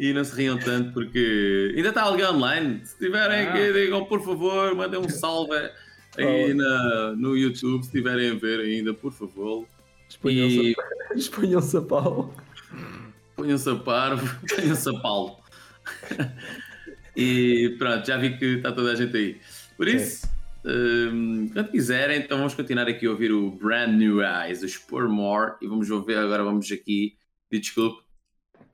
E 0.00 0.12
não 0.12 0.24
se 0.24 0.34
riam 0.36 0.58
tanto 0.58 0.92
porque 0.92 1.72
ainda 1.76 1.88
está 1.90 2.02
alguém 2.02 2.26
online. 2.26 2.80
Se 2.84 2.98
tiverem 2.98 3.46
Ah. 3.48 3.52
que 3.52 3.72
digam, 3.72 4.04
por 4.04 4.20
favor, 4.24 4.74
mandem 4.74 4.98
um 4.98 5.08
salve 5.08 5.56
aí 6.18 6.52
na, 6.52 7.12
no 7.16 7.36
YouTube. 7.36 7.84
Se 7.84 7.92
tiverem 7.92 8.30
a 8.32 8.34
ver 8.34 8.60
ainda, 8.60 8.92
por 8.92 9.12
favor. 9.12 9.66
Exponham-se 10.14 10.60
E 10.62 10.74
a- 10.78 11.14
exponham-se 11.16 11.76
a 11.76 11.82
pau. 11.82 12.34
ponham-se 13.36 13.68
a 13.70 13.74
parvo, 13.76 14.26
ponham-se 14.54 14.88
a 14.88 15.00
Paulo. 15.00 15.36
e 17.16 17.74
pronto, 17.78 18.06
já 18.06 18.16
vi 18.16 18.36
que 18.38 18.44
está 18.56 18.72
toda 18.72 18.92
a 18.92 18.94
gente 18.94 19.16
aí. 19.16 19.40
Por 19.76 19.88
isso, 19.88 20.26
hum, 20.64 21.50
quando 21.52 21.70
quiserem, 21.70 22.18
então 22.20 22.38
vamos 22.38 22.54
continuar 22.54 22.88
aqui 22.88 23.06
a 23.06 23.10
ouvir 23.10 23.32
o 23.32 23.50
Brand 23.50 23.92
New 23.94 24.20
Eyes, 24.22 24.62
o 24.62 24.68
Spur 24.68 25.08
More. 25.08 25.54
E 25.60 25.66
vamos 25.66 25.90
ouvir 25.90 26.16
agora, 26.16 26.42
vamos 26.44 26.70
aqui. 26.70 27.16
E 27.50 27.58
desculpe 27.60 28.02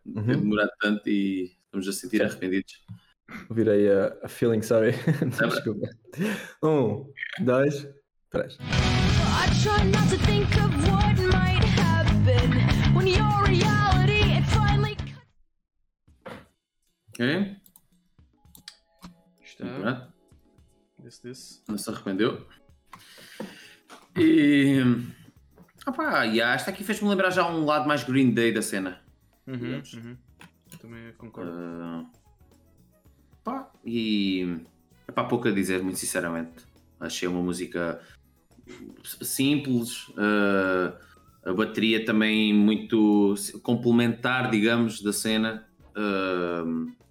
Uhum. 0.07 0.25
ter 0.25 0.37
demorado 0.39 0.71
tanto 0.81 1.09
e 1.11 1.53
estamos 1.67 1.87
a 1.87 1.93
sentir 1.93 2.23
arrependidos. 2.23 2.73
Virei 3.51 3.89
a, 3.91 4.17
a 4.25 4.29
feeling 4.29 4.63
sorry. 4.63 4.93
Desculpa. 5.49 5.89
Um, 6.63 7.07
dois, 7.45 7.87
três. 8.31 8.57
I 8.61 9.47
try 9.63 9.85
not 9.91 10.09
to 10.09 10.17
think 10.27 10.49
of 10.65 10.70
Ok? 17.21 17.57
Está. 19.45 19.67
Pronto. 19.67 20.13
This, 21.03 21.19
this. 21.19 21.65
não 21.69 21.77
se 21.77 21.91
arrependeu. 21.91 22.47
E. 24.17 24.81
Opá, 25.87 26.23
yeah, 26.23 26.55
esta 26.55 26.71
aqui 26.71 26.83
fez-me 26.83 27.11
lembrar 27.11 27.29
já 27.29 27.47
um 27.47 27.67
lado 27.67 27.87
mais 27.87 28.05
Green 28.05 28.31
Day 28.31 28.53
da 28.53 28.63
cena. 28.63 29.03
Uhum, 29.47 29.83
uhum. 29.97 30.17
Também 30.81 31.13
concordo. 31.19 31.53
Ah, 31.53 32.07
pá, 33.45 33.71
e. 33.85 34.65
Epá, 35.07 35.23
pouco 35.25 35.47
a 35.47 35.51
dizer, 35.51 35.83
muito 35.83 35.99
sinceramente. 35.99 36.65
Achei 36.99 37.29
uma 37.29 37.43
música 37.43 38.01
simples, 39.21 40.11
ah, 40.17 40.99
a 41.45 41.53
bateria 41.53 42.03
também 42.03 42.55
muito 42.55 43.35
complementar, 43.63 44.51
digamos, 44.51 45.03
da 45.03 45.13
cena. 45.13 45.69
Ah, 45.95 46.65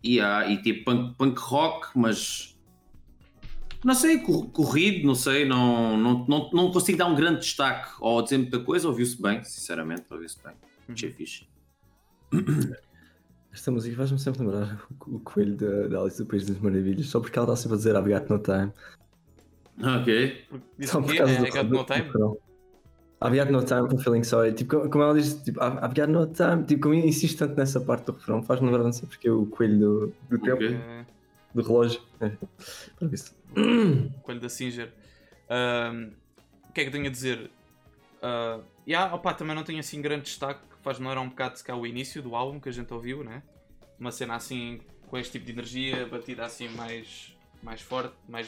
e, 0.03 0.19
há, 0.21 0.47
e 0.49 0.61
tipo 0.61 0.85
punk, 0.85 1.15
punk 1.17 1.39
rock, 1.39 1.87
mas 1.97 2.57
não 3.83 3.93
sei, 3.93 4.19
cor- 4.19 4.49
corrido, 4.49 5.05
não 5.07 5.15
sei, 5.15 5.45
não, 5.45 5.97
não, 5.97 6.25
não, 6.27 6.49
não 6.51 6.71
consigo 6.71 6.97
dar 6.97 7.07
um 7.07 7.15
grande 7.15 7.39
destaque 7.39 7.89
ou 7.99 8.21
dizer 8.21 8.37
muita 8.37 8.59
coisa, 8.59 8.87
ouviu-se 8.87 9.21
bem, 9.21 9.43
sinceramente, 9.43 10.03
ouviu-se 10.11 10.37
bem. 10.43 10.53
Achei 10.89 11.11
fixe. 11.11 11.47
Esta 13.51 13.71
música 13.71 13.95
faz-me 13.97 14.19
sempre 14.19 14.41
lembrar 14.43 14.79
o, 15.07 15.19
coelho 15.19 15.55
da, 15.55 15.87
da 15.87 15.99
Alice 16.01 16.17
do 16.17 16.25
País 16.27 16.45
das 16.45 16.59
Maravilhas, 16.59 17.07
só 17.07 17.19
porque 17.19 17.37
ela 17.39 17.47
está 17.51 17.55
sempre 17.55 17.75
a 17.75 17.77
dizer 17.77 17.95
I've 17.95 18.09
got 18.09 18.29
no 18.29 18.39
time. 18.39 18.71
Ok. 20.01 20.45
Só 20.81 21.01
por 21.01 21.15
causa 21.15 21.33
É, 21.33 21.37
do, 21.43 21.49
got 21.51 21.63
do- 21.63 21.69
no 21.69 21.77
do 21.79 21.85
time? 21.85 22.01
refrão. 22.05 22.37
I've 23.21 23.35
got 23.35 23.51
no 23.51 23.61
time 23.63 23.89
for 23.89 23.99
feeling 23.99 24.23
sorry. 24.23 24.53
Tipo, 24.53 24.89
como- 24.89 25.03
ela 25.03 25.13
diz, 25.13 25.43
tipo, 25.43 25.59
I've 25.61 25.93
got 25.93 26.07
no 26.07 26.27
time. 26.27 26.63
Tipo, 26.65 26.83
como 26.83 26.93
insiste 26.95 27.37
tanto 27.37 27.55
nessa 27.55 27.81
parte 27.81 28.05
do 28.05 28.13
refrão, 28.13 28.41
faz-me 28.41 28.67
lembrar 28.67 28.83
não 28.83 28.93
sei 28.93 29.07
porque 29.07 29.27
é 29.27 29.31
o 29.31 29.45
coelho 29.45 29.79
do, 29.79 30.13
do 30.29 30.39
tempo, 30.39 30.63
Ok. 30.63 30.73
É, 30.75 31.05
do 31.53 31.61
relógio. 31.61 32.01
É. 32.21 32.29
Para 32.97 33.07
isso. 33.13 33.35
Coelho 34.21 34.39
da 34.39 34.49
Singer. 34.49 34.93
Ahm, 35.49 36.11
o 36.69 36.73
que 36.73 36.81
é 36.81 36.85
que 36.85 36.91
tenho 36.91 37.07
a 37.07 37.09
dizer? 37.09 37.51
Ah, 38.21 38.59
yeah, 38.87 39.13
opa, 39.13 39.33
também 39.33 39.55
não 39.55 39.63
tenho 39.63 39.79
assim 39.79 40.01
grande 40.01 40.23
destaque. 40.23 40.61
Faz-me 40.81 41.05
lembrar 41.05 41.21
um 41.21 41.29
bocado 41.29 41.57
se 41.57 41.63
cá 41.63 41.75
o 41.75 41.85
início 41.85 42.21
do 42.21 42.35
álbum 42.35 42.59
que 42.59 42.69
a 42.69 42.71
gente 42.71 42.93
ouviu, 42.93 43.23
né? 43.23 43.43
Uma 43.99 44.11
cena 44.11 44.35
assim 44.35 44.79
com 45.07 45.17
este 45.17 45.33
tipo 45.33 45.45
de 45.45 45.51
energia, 45.51 46.05
batida 46.07 46.45
assim 46.45 46.69
mais, 46.69 47.35
mais 47.61 47.81
forte, 47.81 48.13
mais 48.29 48.47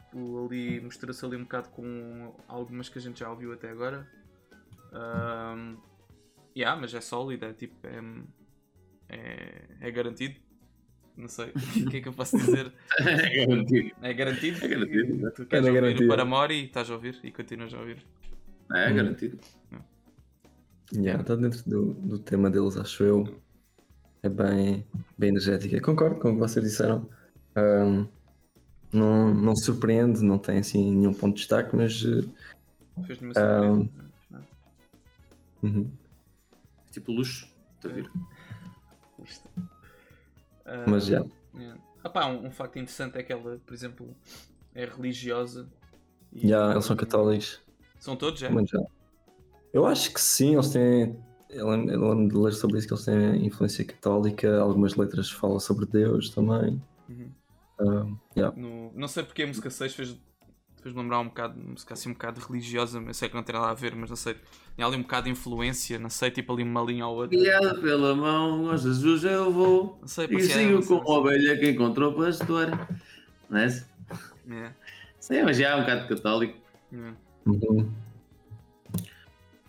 ali, 0.45 0.81
mistura-se 0.81 1.23
ali 1.25 1.37
um 1.37 1.43
bocado 1.43 1.69
com 1.69 2.33
algumas 2.47 2.89
que 2.89 2.99
a 2.99 3.01
gente 3.01 3.19
já 3.19 3.29
ouviu 3.29 3.53
até 3.53 3.69
agora. 3.69 4.07
Um, 4.93 5.77
yeah, 6.55 6.79
mas 6.79 6.93
é 6.93 7.01
sólido, 7.01 7.45
é 7.45 7.53
tipo, 7.53 7.75
é, 7.87 8.01
é, 9.09 9.61
é 9.81 9.91
garantido. 9.91 10.35
Não 11.17 11.27
sei, 11.27 11.49
o 11.85 11.89
que 11.89 11.97
é 11.97 12.01
que 12.01 12.07
eu 12.07 12.13
posso 12.13 12.37
dizer? 12.37 12.71
É 12.99 13.45
garantido. 13.45 13.91
É 14.01 14.13
garantido? 14.13 14.65
É 14.65 14.67
garantido. 14.67 15.31
Tu 15.31 15.45
queres 15.45 15.65
É 15.65 15.69
ouvir 15.69 15.81
garantido. 15.81 16.05
o 16.05 16.07
Paramore 16.07 16.53
e 16.53 16.65
estás 16.65 16.89
a 16.89 16.93
ouvir 16.93 17.19
e 17.23 17.31
continuas 17.31 17.73
a 17.73 17.79
ouvir. 17.79 18.05
É 18.73 18.89
Hum. 18.89 18.95
garantido. 18.95 19.37
Yeah, 20.93 21.21
está 21.21 21.35
dentro 21.35 21.61
do, 21.69 21.93
do 21.93 22.19
tema 22.19 22.49
deles, 22.49 22.75
acho 22.77 23.03
eu. 23.03 23.41
É 24.23 24.29
bem, 24.29 24.85
bem 25.17 25.29
energética. 25.29 25.79
Concordo 25.81 26.19
com 26.19 26.29
o 26.31 26.33
que 26.33 26.39
vocês 26.39 26.63
disseram. 26.65 27.09
Ahm, 27.55 28.07
não, 28.93 29.33
não 29.33 29.55
surpreende, 29.55 30.21
não 30.23 30.37
tem 30.37 30.59
assim 30.59 30.91
nenhum 30.95 31.13
ponto 31.13 31.33
de 31.35 31.39
destaque, 31.41 31.75
mas. 31.75 32.03
eh, 32.05 32.27
Fez-me 33.05 33.31
ahm, 33.37 33.85
surpresa. 33.87 34.45
uhum. 35.63 35.91
Tipo 36.91 37.11
luxo. 37.11 37.47
Está 37.77 37.89
a 37.89 37.93
ver? 37.93 38.11
Ah, 40.65 40.85
Mas 40.87 41.05
já. 41.05 41.23
yeah. 41.55 41.79
Ah 42.03 42.09
pá, 42.09 42.25
um, 42.27 42.47
um 42.47 42.51
facto 42.51 42.77
interessante 42.79 43.17
é 43.17 43.23
que 43.23 43.31
ela, 43.31 43.59
por 43.65 43.73
exemplo, 43.73 44.15
é 44.73 44.85
religiosa. 44.85 45.67
Já, 46.33 46.71
eles 46.71 46.85
são 46.85 46.95
católicos. 46.95 47.59
São 47.99 48.15
todos, 48.15 48.41
é? 48.43 48.49
Mas 48.49 48.69
já. 48.69 48.81
Eu 49.73 49.85
acho 49.85 50.13
que 50.13 50.19
sim, 50.21 50.53
eles 50.53 50.69
têm. 50.69 51.17
Eu 51.49 51.69
lembro, 51.69 52.27
de 52.29 52.35
ler 52.35 52.53
sobre 52.53 52.77
isso 52.77 52.87
que 52.87 52.93
eles 52.93 53.05
têm 53.05 53.45
influência 53.45 53.83
católica, 53.83 54.59
algumas 54.59 54.95
letras 54.95 55.29
falam 55.29 55.59
sobre 55.59 55.85
Deus 55.85 56.29
também. 56.29 56.81
Uhum. 57.09 58.17
Yeah. 58.37 58.55
No- 58.55 58.70
não 58.95 59.07
sei 59.07 59.23
porque 59.23 59.43
a 59.43 59.47
música 59.47 59.69
6 59.69 59.93
fez, 59.95 60.17
fez-me 60.81 61.01
lembrar 61.01 61.19
um 61.19 61.25
bocado, 61.27 61.59
música 61.59 61.93
assim 61.93 62.09
um 62.09 62.13
bocado 62.13 62.39
religiosa, 62.41 62.99
mas 62.99 63.07
eu 63.09 63.13
sei 63.15 63.29
que 63.29 63.35
não 63.35 63.43
tem 63.43 63.53
nada 63.55 63.69
a 63.69 63.73
ver, 63.73 63.95
mas 63.95 64.09
não 64.09 64.15
sei. 64.17 64.35
Tinha 64.75 64.87
ali 64.87 64.95
um 64.97 65.01
bocado 65.01 65.25
de 65.25 65.31
influência, 65.31 65.99
não 65.99 66.09
sei, 66.09 66.31
tipo 66.31 66.51
ali 66.53 66.63
uma 66.63 66.81
linha 66.81 67.05
ou 67.07 67.15
outra. 67.17 67.37
Guiado 67.37 67.81
pela 67.81 68.15
mão, 68.15 68.65
ó 68.65 68.77
Jesus 68.77 69.23
eu 69.23 69.51
vou. 69.51 69.97
Não 70.01 70.07
sei, 70.07 70.25
E 70.25 70.27
parecia- 70.29 70.55
sigo 70.55 70.71
não 70.73 70.81
sei, 70.81 70.99
com 70.99 71.11
a 71.11 71.17
ovelha 71.19 71.57
que 71.57 71.69
encontrou 71.69 72.13
pastor. 72.13 72.67
Não 73.49 73.59
é? 73.59 73.83
Yeah. 74.47 74.75
Sim, 75.19 75.43
mas 75.43 75.57
já 75.57 75.69
é 75.69 75.75
um 75.75 75.81
bocado 75.81 76.07
católico. 76.07 76.57
Yeah. 76.91 77.15
Uhum. 77.45 77.91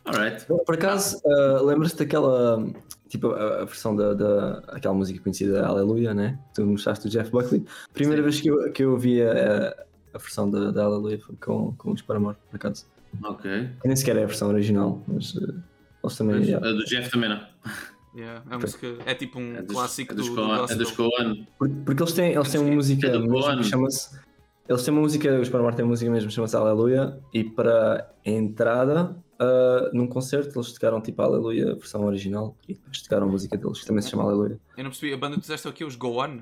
Alright. 0.05 0.45
Por 0.47 0.75
acaso, 0.75 1.21
ah, 1.27 1.61
lembras-te 1.63 1.99
daquela. 1.99 2.65
Tipo, 3.13 3.33
a, 3.33 3.61
a 3.61 3.65
versão 3.67 3.95
da, 3.95 4.15
da. 4.15 4.63
aquela 4.69 4.95
música 4.95 5.21
conhecida, 5.21 5.67
Aleluia, 5.67 6.15
né? 6.15 6.39
Tu 6.55 6.65
mostraste 6.65 7.07
do 7.07 7.11
Jeff 7.11 7.31
Buckley. 7.31 7.63
Primeira 7.93 8.23
vez 8.23 8.41
que 8.41 8.49
eu, 8.49 8.73
que 8.73 8.83
eu 8.83 8.93
ouvi 8.93 9.21
a, 9.21 9.77
a 10.15 10.19
versão 10.19 10.51
da, 10.51 10.71
da 10.71 10.85
Aleluia 10.85 11.19
foi 11.19 11.37
com, 11.37 11.75
com 11.77 11.93
os 11.93 12.01
Paramore, 12.01 12.39
por 12.49 12.57
acaso. 12.57 12.87
Ok. 13.23 13.69
Que 13.83 13.87
Nem 13.87 13.95
sequer 13.95 14.17
é 14.17 14.23
a 14.23 14.27
versão 14.27 14.49
original, 14.49 15.03
mas. 15.07 15.35
ah, 15.37 15.53
eles 16.03 16.17
também. 16.17 16.37
Mas 16.37 16.49
yeah. 16.49 16.67
A 16.67 16.73
do 16.73 16.85
Jeff 16.87 17.11
também 17.11 17.29
não. 17.29 17.41
Yeah, 18.17 18.43
a 18.49 18.59
música 18.59 18.87
é 19.05 19.15
tipo 19.15 19.39
um 19.39 19.57
É 19.57 19.63
dos, 19.63 19.77
clássico 19.77 20.13
é 20.15 20.17
dos 20.17 20.29
do, 20.31 20.35
Coen. 20.35 20.67
do 20.67 20.73
É 20.73 20.75
dos 20.75 20.91
Coen. 20.93 21.49
Porque, 21.59 21.75
porque 21.85 22.03
eles 22.03 22.13
têm, 22.15 22.33
eles 22.33 22.51
têm 22.51 22.61
uma 22.63 22.75
música 22.75 23.07
É 23.09 23.19
do 23.19 23.59
que 23.59 23.65
chama-se. 23.65 24.19
Eles 24.67 24.83
têm 24.85 24.95
uma 24.95 25.03
música, 25.03 25.39
os 25.39 25.51
Paramore 25.51 25.77
têm 25.77 25.85
uma 25.85 25.91
música 25.91 26.11
mesmo, 26.11 26.31
chama-se 26.31 26.57
Aleluia, 26.57 27.19
e 27.35 27.45
para 27.45 28.11
a 28.27 28.31
entrada, 28.31 29.15
ah, 29.43 29.91
num 29.93 30.07
concerto, 30.07 30.57
eles 30.59 30.73
tocaram 30.73 31.01
tipo 31.01 31.21
Aleluia, 31.23 31.73
a 31.73 31.75
versão 31.75 32.05
original, 32.05 32.57
e 32.69 32.75
depois 32.75 33.03
tocaram 33.03 33.27
a 33.27 33.31
música 33.31 33.57
deles, 33.57 33.81
que 33.81 33.87
também 33.87 34.03
se 34.03 34.11
chama 34.11 34.23
Aleluia. 34.25 34.61
Eu 34.77 34.85
não 34.85 34.91
percebi, 34.91 35.13
a 35.13 35.17
banda 35.17 35.35
que 35.35 35.41
tu 35.41 35.43
disseste 35.43 35.67
aqui, 35.69 35.85
os 35.85 35.97
Go 35.97 36.23
On? 36.23 36.39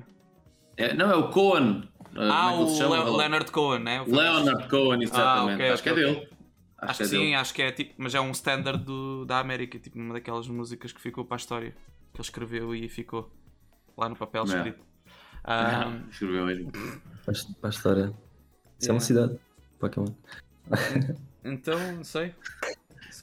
É, 0.77 0.93
não, 0.93 1.11
é 1.11 1.15
o 1.15 1.29
Coen. 1.29 1.89
Ah, 2.15 2.53
é 2.53 2.57
que 2.57 2.69
se 2.69 2.75
o 2.75 2.77
chama? 2.77 3.03
Le- 3.03 3.17
Leonard 3.17 3.51
Cohen, 3.51 3.79
né? 3.83 4.01
O 4.01 4.15
Leonard 4.15 4.67
Cohen, 4.69 5.01
exatamente. 5.03 5.51
Ah, 5.51 5.55
ok, 5.55 5.69
Acho 5.69 5.83
que 5.83 5.89
é 5.89 5.91
ok, 5.91 6.03
dele. 6.05 6.17
Acho 6.77 6.89
Acho, 6.89 6.91
que 6.91 6.97
que 6.97 7.03
é 7.03 7.05
sim, 7.07 7.17
dele. 7.19 7.35
acho 7.35 7.53
que 7.53 7.61
é 7.61 7.71
tipo, 7.71 7.93
mas 7.97 8.15
é 8.15 8.21
um 8.21 8.31
standard 8.31 8.83
do, 8.83 9.25
da 9.25 9.39
América, 9.39 9.77
tipo 9.79 9.99
uma 9.99 10.13
daquelas 10.13 10.47
músicas 10.47 10.91
que 10.91 10.99
ficou 11.01 11.23
para 11.25 11.35
a 11.35 11.39
história, 11.39 11.71
que 12.13 12.19
ele 12.19 12.23
escreveu 12.23 12.73
e 12.75 12.89
ficou 12.89 13.31
lá 13.97 14.09
no 14.09 14.15
papel 14.15 14.43
Yeah. 14.45 14.67
escrito. 14.69 14.85
Ah, 15.43 15.85
Não, 15.85 16.09
Escreveu 16.09 16.45
mesmo. 16.45 16.71
Para 17.25 17.33
a- 17.33 17.67
a 17.67 17.69
história. 17.69 18.13
Isso 18.79 18.89
é 18.89 18.93
uma 18.93 18.99
cidade. 18.99 19.37
Pokémon. 19.79 20.07
então, 21.45 21.79
não 21.93 22.03
sei. 22.03 22.33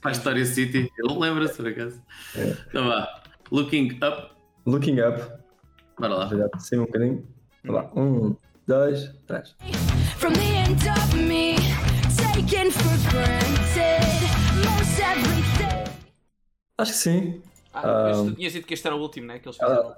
Para 0.00 0.10
a 0.10 0.12
História 0.12 0.44
City. 0.44 0.90
Ele 0.98 1.18
lembra-se, 1.18 1.56
por 1.56 1.66
acaso. 1.68 2.00
É. 2.36 2.56
Então 2.68 2.86
vá. 2.86 3.22
Looking 3.50 3.98
Up. 4.02 4.30
Looking 4.66 5.00
up. 5.00 5.32
Bora 5.98 6.14
lá. 6.14 6.26
Já 6.28 6.48
sim 6.58 6.78
um 6.78 6.84
bocadinho. 6.86 7.26
Vá 7.64 7.72
lá. 7.82 7.90
Um, 7.96 8.36
dois, 8.66 9.12
três. 9.26 9.56
From 10.18 10.32
the 10.34 10.40
end 10.40 10.88
of 10.88 11.16
me, 11.16 11.56
taken 12.16 12.70
for 12.70 13.10
granted. 13.10 14.04
Most 14.64 15.00
everything. 15.00 15.90
Acho 16.78 16.92
que 16.92 16.98
sim. 16.98 17.42
Ah, 17.72 18.10
Ah, 18.10 18.12
tu 18.12 18.34
tinhas 18.34 18.52
dito 18.52 18.66
que 18.66 18.74
este 18.74 18.86
era 18.86 18.96
o 18.96 19.00
último, 19.00 19.26
né? 19.26 19.38
Que 19.38 19.48
eles 19.48 19.56
fizeram. 19.56 19.94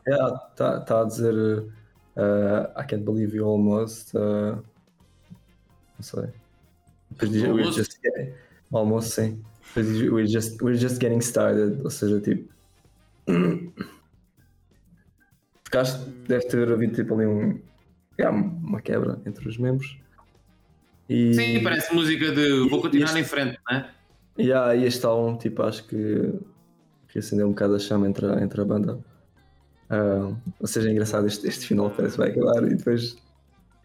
Está 0.50 0.80
tá 0.80 1.00
a 1.00 1.04
dizer 1.04 1.34
uh, 1.34 2.80
I 2.80 2.84
can't 2.86 3.04
believe 3.04 3.34
you 3.36 3.46
almost. 3.46 4.14
uh, 4.16 4.62
não 5.96 6.02
sei. 6.02 6.28
Almost? 7.46 8.00
almost 8.72 9.10
sim. 9.10 9.42
We're 9.76 10.26
just, 10.26 10.60
we're 10.62 10.76
just 10.78 10.98
getting 11.00 11.20
started. 11.20 11.80
Ou 11.84 11.90
seja, 11.90 12.20
tipo. 12.20 12.48
Que 15.70 15.78
deve 16.26 16.46
ter 16.48 16.72
havido 16.72 16.94
tipo 16.96 17.14
ali 17.14 17.26
um. 17.26 17.60
yeah, 18.18 18.36
uma 18.36 18.80
quebra 18.80 19.20
entre 19.24 19.48
os 19.48 19.56
membros. 19.56 19.96
E, 21.08 21.32
Sim, 21.34 21.62
parece 21.62 21.94
música 21.94 22.32
de 22.32 22.68
vou 22.68 22.80
continuar 22.82 23.06
este- 23.06 23.20
em 23.20 23.24
frente, 23.24 23.58
não 23.68 23.76
é? 23.76 23.90
Yeah, 24.38 24.74
e 24.74 24.84
este 24.84 25.06
álbum, 25.06 25.36
tipo, 25.38 25.62
acho 25.62 25.84
que, 25.86 26.32
que 27.08 27.18
acendeu 27.20 27.46
um 27.46 27.50
bocado 27.50 27.76
a 27.76 27.78
chama 27.78 28.08
entre 28.08 28.26
a, 28.26 28.40
entre 28.42 28.60
a 28.60 28.64
banda. 28.64 28.98
Ah, 29.88 30.32
ou 30.58 30.66
seja, 30.66 30.88
é 30.88 30.92
engraçado, 30.92 31.26
este, 31.28 31.46
este 31.46 31.66
final 31.68 31.90
parece 31.90 32.14
que 32.16 32.20
vai 32.20 32.30
acabar 32.30 32.64
e 32.64 32.74
depois 32.74 33.16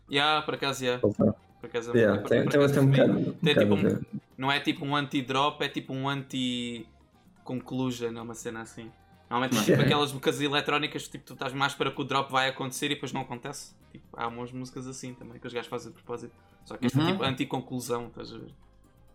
Yeah, 0.10 0.42
por 0.44 0.54
acaso, 0.56 0.84
yeah. 0.84 1.00
voltar. 1.02 1.34
Por 1.62 1.68
acaso, 1.68 1.92
é 1.92 1.98
Yeah, 2.00 2.20
por- 2.22 2.30
tem, 2.30 2.44
por 2.46 2.52
tem, 2.52 2.60
acaso 2.62 2.74
tem 2.74 2.84
um 2.84 2.92
percebi. 2.92 3.14
bocado. 3.14 3.30
Um 3.30 3.34
Tem 3.44 3.54
bocado 3.54 3.76
tipo 3.76 3.88
um-. 4.16 4.20
Não 4.38 4.52
é 4.52 4.60
tipo 4.60 4.86
um 4.86 4.96
anti-drop, 4.96 5.64
é 5.64 5.70
tipo 5.70 5.94
um 5.94 6.08
anti-conclusion, 6.10 8.18
é 8.18 8.22
uma 8.22 8.34
cena 8.34 8.62
assim. 8.62 8.92
Normalmente 9.30 9.58
tipo 9.58 9.70
Yeah. 9.72 9.86
aquelas 9.86 10.12
músicas 10.12 10.40
eletrónicas, 10.42 11.08
tipo, 11.08 11.26
tu 11.26 11.34
estás 11.34 11.52
mais 11.54 11.74
para 11.74 11.92
que 11.92 12.00
o 12.00 12.04
drop 12.04 12.32
vai 12.32 12.48
acontecer 12.50 12.88
e 12.88 12.96
depois 12.96 13.12
não 13.12 13.22
acontece. 13.22 13.74
Tipo, 13.92 14.06
há 14.14 14.28
umas 14.28 14.52
músicas 14.52 14.88
assim 14.88 15.14
também 15.14 15.40
que 15.40 15.48
os 15.48 15.54
gajos 15.54 15.70
fazem 15.70 15.90
de 15.92 15.96
propósito. 15.96 16.34
Só 16.66 16.78
que 16.78 16.86
esta 16.86 17.00
Uhum. 17.00 17.08
é 17.08 17.12
tipo 17.12 17.24
anti-conclusão, 17.24 18.08
estás 18.08 18.34
a 18.34 18.38
ver? 18.38 18.54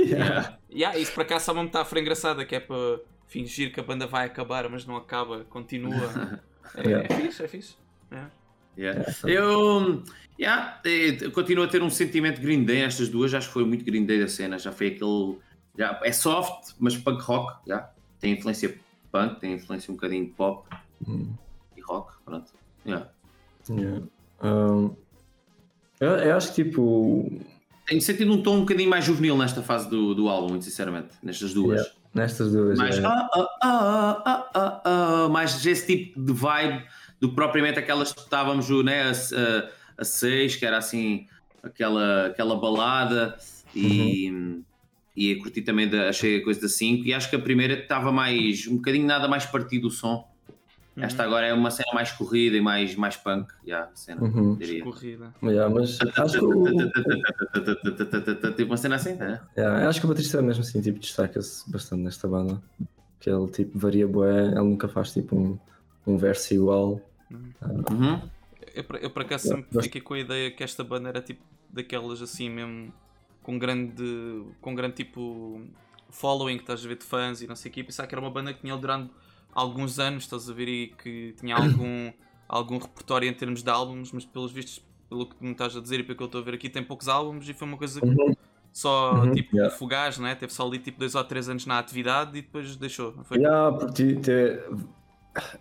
Yeah. 0.01 0.59
Yeah, 0.71 0.99
isso 0.99 1.13
por 1.13 1.23
acaso 1.23 1.51
é 1.51 1.55
uma 1.55 1.63
metáfora 1.65 2.01
engraçada 2.01 2.45
que 2.45 2.57
é 2.57 2.61
para 2.61 3.01
fingir 3.27 3.73
que 3.73 3.79
a 3.79 3.83
banda 3.83 4.07
vai 4.07 4.27
acabar, 4.27 4.69
mas 4.69 4.85
não 4.87 4.97
acaba, 4.97 5.45
continua. 5.45 5.91
É, 6.77 6.83
Yeah. 6.87 7.09
é 7.13 7.17
fixe, 7.21 7.43
é 7.43 7.49
fixe. 7.49 7.75
Yeah. 8.13 8.31
Yeah. 8.81 9.15
Eu, 9.25 10.03
yeah, 10.39 10.81
eh, 10.87 11.19
eu 11.21 11.31
continuo 11.33 11.65
a 11.65 11.69
ter 11.69 11.83
um 11.83 11.91
sentimento 11.91 12.41
Green 12.41 12.65
Day 12.65 12.81
estas 12.81 13.11
duas, 13.11 13.35
acho 13.35 13.49
que 13.49 13.53
foi 13.53 13.65
muito 13.65 13.85
Green 13.85 14.07
Day 14.07 14.19
da 14.19 14.29
cena, 14.29 14.59
já 14.59 14.73
foi 14.73 14.89
aquele, 14.89 15.37
já, 15.77 16.01
é 16.03 16.13
soft, 16.13 16.75
mas 16.79 16.97
punk 16.97 17.23
rock, 17.23 17.59
já, 17.69 17.91
tem 18.19 18.33
influência 18.33 18.75
punk, 19.13 19.39
tem 19.39 19.53
influência 19.53 19.93
um 19.93 19.97
bocadinho 19.97 20.29
pop 20.31 20.67
Hum, 21.07 21.33
e 21.77 21.81
rock, 21.81 22.13
pronto. 22.25 22.53
Yeah. 22.85 23.11
yeah. 23.71 24.03
Um, 24.43 24.95
eu, 25.99 26.11
eu 26.11 26.37
acho 26.37 26.53
que 26.53 26.65
tipo. 26.65 27.31
Tenho 27.87 28.01
sentido 28.01 28.33
um 28.33 28.43
tom 28.43 28.59
um 28.59 28.61
bocadinho 28.61 28.89
mais 28.89 29.05
juvenil 29.05 29.37
nesta 29.37 29.63
fase 29.63 29.89
do, 29.89 30.15
do 30.15 30.29
álbum, 30.29 30.51
muito 30.51 30.65
sinceramente, 30.65 31.09
nestas 31.23 31.53
duas. 31.53 31.81
yeah, 31.81 31.95
nestas 32.15 32.53
duas. 32.53 32.79
Mais, 32.79 32.97
yeah. 32.97 33.29
ah, 33.33 33.57
ah, 33.63 34.51
ah, 34.55 34.83
ah, 34.85 35.29
mais 35.29 35.65
esse 35.65 35.87
tipo 35.87 36.21
de 36.21 36.33
vibe 36.33 36.85
do 37.21 37.29
que 37.29 37.35
propriamente 37.35 37.79
aquelas 37.79 38.13
que 38.13 38.21
estávamos 38.21 38.69
né, 38.85 39.03
a, 39.03 39.11
a, 39.11 39.69
a 39.99 40.05
seis, 40.05 40.57
que 40.57 40.65
era 40.65 40.79
assim 40.79 41.27
aquela, 41.63 42.27
aquela 42.29 42.57
balada 42.57 43.37
e, 43.75 44.63
e 45.17 45.33
a 45.33 45.39
curtir 45.39 45.63
também 45.63 45.89
da, 45.89 46.09
achei 46.09 46.39
a 46.39 46.45
coisa 46.45 46.61
da 46.63 46.69
5 46.69 47.07
e 47.07 47.13
acho 47.13 47.29
que 47.29 47.37
a 47.37 47.41
primeira 47.41 47.75
estava 47.75 48.11
mais 48.11 48.67
um 48.67 48.77
bocadinho 48.77 49.07
nada 49.07 49.29
mais 49.29 49.45
partido 49.47 49.89
o 49.89 49.91
som. 49.91 50.29
Esta 50.97 51.23
agora 51.23 51.47
é 51.47 51.55
uma 51.55 51.71
cena 51.71 51.93
mais 51.95 52.11
corrida 52.13 52.57
e 52.57 52.61
mais, 52.61 52.95
mais 52.95 53.17
punk, 53.17 53.49
yeah, 53.67 53.89
a 53.91 53.97
cena, 53.97 54.23
Uhum. 54.23 54.57
diria. 54.57 54.83
Corrida. 54.83 55.33
Yeah, 55.43 55.73
mas 55.73 55.99
acho 56.01 56.39
que 56.39 56.45
o, 56.45 56.91
Tipo 58.55 58.65
uma 58.71 58.77
cena 58.77 58.97
assim, 58.97 59.15
né? 59.15 59.41
yeah, 59.57 59.89
acho 59.89 60.01
que 60.01 60.07
o 60.07 60.09
Batista 60.09 60.39
é 60.39 60.43
mesmo 60.43 60.63
assim, 60.63 60.81
tipo, 60.83 60.99
destaca-se 60.99 61.71
bastante 61.71 62.03
nesta 62.03 62.29
banda. 62.29 62.61
Que 63.19 63.31
ele 63.31 63.47
tipo 63.49 63.79
varia 63.79 64.07
bué, 64.07 64.47
ele 64.49 64.55
nunca 64.57 64.89
faz 64.89 65.13
tipo 65.13 65.37
um, 65.37 65.59
um 66.07 66.17
verso 66.19 66.53
igual. 66.53 67.01
Uhum. 67.31 68.21
Eu, 68.75 68.85
eu 69.01 69.11
por 69.11 69.23
acaso 69.23 69.49
sempre 69.49 69.83
fiquei 69.83 70.01
com 70.01 70.15
a 70.15 70.19
ideia 70.19 70.51
que 70.51 70.63
esta 70.63 70.85
banda 70.85 71.09
era 71.09 71.23
tipo 71.23 71.43
daquelas 71.71 72.21
assim 72.21 72.51
mesmo 72.51 72.93
com 73.43 73.59
grande 73.59 74.45
com 74.61 74.75
grande 74.75 74.97
tipo 74.97 75.63
following, 76.11 76.57
estás 76.57 76.85
a 76.85 76.89
ver 76.89 76.97
de 76.99 77.05
fãs 77.05 77.41
e 77.41 77.47
não 77.47 77.57
sei 77.57 77.71
o 77.71 77.75
quê. 77.75 77.85
Pensava 77.85 78.07
que 78.09 78.15
era 78.15 78.21
uma 78.21 78.31
banda 78.31 78.53
que 78.53 78.61
tinha 78.61 78.77
durante 78.77 79.11
alguns 79.53 79.99
anos, 79.99 80.25
estás 80.25 80.51
a 80.51 80.53
ver, 80.53 80.69
e 80.69 80.89
que 80.89 81.35
tinha 81.39 81.55
algum, 81.57 82.13
algum 82.49 82.79
repertório 82.79 83.29
em 83.29 83.35
termos 83.35 83.63
de 83.63 83.71
álbuns, 83.71 84.13
mas 84.13 84.25
pelos 84.25 84.53
vistos 84.53 84.85
pelo 85.09 85.27
que 85.27 85.37
me 85.45 85.53
estás 85.53 85.77
a 85.77 85.81
dizer 85.81 86.01
e 86.01 86.03
pelo 86.05 86.17
que 86.17 86.23
eu 86.23 86.27
estou 86.27 86.41
a 86.41 86.45
ver 86.45 86.55
aqui, 86.55 86.69
tem 86.69 86.83
poucos 86.85 87.09
álbuns 87.09 87.49
e 87.49 87.55
foi 87.55 87.67
uma 87.67 87.77
coisa 87.77 88.01
que 88.01 88.07
Uhum. 88.07 88.35
só 88.73 89.25
Uhum, 89.25 89.33
tipo 89.33 89.57
yeah. 89.57 89.75
fugaz, 89.77 90.19
né? 90.19 90.35
Teve 90.35 90.53
só 90.53 90.67
ali 90.67 90.79
tipo 90.79 90.99
dois 91.01 91.15
ou 91.15 91.25
três 91.25 91.49
anos 91.49 91.67
na 91.67 91.79
atividade 91.79 92.37
e 92.39 92.43
depois 92.43 92.77
deixou. 92.77 93.13
Não 93.17 93.25
foi? 93.25 93.39
Yeah, 93.39 93.77
porque 93.77 94.15
te- 94.17 94.61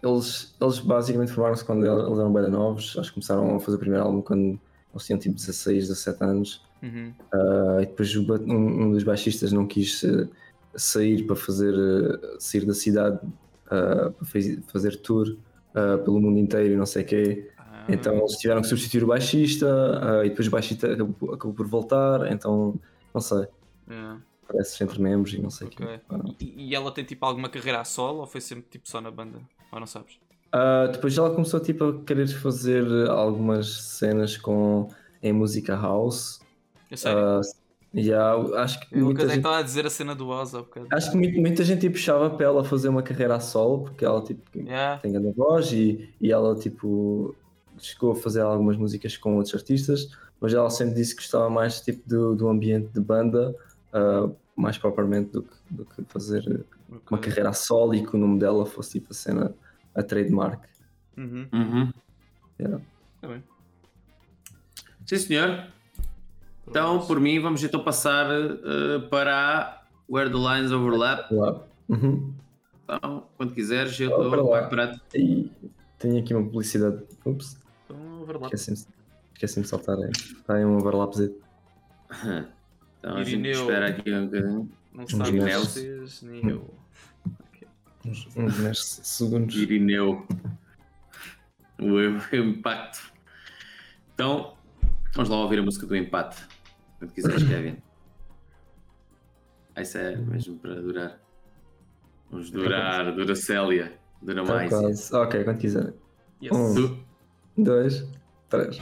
eles, 0.03 0.55
eles 0.59 0.79
basicamente 0.79 1.31
formaram-se 1.31 1.63
quando 1.63 1.85
eles 1.85 2.19
eram 2.19 2.33
bem 2.33 2.49
novos. 2.49 2.95
Acho 2.97 3.09
que 3.09 3.15
começaram 3.15 3.55
a 3.55 3.59
fazer 3.59 3.77
o 3.77 3.79
primeiro 3.79 4.03
álbum 4.05 4.21
quando 4.21 4.59
eles 4.93 5.05
tinham 5.05 5.19
tipo 5.19 5.35
16, 5.35 5.87
17 5.87 6.23
anos. 6.23 6.63
Uhum. 6.81 7.13
Ah, 7.31 7.77
e 7.81 7.85
depois 7.85 8.15
um, 8.15 8.23
um 8.55 8.91
dos 8.91 9.03
baixistas 9.03 9.51
não 9.51 9.67
quis 9.67 10.03
eh, 10.03 10.27
sair 10.75 11.23
para 11.27 11.35
fazer 11.35 11.73
eh, 11.73 12.35
sair 12.39 12.65
da 12.65 12.73
cidade 12.73 13.19
ah, 13.69 14.11
para 14.17 14.25
faz- 14.25 14.59
fazer 14.67 14.95
tour 14.97 15.35
ah, 15.75 15.97
pelo 16.03 16.19
mundo 16.19 16.39
inteiro 16.39 16.73
e 16.73 16.77
não 16.77 16.85
sei 16.85 17.03
o 17.03 17.05
quê. 17.05 17.51
Então 17.87 18.15
eles 18.15 18.33
tiveram 18.37 18.61
que 18.61 18.67
substituir 18.67 19.03
o 19.03 19.07
baixista 19.07 19.65
e 20.23 20.29
depois 20.29 20.47
o 20.47 20.51
baixista 20.51 20.93
acabou, 20.93 21.33
acabou 21.33 21.53
por 21.55 21.67
voltar. 21.67 22.31
Então 22.31 22.79
não 23.13 23.21
sei, 23.21 23.47
Yeah. 23.89 24.21
parece 24.47 24.83
entre 24.83 25.01
membros 25.01 25.33
e 25.33 25.41
não 25.41 25.49
sei 25.49 25.65
o 25.65 25.69
quê. 25.71 25.99
Ok. 26.07 26.35
E, 26.39 26.69
e 26.69 26.75
ela 26.75 26.91
tem 26.91 27.03
tipo 27.03 27.25
alguma 27.25 27.49
carreira 27.49 27.81
a 27.81 27.83
solo 27.83 28.19
ou 28.19 28.27
foi 28.27 28.39
sempre 28.39 28.65
tipo 28.69 28.87
só 28.87 29.01
na 29.01 29.09
banda? 29.09 29.39
Ou 29.71 29.79
não 29.79 29.87
sabes? 29.87 30.19
Ah, 30.51 30.87
depois 30.91 31.17
ela 31.17 31.29
começou 31.29 31.59
tipo, 31.59 31.83
a 31.83 32.03
querer 32.03 32.27
fazer 32.27 32.85
algumas 33.09 33.69
cenas 33.83 34.37
com 34.37 34.87
em 35.21 35.33
música 35.33 35.75
house. 35.75 36.39
Eu 36.89 36.97
sei. 36.97 37.11
Ah, 37.11 37.41
yeah, 37.95 38.61
acho 38.61 38.79
que 38.81 38.95
gente, 38.95 39.37
estava 39.37 39.57
a 39.57 39.61
dizer 39.61 39.85
a 39.85 39.89
cena 39.89 40.15
do 40.15 40.27
Oz 40.27 40.53
há 40.53 40.59
bocado. 40.59 40.87
acho 40.91 41.11
que 41.11 41.17
muita, 41.17 41.63
gente 41.63 41.81
tipo, 41.81 41.93
puxava 41.93 42.29
para 42.29 42.45
ela 42.45 42.63
fazer 42.63 42.87
uma 42.89 43.01
carreira 43.01 43.35
a 43.35 43.39
solo 43.39 43.83
porque 43.83 44.05
ela 44.05 44.21
tipo, 44.23 44.41
Yeah. 44.55 44.99
tem 45.01 45.11
grande 45.11 45.31
voz 45.31 45.71
e, 45.71 46.09
e 46.21 46.31
ela 46.31 46.55
tipo 46.55 47.35
chegou 47.79 48.11
a 48.11 48.15
fazer 48.15 48.41
algumas 48.41 48.77
músicas 48.77 49.17
com 49.17 49.35
outros 49.37 49.55
artistas, 49.55 50.09
mas 50.39 50.53
ela 50.53 50.69
sempre 50.69 50.95
disse 50.95 51.15
que 51.15 51.21
gostava 51.21 51.49
mais 51.49 51.81
tipo 51.81 52.07
do, 52.07 52.35
do 52.35 52.47
ambiente 52.47 52.89
de 52.93 52.99
banda, 52.99 53.55
ah, 53.93 54.29
mais 54.55 54.77
propriamente 54.77 55.31
do 55.31 55.43
que, 55.43 55.55
do 55.71 55.85
que 55.85 56.03
fazer 56.09 56.65
uma 57.09 57.19
carreira 57.19 57.49
a 57.49 57.53
solo 57.53 57.93
e 57.95 58.05
que 58.05 58.15
o 58.15 58.19
nome 58.19 58.39
dela 58.39 58.65
fosse 58.65 58.99
tipo 58.99 59.11
a 59.11 59.13
cena 59.13 59.53
a 59.95 60.03
trademark. 60.03 60.63
Uhum. 61.17 61.47
Uhum. 61.53 61.93
Yeah. 62.59 62.81
Tá 63.21 63.27
bem. 63.27 63.43
Sim, 65.05 65.17
senhor. 65.17 65.67
Então, 66.67 67.05
por 67.05 67.19
mim, 67.19 67.39
vamos 67.39 67.63
então 67.63 67.83
passar 67.83 68.27
eh, 68.31 68.99
para 69.09 69.33
a 69.59 69.83
Where 70.09 70.29
the 70.29 70.37
Lines 70.37 70.71
Overlap. 70.71 71.31
Uhum. 71.89 72.33
Então, 72.83 73.27
quando 73.37 73.53
quiseres, 73.53 73.99
eu 73.99 74.11
Oh, 74.11 74.15
para 74.29 74.37
estou 74.39 74.49
lá. 74.51 74.59
preparado. 74.67 75.01
E 75.15 75.51
tenho 75.97 76.19
aqui 76.19 76.33
uma 76.33 76.43
publicidade. 76.45 77.03
Ups. 77.25 77.59
Então, 77.85 78.21
overlap. 78.21 78.53
Esqueci-me 78.53 78.77
esqueci 79.33 79.61
de 79.61 79.67
saltar 79.67 79.97
aí. 79.97 80.11
Está 80.11 80.55
aí 80.55 80.65
um 80.65 80.77
overlapzito. 80.77 81.35
Então, 83.01 83.15
a 83.15 83.23
gente 83.23 83.47
Irineu. 83.47 83.61
espera 83.61 83.87
aqui 83.87 84.13
um 84.13 84.25
bocadinho. 84.25 84.71
Não 84.93 85.07
sabe 85.07 85.39
vocês, 85.39 86.21
nem 86.21 86.49
eu. 86.49 86.69
Uns, 88.05 88.27
uns 88.35 88.57
meses, 88.59 88.99
segundos. 89.03 89.55
Irineu. 89.55 90.25
O, 91.79 91.85
o 92.33 92.35
impacto. 92.35 93.11
Então, 94.13 94.55
vamos 95.13 95.29
lá 95.29 95.37
ouvir 95.37 95.59
a 95.59 95.63
música 95.63 95.85
do 95.85 95.95
empate. 95.95 96.37
Quando 96.97 97.11
quiseres, 97.13 97.43
Kevin. 97.43 97.77
Ah, 99.75 99.81
isso 99.81 99.97
é 99.97 100.15
mesmo 100.17 100.57
para 100.59 100.75
durar. 100.75 101.19
Vamos 102.29 102.51
durar, 102.51 103.15
dura 103.15 103.35
Célia. 103.35 103.97
Dura 104.21 104.43
Tá 104.45 104.53
mais. 104.53 104.69
quase. 104.69 105.15
Ok, 105.15 105.43
quando 105.43 105.57
quiser. 105.57 105.93
Yes. 106.41 106.51
Um, 106.53 107.03
dois, 107.57 108.05
três. 108.49 108.77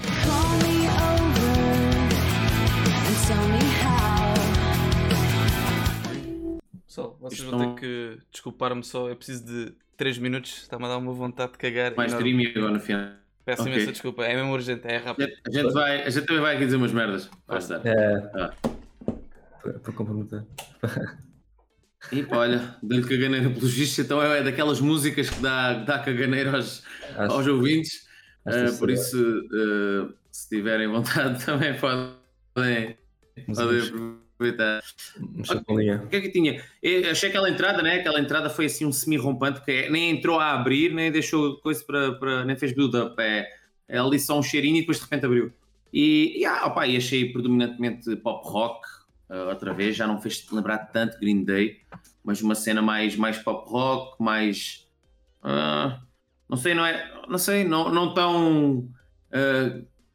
Pessoal, 6.98 7.18
vocês 7.22 7.40
Isto 7.42 7.52
vão 7.52 7.60
não- 7.60 7.76
ter 7.76 7.82
que 7.82 8.18
desculpar-me 8.32 8.84
só. 8.84 9.08
Eu 9.08 9.16
preciso 9.16 9.46
de 9.46 9.72
3 9.96 10.18
minutos. 10.18 10.64
Está-me 10.64 10.86
a 10.86 10.88
dar 10.88 10.98
uma 10.98 11.14
vontade 11.14 11.52
de 11.52 11.58
cagar. 11.60 11.96
Mais 11.96 12.12
stream 12.12 12.40
agora 12.56 12.72
no 12.74 12.80
final. 12.80 13.10
Peço 13.46 13.62
Ok. 13.62 13.74
imensa 13.74 13.92
desculpa. 13.92 14.26
É 14.26 14.36
mesmo 14.36 14.52
urgente, 14.52 14.88
é 14.88 14.98
rápido. 14.98 15.32
A 15.46 15.52
gente, 15.52 15.72
vai, 15.74 16.02
a 16.02 16.10
gente 16.10 16.26
também 16.26 16.42
vai 16.42 16.56
aqui 16.56 16.66
dizer 16.66 16.78
umas 16.78 16.92
merdas. 16.92 17.30
Vai 17.48 17.60
estar. 17.60 17.86
É. 17.86 18.32
Ah. 18.34 18.54
Para, 19.62 19.94
comprometer. 19.94 20.44
E 22.12 22.24
pá, 22.24 22.38
olha, 22.38 22.76
dando 22.82 23.08
caganeira 23.08 23.50
pelos 23.50 23.74
vistos, 23.74 24.00
então 24.04 24.22
é 24.22 24.42
daquelas 24.42 24.80
músicas 24.82 25.30
que 25.30 25.40
dá, 25.42 25.74
dá 25.74 26.00
caganeira 26.00 26.56
aos, 26.56 26.84
Acho- 27.16 27.32
aos 27.34 27.48
ouvintes. 27.48 28.08
isso 28.48 28.80
por 28.80 28.90
isso, 28.90 29.18
ah, 29.54 30.14
se 30.32 30.48
tiverem 30.50 30.88
vontade, 30.88 31.44
também 31.46 31.78
podem, 31.78 32.98
podem 33.54 34.18
aproveitar. 34.38 34.82
Chapelinha. 35.44 36.04
O 36.04 36.08
que 36.08 36.16
é 36.16 36.22
que 36.22 36.30
tinha? 36.30 36.64
Eu 36.82 37.12
achei 37.12 37.30
aquela 37.30 37.50
entrada, 37.50 37.82
né? 37.82 37.96
Aquela 37.96 38.20
entrada 38.20 38.50
foi 38.50 38.66
assim 38.66 38.86
um 38.86 38.92
semi-rompante, 38.92 39.62
que 39.62 39.72
é- 39.72 39.90
nem 39.90 40.12
entrou 40.12 40.40
a 40.40 40.52
abrir, 40.54 40.94
nem 40.94 41.12
deixou 41.12 41.58
coisa 41.58 41.84
para. 41.84 42.14
para 42.14 42.46
nem 42.46 42.56
fez 42.56 42.72
build-up. 42.74 43.16
É, 43.22 43.48
é 43.88 43.98
ali 43.98 44.20
só 44.20 44.38
um 44.38 44.44
cheirinho 44.44 44.78
e 44.78 44.80
depois 44.82 44.98
de 44.98 45.04
repente 45.04 45.26
abriu. 45.26 45.52
E, 45.92 46.40
e, 46.40 46.46
ah, 46.46 46.66
opá, 46.68 46.86
e 46.86 46.96
achei 46.96 47.32
predominantemente 47.32 48.16
pop 48.18 48.48
rock, 48.48 48.88
ah, 49.30 49.46
outra 49.50 49.74
vez, 49.74 49.96
já 49.96 50.06
não 50.06 50.22
fez 50.22 50.46
lembrar 50.52 50.78
tanto 50.80 51.20
Green 51.20 51.44
Day, 51.44 51.78
mas 52.24 52.42
uma 52.42 52.56
cena 52.56 52.82
mais, 52.82 53.16
mais 53.16 53.38
pop 53.40 53.68
rock, 53.70 54.22
mais. 54.22 54.88
ah, 55.42 56.00
não 56.50 56.58
sei, 56.58 56.74
não 56.74 56.86
é. 56.86 57.12
Não 57.28 57.38
sei, 57.38 57.64
não, 57.66 57.90
não 57.92 58.14
tão 58.14 58.88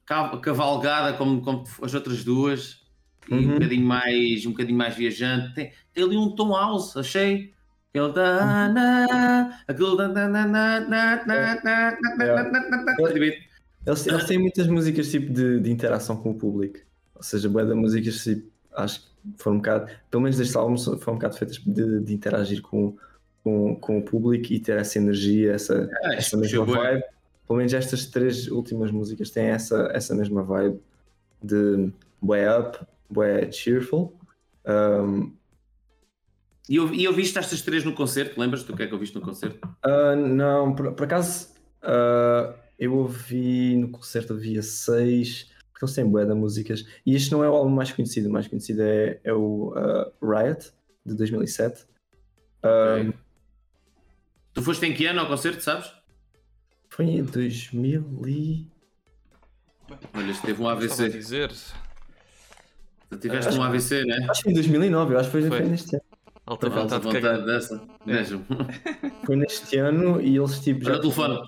ca- 0.07 0.37
cavalgada 0.39 1.13
como, 1.15 1.43
como 1.43 1.65
as 1.83 1.93
outras 1.95 2.25
duas 2.25 2.82
e 3.29 3.35
um 3.35 3.39
uhum. 3.39 3.55
bocadinho 3.55 3.87
mais 3.87 4.47
um 4.47 4.51
bocadinho 4.51 4.79
mais 4.79 4.95
viajante. 4.95 5.55
Tem, 5.55 5.73
tem 5.93 6.05
ali 6.05 6.17
um 6.17 6.31
tom 6.31 6.51
house 6.51 6.97
achei. 6.97 7.53
Aquele 7.91 8.09
é 8.09 8.13
da 8.13 8.69
na 8.69 9.07
uhum. 9.07 9.53
aquele 9.69 9.97
da 9.97 10.09
na 10.09 10.29
na 10.29 10.47
na 10.47 10.81
na 10.81 11.25
na 11.27 11.35
é. 11.35 11.61
na 11.63 11.93
na 12.13 12.93
é. 13.01 13.41
eles, 13.87 14.07
eles 14.07 14.25
têm 14.25 14.39
muitas 14.39 14.67
músicas 14.67 15.11
tipo 15.11 15.33
de, 15.33 15.61
de 15.61 15.71
interação 15.71 16.17
com 16.17 16.31
o 16.31 16.35
público. 16.35 16.79
Ou 17.15 17.23
seja 17.23 17.49
boa 17.49 17.65
da 17.65 17.75
música 17.75 18.11
tipo 18.11 18.51
acho 18.75 19.01
que 19.01 19.07
foram 19.37 19.57
um 19.57 19.61
bocado 19.61 19.93
pelo 20.11 20.23
menos 20.23 20.39
deste 20.39 20.57
álbum 20.57 20.77
foram 20.77 21.13
um 21.13 21.17
bocado 21.17 21.37
feitas 21.37 21.59
de, 21.59 22.01
de 22.01 22.15
interagir 22.15 22.63
com, 22.63 22.97
com 23.45 23.77
com 23.77 23.99
o 23.99 24.03
público 24.03 24.53
e 24.53 24.59
ter 24.59 24.79
essa 24.79 24.99
energia 24.99 25.53
essa 25.53 25.89
é, 26.05 26.17
essa 26.17 26.37
mesma 26.37 26.65
vibe. 26.65 27.05
Pelo 27.47 27.59
menos 27.59 27.75
estas 27.75 28.07
três 28.07 28.49
últimas 28.49 28.91
músicas 28.91 29.31
têm 29.31 29.47
essa 29.47 29.91
essa 29.93 30.15
mesma 30.15 30.43
vibe 30.43 30.81
de 31.43 31.93
way 32.23 32.47
up 32.49 32.79
bué 33.13 33.51
cheerful. 33.53 34.19
Um, 34.67 35.35
e 36.69 36.77
eu, 36.77 36.95
e 36.95 37.05
eu 37.05 37.13
viste 37.13 37.39
estas 37.39 37.61
três 37.61 37.85
no 37.85 37.93
concerto 37.93 38.41
lembras 38.41 38.63
do 38.63 38.77
que 38.77 38.83
é 38.85 38.87
que 38.87 38.95
eu 38.95 38.99
viste 38.99 39.15
no 39.17 39.21
concerto 39.21 39.59
Ah, 39.83 40.15
não, 40.15 40.75
por, 40.75 40.93
por 40.93 41.05
acaso 41.05 41.49
ah, 41.83 42.55
eu 42.79 42.95
ouvi 42.95 43.77
no 43.77 43.91
concerto 43.91 44.33
havia 44.33 44.63
seis, 44.63 45.51
porque 45.73 45.85
eles 45.85 45.95
têm 45.95 46.09
bué 46.09 46.25
de 46.25 46.35
músicas, 46.35 46.87
e 47.05 47.15
este 47.15 47.31
não 47.33 47.45
é 47.45 47.49
o 47.49 47.55
álbum 47.55 47.71
mais 47.71 47.93
conhecido, 47.93 48.29
o 48.29 48.33
mais 48.33 48.49
conhecido 48.49 48.83
é, 48.83 49.21
é 49.25 49.33
o 49.33 49.75
ah, 49.77 50.11
Riot 50.23 50.73
de 51.05 51.15
2007. 51.15 51.85
Ah, 52.63 53.13
tu 54.55 54.63
foste 54.63 54.87
em 54.87 54.95
que 54.95 55.07
ano 55.07 55.21
ao 55.21 55.27
concerto 55.27 55.63
sabes 55.63 55.93
Foi 56.89 57.07
em 57.07 57.25
2000 57.25 58.23
e... 58.27 58.69
olha 60.15 60.31
este 60.31 60.43
teve 60.43 60.63
um 60.63 60.71
Estava 60.71 61.03
a 61.03 61.07
AVC 61.07 61.09
dizer. 61.09 61.53
Tu 63.13 63.19
tiveste 63.19 63.49
Acho 63.49 63.59
um 63.59 63.61
que- 63.63 63.67
AVC 63.69 64.05
né 64.05 64.27
Acho 64.29 64.43
que 64.43 64.51
em 64.51 64.55
2009, 64.55 65.15
eu 65.15 65.19
acho 65.19 65.31
que 65.31 65.41
foi, 65.41 65.49
Foi. 65.49 65.61
neste 65.69 65.95
ano. 65.97 66.05
Alta 66.45 66.69
vontade 66.69 66.89
de 66.89 67.07
vontade 67.07 67.21
cagar. 67.23 67.45
dessa 67.47 67.81
mesmo 68.05 68.45
Foi 69.25 69.37
neste 69.37 69.77
ano 69.79 70.21
e 70.21 70.37
eles 70.37 70.59
tipo 70.61 70.87
olha 70.87 70.97
o 70.97 71.01
telefone 71.01 71.39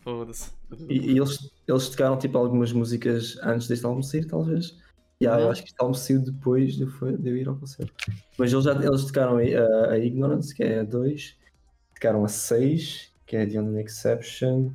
Foda-se. 0.00 0.50
E, 0.88 1.12
e 1.12 1.18
eles, 1.18 1.50
eles 1.68 1.88
tocaram 1.90 2.16
tipo 2.16 2.38
algumas 2.38 2.72
músicas 2.72 3.36
antes 3.42 3.66
deste 3.68 3.84
álbum 3.84 4.02
sair, 4.02 4.24
talvez. 4.24 4.76
Yeah, 5.22 5.40
Eu 5.40 5.46
Uhum. 5.46 5.52
acho 5.52 5.62
que 5.62 5.68
este 5.68 5.80
álbum 5.82 5.94
saiu 5.94 6.20
depois 6.20 6.74
de, 6.74 6.82
eu 6.82 6.88
foi- 6.88 7.16
de 7.16 7.28
eu 7.28 7.36
ir 7.36 7.48
ao 7.48 7.56
concerto. 7.56 7.92
Mas 8.38 8.52
eles 8.52 8.64
já 8.64 8.72
eles 8.72 9.04
tocaram 9.04 9.36
a, 9.38 9.90
a 9.90 9.98
Ignorance, 9.98 10.54
que 10.54 10.62
é 10.62 10.80
a 10.80 10.82
2, 10.84 11.36
tocaram 11.94 12.24
a 12.24 12.28
6, 12.28 13.12
que 13.26 13.36
é 13.36 13.46
The 13.46 13.60
Only 13.60 13.82
Exception, 13.82 14.70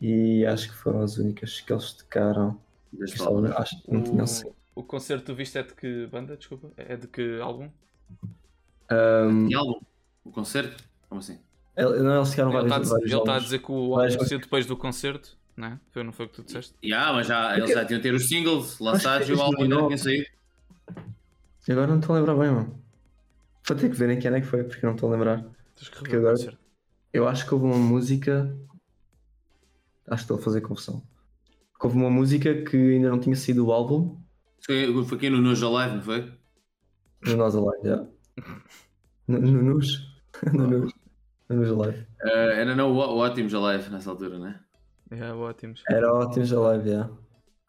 e 0.00 0.44
acho 0.46 0.68
que 0.68 0.74
foram 0.74 1.00
as 1.00 1.16
únicas 1.18 1.60
que 1.60 1.72
eles 1.72 1.92
tocaram. 1.92 2.58
Deste 2.92 3.16
Este 3.16 3.26
álbum, 3.26 3.46
acho 3.56 3.82
que 3.82 3.92
não 3.92 4.02
tinham 4.02 4.26
sido. 4.26 4.54
O, 4.74 4.82
concerto 4.82 5.24
que 5.24 5.32
tu 5.32 5.34
viste 5.36 5.56
é 5.58 5.62
de 5.62 5.74
que 5.74 6.06
banda? 6.08 6.36
Desculpa. 6.36 6.70
É 6.76 6.96
de 6.96 7.06
que 7.06 7.40
álbum? 7.40 7.70
Um, 8.90 9.48
que 9.48 9.54
álbum 9.54 9.80
o 10.24 10.30
concerto 10.30 10.82
como 11.08 11.20
assim 11.20 11.38
ele- 11.76 12.00
não, 12.00 12.16
eles 12.16 12.30
tocaram 12.30 12.50
Ele 12.50 12.62
está 12.62 12.76
a 12.76 12.78
vários, 12.78 12.82
dizer- 12.88 12.94
vários 12.94 13.10
ele 13.12 13.20
está 13.20 13.34
a 13.34 13.38
dizer 13.38 13.58
que 13.60 13.72
o 13.72 13.98
álbum 13.98 14.24
saiu 14.24 14.38
depois 14.38 14.66
do 14.66 14.76
concerto, 14.76 15.36
não 15.56 15.68
é? 15.68 15.80
Foi, 15.90 16.02
não 16.04 16.12
foi 16.12 16.26
o 16.26 16.28
que 16.28 16.34
tu 16.36 16.44
disseste? 16.44 16.74
Yeah, 16.84 17.12
mas 17.12 17.26
já, 17.26 17.56
eles 17.58 17.70
já 17.70 17.84
tinham 17.84 18.00
ter 18.00 18.14
os 18.14 18.28
singles 18.28 18.78
lançados 18.78 19.28
e 19.28 19.32
o 19.32 19.40
álbum 19.42 19.62
ainda 19.62 19.74
não 19.76 19.86
tinha 19.88 19.98
saído. 19.98 20.26
Agora 21.68 21.86
não 21.88 21.98
estou 21.98 22.14
a 22.14 22.18
lembrar 22.18 22.34
bem, 22.36 22.50
mano. 22.50 22.84
Vou 23.66 23.76
ter 23.76 23.88
que 23.88 23.96
ver 23.96 24.10
em 24.10 24.18
quem 24.18 24.30
é 24.32 24.40
que 24.40 24.46
foi, 24.46 24.62
porque 24.64 24.84
não 24.86 24.94
estou 24.94 25.08
a 25.08 25.12
lembrar. 25.16 25.42
Que 25.74 25.90
Porque 25.90 26.16
agora 26.16 26.36
concerto. 26.36 26.58
eu 27.12 27.26
acho 27.26 27.46
que 27.46 27.54
houve 27.54 27.66
uma 27.66 27.78
música. 27.78 28.56
Acho 30.06 30.16
que 30.18 30.24
estou 30.24 30.36
a 30.38 30.40
fazer 30.42 30.60
confusão. 30.60 31.02
que 31.78 31.86
houve 31.86 31.96
uma 31.98 32.10
música 32.10 32.62
que 32.62 32.76
ainda 32.76 33.10
não 33.10 33.18
tinha 33.18 33.34
saído 33.34 33.66
o 33.66 33.72
álbum, 33.72 34.16
Foi, 34.64 35.04
foi 35.04 35.16
aqui 35.18 35.30
no 35.30 35.40
Nojo 35.40 35.70
Live, 35.70 35.96
não 35.96 36.02
foi? 36.02 36.32
no 37.26 37.36
Nós 37.36 37.54
Alive, 37.54 37.88
já. 37.88 38.06
No, 39.28 39.38
no 39.40 39.62
Nus. 39.62 40.14
No 40.52 40.66
Nus. 40.66 40.92
No 41.48 41.56
Nus 41.56 41.70
Alive. 41.70 42.06
Eh, 42.22 42.60
era 42.60 42.74
não 42.74 42.92
o 42.92 42.96
o 42.96 43.18
Ótimos 43.18 43.54
Alive 43.54 43.90
nessa 43.90 44.10
altura, 44.10 44.38
né? 44.38 44.60
É, 45.10 45.32
ótimos. 45.32 45.82
Era 45.88 46.12
ótimo 46.12 46.44
já 46.44 46.58
live, 46.58 46.90
já. 46.90 47.10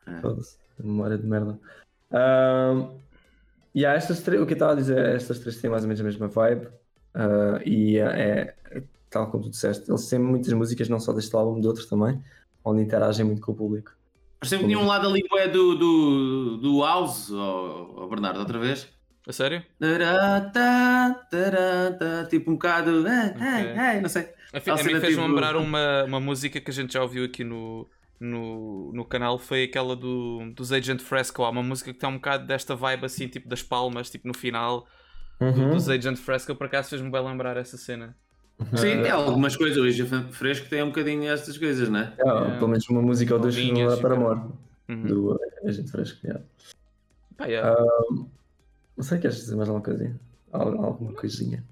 É. 0.08 0.22
Foda-se. 0.22 0.58
Memória 0.80 1.18
de 1.18 1.28
merda. 1.28 1.60
Ahm, 2.12 2.98
e 3.74 3.86
há 3.86 3.94
estas 3.94 4.22
três, 4.22 4.42
o 4.42 4.46
que 4.46 4.54
eu 4.54 4.56
estava 4.56 4.72
a 4.72 4.76
dizer, 4.76 4.98
estas 5.16 5.40
três 5.40 5.60
têm 5.62 5.70
mais 5.70 5.84
ou 5.84 5.88
menos 5.90 6.02
a 6.02 6.04
mesma 6.04 6.28
vibe. 6.28 6.68
ah, 7.14 7.60
e 7.66 7.98
é, 7.98 8.56
é 8.72 8.84
tal 9.10 9.30
como 9.30 9.44
tu 9.44 9.50
disseste, 9.50 9.90
eles 9.90 10.08
têm 10.10 10.20
muitas 10.20 10.52
músicas, 10.54 10.90
não 10.90 11.00
só 11.00 11.14
deste 11.14 11.36
álbum, 11.36 11.60
de 11.62 11.68
outros 11.68 11.86
também, 11.86 12.22
onde 12.64 12.82
interagem 12.82 13.26
muito 13.26 13.42
com 13.42 13.52
o 13.52 13.56
público. 13.56 13.92
Mas 14.46 14.50
sempre 14.50 14.68
tinha 14.68 14.80
um 14.80 14.86
lado 14.88 15.08
ali 15.08 15.24
bué 15.30 15.48
do, 15.48 15.76
do, 15.76 16.58
do 16.58 16.84
House, 16.84 17.32
ó 17.32 17.94
ó, 17.98 18.08
Bernardo, 18.08 18.40
outra 18.40 18.60
vez. 18.60 18.88
A 19.28 19.34
sério? 19.34 19.64
Tará, 19.80 20.42
tará, 21.30 22.26
Tipo 22.30 22.52
um 22.52 22.54
bocado. 22.54 23.08
"Ei, 23.08 23.14
ei, 23.72 23.96
ei", 23.96 24.02
não 24.02 24.10
sei. 24.10 24.30
A, 24.54 24.60
fi- 24.60 24.70
a 24.72 24.76
mim 24.76 24.84
fez-me 24.84 25.10
tipo- 25.10 25.22
lembrar 25.22 25.56
uma, 25.58 26.04
uma 26.04 26.20
música 26.20 26.60
que 26.62 26.70
a 26.70 26.74
gente 26.74 26.94
já 26.94 27.02
ouviu 27.02 27.26
aqui 27.26 27.44
no, 27.44 27.90
no, 28.20 28.92
no 28.94 29.04
canal, 29.06 29.38
foi 29.40 29.64
aquela 29.64 29.96
do, 29.96 30.52
dos 30.56 30.72
Agent 30.72 31.02
Fresco. 31.02 31.44
Há 31.44 31.50
uma 31.50 31.64
música 31.64 31.92
que 31.92 32.00
tem 32.00 32.08
um 32.10 32.14
bocado 32.16 32.46
desta 32.46 32.76
vibe 32.76 33.06
assim, 33.06 33.28
tipo 33.28 33.50
das 33.50 33.64
palmas, 33.64 34.10
tipo 34.10 34.28
no 34.28 34.34
final 34.34 34.82
do- 35.40 35.46
Uhum. 35.46 35.72
dos 35.72 35.90
Agent 35.90 36.18
Fresco, 36.18 36.56
por 36.56 36.68
acaso 36.68 36.90
fez-me 36.92 37.10
bem 37.12 37.22
lembrar 37.26 37.58
essa 37.58 37.76
cena. 37.78 38.16
Sim, 38.76 39.02
tem 39.02 39.12
algumas 39.12 39.56
coisas. 39.56 39.78
Hoje 39.78 40.02
a 40.04 40.22
Fresco 40.32 40.70
tem 40.70 40.82
um 40.82 40.88
bocadinho 40.88 41.30
estas 41.30 41.58
coisas, 41.58 41.90
né? 41.90 42.14
Ah, 42.20 42.56
Pelo 42.58 42.70
menos 42.70 42.88
uma 42.90 43.02
música 43.02 43.34
ou 43.34 43.40
duas 43.40 43.56
Bolinhas 43.56 43.94
no 43.94 44.00
e 44.00 44.02
para 44.02 44.16
amor. 44.16 44.52
Uhum. 44.88 45.04
Do 45.08 45.40
Agente 45.66 45.92
Fresco. 45.92 46.20
yeah. 46.26 46.44
Pá, 47.36 47.46
yeah. 47.48 47.74
Ahm, 47.78 48.28
não 48.96 49.04
sei, 49.04 49.20
queres 49.20 49.38
dizer 49.38 49.56
mais 49.56 49.68
alguma 49.68 49.84
coisinha? 49.84 50.20
Al- 50.54 50.86
Alguma 50.86 51.14
coisinha? 51.14 51.64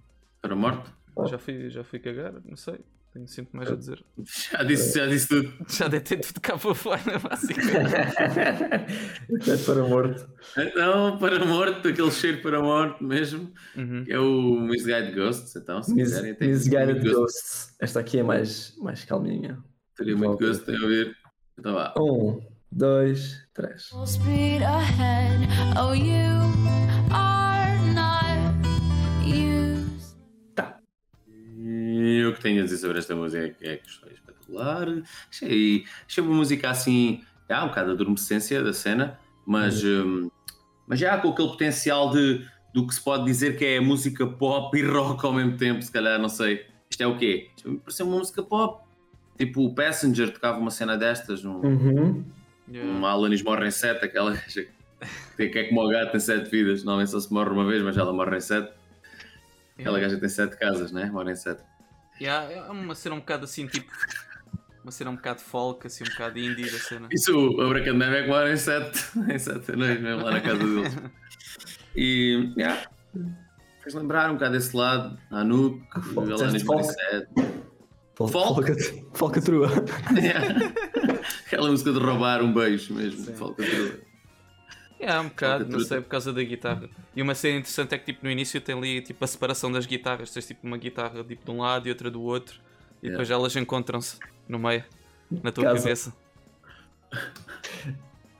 Para 0.41 0.53
a 0.53 0.55
morte? 0.57 0.91
Já, 1.29 1.37
fui, 1.37 1.69
já 1.69 1.83
fui 1.83 1.99
cagar, 1.99 2.33
não 2.43 2.57
sei. 2.57 2.79
Tenho 3.13 3.27
sempre 3.27 3.55
mais 3.57 3.71
a 3.71 3.75
dizer. 3.75 4.03
Já 4.51 4.63
disse, 4.63 4.97
já 4.97 5.05
disse 5.05 5.27
tudo. 5.27 5.53
Já 5.69 5.87
deitei 5.87 6.17
tudo 6.17 6.41
cá 6.41 6.57
para 6.57 6.73
fora, 6.73 7.19
basicamente. 7.19 7.93
É 9.51 9.57
para 9.65 9.83
morto. 9.87 10.27
Então, 10.57 11.17
para 11.19 11.41
a 11.41 11.45
morte, 11.45 11.87
aquele 11.89 12.09
cheiro 12.11 12.41
para 12.41 12.57
a 12.57 12.61
morte 12.61 13.03
mesmo, 13.03 13.51
Uhum. 13.77 14.03
é 14.09 14.17
o 14.19 14.59
Misguided 14.61 15.13
Ghosts. 15.13 15.55
Então, 15.55 15.81
se 15.83 15.93
Mis- 15.93 16.09
quiserem, 16.09 16.33
tem 16.33 16.47
Misguided 16.49 16.99
gosto. 17.03 17.15
Ghosts. 17.19 17.75
Esta 17.79 17.99
aqui 17.99 18.17
é 18.19 18.23
mais, 18.23 18.73
mais 18.79 19.03
calminha. 19.05 19.59
Teria 19.95 20.17
muito 20.17 20.37
gosto 20.39 20.69
em 20.71 20.79
ouvir. 20.81 21.15
Então 21.59 21.73
vá. 21.75 21.93
Um, 21.99 22.41
dois, 22.71 23.37
três. 23.53 23.89
Full 23.89 24.07
speed 24.07 24.63
ahead. 24.63 25.47
Oh, 25.79 25.93
you 25.93 26.62
tenho 32.43 32.61
a 32.61 32.65
dizer 32.65 32.77
sobre 32.77 32.99
esta 32.99 33.15
música 33.15 33.43
é 33.45 33.49
que 33.49 33.67
é 33.67 33.77
que 33.77 33.89
foi 33.91 34.11
espetacular. 34.11 34.87
Achei, 35.31 35.85
achei 36.07 36.23
uma 36.23 36.35
música 36.35 36.69
assim, 36.69 37.23
há 37.49 37.63
um 37.63 37.69
bocado 37.69 37.87
de 37.87 37.93
adormecência 37.93 38.63
da 38.63 38.73
cena, 38.73 39.19
mas, 39.45 39.83
hum, 39.83 40.29
mas 40.87 40.99
já 40.99 41.17
com 41.17 41.29
aquele 41.29 41.47
potencial 41.49 42.11
de, 42.11 42.45
do 42.73 42.85
que 42.85 42.93
se 42.93 43.01
pode 43.01 43.25
dizer 43.25 43.57
que 43.57 43.65
é 43.65 43.79
música 43.79 44.27
pop 44.27 44.77
e 44.77 44.83
rock 44.85 45.25
ao 45.25 45.33
mesmo 45.33 45.57
tempo, 45.57 45.81
se 45.81 45.91
calhar, 45.91 46.19
não 46.19 46.29
sei. 46.29 46.65
Isto 46.89 47.01
é 47.01 47.07
o 47.07 47.17
quê? 47.17 47.49
Isto 47.57 47.71
me 47.71 47.79
pareceu 47.79 48.05
uma 48.05 48.17
música 48.17 48.43
pop. 48.43 48.83
Tipo 49.37 49.65
o 49.65 49.73
Passenger 49.73 50.31
tocava 50.31 50.59
uma 50.59 50.69
cena 50.69 50.95
destas, 50.95 51.43
um, 51.43 51.59
Uhum. 51.61 52.23
um 52.69 53.05
Alanis 53.05 53.41
morre 53.41 53.67
em 53.67 53.71
sete, 53.71 54.05
aquela 54.05 54.31
gaja 54.31 54.67
que 55.35 55.49
que 55.49 55.59
é 55.59 55.63
como 55.65 55.83
o 55.83 55.89
gato 55.89 56.11
tem 56.11 56.19
sete 56.19 56.49
vidas. 56.49 56.83
Normalmente 56.83 57.11
só 57.11 57.19
se 57.19 57.33
morre 57.33 57.49
uma 57.49 57.65
vez, 57.65 57.81
mas 57.81 57.97
ela 57.97 58.13
morre 58.13 58.37
em 58.37 58.41
sete. 58.41 58.71
Aquela 59.77 59.99
gaja 59.99 60.17
tem 60.17 60.29
sete 60.29 60.55
casas, 60.57 60.91
né? 60.91 61.05
Morre 61.11 61.31
em 61.31 61.35
sete. 61.35 61.63
Yeah, 62.19 62.51
é 62.51 62.71
uma 62.71 62.95
cena 62.95 63.15
um 63.15 63.19
bocado 63.19 63.45
assim, 63.45 63.67
tipo. 63.67 63.91
Uma 64.83 64.91
cena 64.91 65.11
um 65.11 65.15
bocado 65.15 65.39
folk, 65.39 65.87
assim, 65.87 66.03
um 66.03 66.09
bocado 66.09 66.37
indie 66.37 66.69
da 66.69 66.77
cena. 66.77 67.07
Isso, 67.11 67.33
o 67.35 67.61
Abracadabra 67.61 68.19
é 68.19 68.23
que 68.23 68.29
mora 68.29 68.51
em 68.51 68.57
sete, 68.57 68.99
em 69.31 69.39
sete 69.39 69.71
anões, 69.71 70.01
mesmo 70.01 70.23
lá 70.23 70.31
na 70.31 70.41
casa 70.41 70.59
deles. 70.59 70.95
E, 71.95 72.51
yeah, 72.57 72.87
fez 73.83 73.93
lembrar 73.93 74.31
um 74.31 74.33
bocado 74.33 74.53
desse 74.53 74.75
lado, 74.75 75.15
a 75.29 75.41
Anouk, 75.41 75.79
o 76.15 76.19
Alanis 76.21 76.63
folk? 76.63 76.81
Morissette. 76.81 77.63
Folk? 79.13 79.39
Yeah. 80.15 80.73
Aquela 81.45 81.69
música 81.69 81.91
de 81.91 81.99
roubar 81.99 82.41
um 82.41 82.53
beijo 82.53 82.93
mesmo, 82.93 83.25
falcatrua. 83.35 83.99
É, 85.05 85.19
um 85.19 85.27
bocado, 85.27 85.65
não 85.67 85.79
sei, 85.79 85.99
por 86.01 86.07
causa 86.09 86.31
da 86.31 86.41
guitarra. 86.43 86.89
E 87.15 87.21
uma 87.21 87.35
cena 87.35 87.59
interessante 87.59 87.93
é 87.93 87.97
que 87.97 88.05
tipo, 88.13 88.25
no 88.25 88.31
início 88.31 88.59
tem 88.61 88.75
ali 88.77 89.01
tipo, 89.01 89.23
a 89.23 89.27
separação 89.27 89.71
das 89.71 89.85
guitarras. 89.85 90.31
Tens 90.31 90.45
tipo 90.47 90.65
uma 90.65 90.77
guitarra 90.77 91.23
tipo, 91.23 91.43
de 91.45 91.51
um 91.51 91.59
lado 91.61 91.87
e 91.87 91.89
outra 91.91 92.09
do 92.09 92.21
outro. 92.21 92.59
E 93.01 93.09
depois 93.09 93.29
elas 93.29 93.55
encontram-se 93.55 94.17
no 94.47 94.57
meio, 94.57 94.83
na 95.43 95.51
tua 95.51 95.63
Casa. 95.65 95.79
cabeça. 95.79 96.13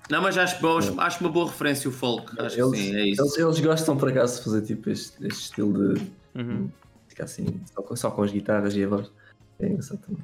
Não, 0.09 0.21
mas 0.21 0.37
acho, 0.37 0.59
bom, 0.61 0.77
acho, 0.99 1.19
uma 1.21 1.29
boa 1.29 1.47
referência 1.49 1.89
o 1.89 1.93
folk, 1.93 2.39
acho 2.39 2.59
Eles, 2.59 2.71
que 2.71 2.77
sim, 2.77 2.95
é 2.95 3.05
isso. 3.07 3.21
eles, 3.21 3.37
eles 3.37 3.59
gostam 3.61 3.97
por 3.97 4.09
acaso 4.09 4.37
de 4.37 4.43
fazer 4.43 4.61
tipo 4.63 4.89
este, 4.89 5.25
este 5.25 5.41
estilo 5.43 5.93
de 5.95 6.11
Uhum. 6.35 6.69
ficar 7.07 7.23
assim, 7.25 7.61
só 7.73 7.81
com, 7.81 7.95
só 7.95 8.11
com 8.11 8.23
as 8.23 8.31
guitarras 8.31 8.75
e 8.75 8.83
a 8.83 8.87
voz. 8.87 9.11
É 9.59 9.67
engraçado 9.67 9.99
também. 9.99 10.23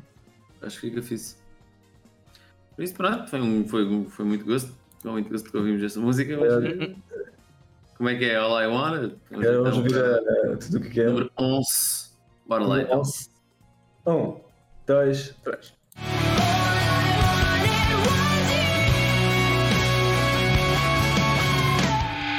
Acho 0.61 0.79
que 0.81 0.89
fica 0.89 1.01
fixe. 1.01 1.35
Por 2.75 2.83
isso, 2.83 2.93
pronto, 2.93 3.29
foi, 3.29 3.41
um, 3.41 3.67
foi, 3.67 3.85
um- 3.85 4.09
foi 4.09 4.25
muito 4.25 4.43
gosto. 4.45 4.73
Foi 5.02 5.12
muito 5.12 5.30
gosto 5.30 5.50
que 5.50 5.58
ouvimos 5.58 5.82
esta 5.82 6.00
música. 6.00 6.38
Mas... 6.38 6.95
Como 7.97 8.10
é 8.10 8.16
que 8.16 8.26
é? 8.26 8.36
All 8.36 8.62
I 8.62 8.68
Wanted? 8.68 9.16
Agora 9.32 9.62
vamos 9.64 9.78
ouvir 9.78 9.95
a, 9.97 10.54
a 10.54 10.58
tudo 10.58 10.78
o 10.78 10.82
que 10.82 10.89
quer. 10.89 11.10
Número 11.10 11.32
11. 11.38 12.10
Bora 12.45 12.66
lá 12.66 12.82
então. 12.82 13.02
Um, 14.08 14.39
dois, 14.86 15.36
três. 15.43 15.74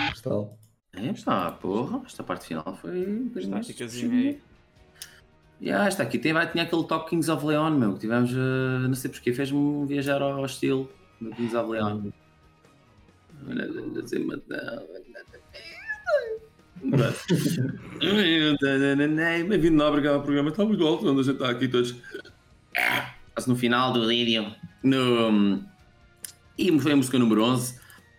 Cristal. 0.09 0.59
É, 0.93 1.07
está, 1.11 1.51
porra, 1.53 2.03
esta 2.05 2.23
parte 2.23 2.47
final 2.47 2.77
foi 2.81 3.31
Estáticazinha 3.37 4.13
aí. 4.13 4.41
Yeah, 5.63 5.87
esta 5.87 6.03
aqui 6.03 6.19
tem, 6.19 6.33
vai, 6.33 6.51
tinha 6.51 6.65
aquele 6.65 6.85
toque 6.85 7.11
Kings 7.11 7.31
of 7.31 7.45
Leon, 7.45 7.71
meu. 7.71 7.93
que 7.95 8.01
Tivemos, 8.01 8.31
eh, 8.33 8.89
não 8.89 8.95
sei 8.95 9.11
porquê, 9.11 9.33
fez-me 9.33 9.87
viajar 9.87 10.23
ao 10.23 10.45
estilo 10.45 10.91
do 11.21 11.31
Kings 11.31 11.55
of 11.55 11.71
Leon. 11.71 12.11
Bem-vindo 19.45 19.77
na 19.77 19.89
obrigado 19.89 20.15
ao 20.15 20.23
programa. 20.23 20.51
Está 20.51 20.65
muito 20.65 20.87
alto 20.87 21.05
quando 21.05 21.21
a 21.21 21.23
gente 21.23 21.35
está 21.35 21.51
aqui 21.51 21.69
todos. 21.69 21.95
No 23.47 23.57
final 23.57 23.93
do 23.93 24.07
vídeo. 24.09 24.55
No... 24.83 25.65
E 26.59 26.79
foi 26.81 26.93
a 26.93 26.97
música 26.97 27.19
número 27.19 27.43
11. 27.43 27.79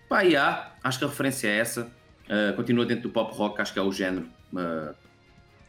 Pá, 0.10 0.22
yeah, 0.22 0.76
acho 0.84 0.98
que 1.00 1.06
a 1.06 1.08
referência 1.08 1.48
é 1.48 1.58
essa. 1.58 1.92
Uh, 2.26 2.56
continua 2.56 2.86
dentro 2.86 3.04
do 3.04 3.10
pop 3.10 3.36
rock, 3.36 3.62
acho 3.62 3.74
que 3.74 3.80
é 3.80 3.82
o 3.82 3.92
género 3.92 4.28
uh, 4.54 4.96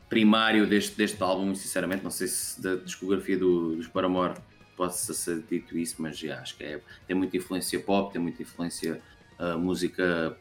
primário 0.09 0.67
deste, 0.67 0.97
deste 0.97 1.23
álbum. 1.23 1.55
Sinceramente, 1.55 2.03
não 2.03 2.11
sei 2.11 2.29
se 2.29 2.61
da 2.63 2.77
discografia 2.77 3.37
do, 3.37 3.77
dos 3.77 3.89
Paramore 3.89 4.35
possa 4.77 5.13
ser 5.13 5.43
dito 5.43 5.77
isso, 5.77 5.97
mas 6.01 6.19
já 6.19 6.41
acho 6.41 6.57
que 6.57 6.65
é, 6.65 6.81
tem 7.07 7.15
muita 7.17 7.37
influência 7.37 7.79
pop, 7.81 8.13
tem 8.13 8.21
muita 8.21 8.43
influência 8.43 9.01
uh, 9.39 9.59
música 9.59 10.37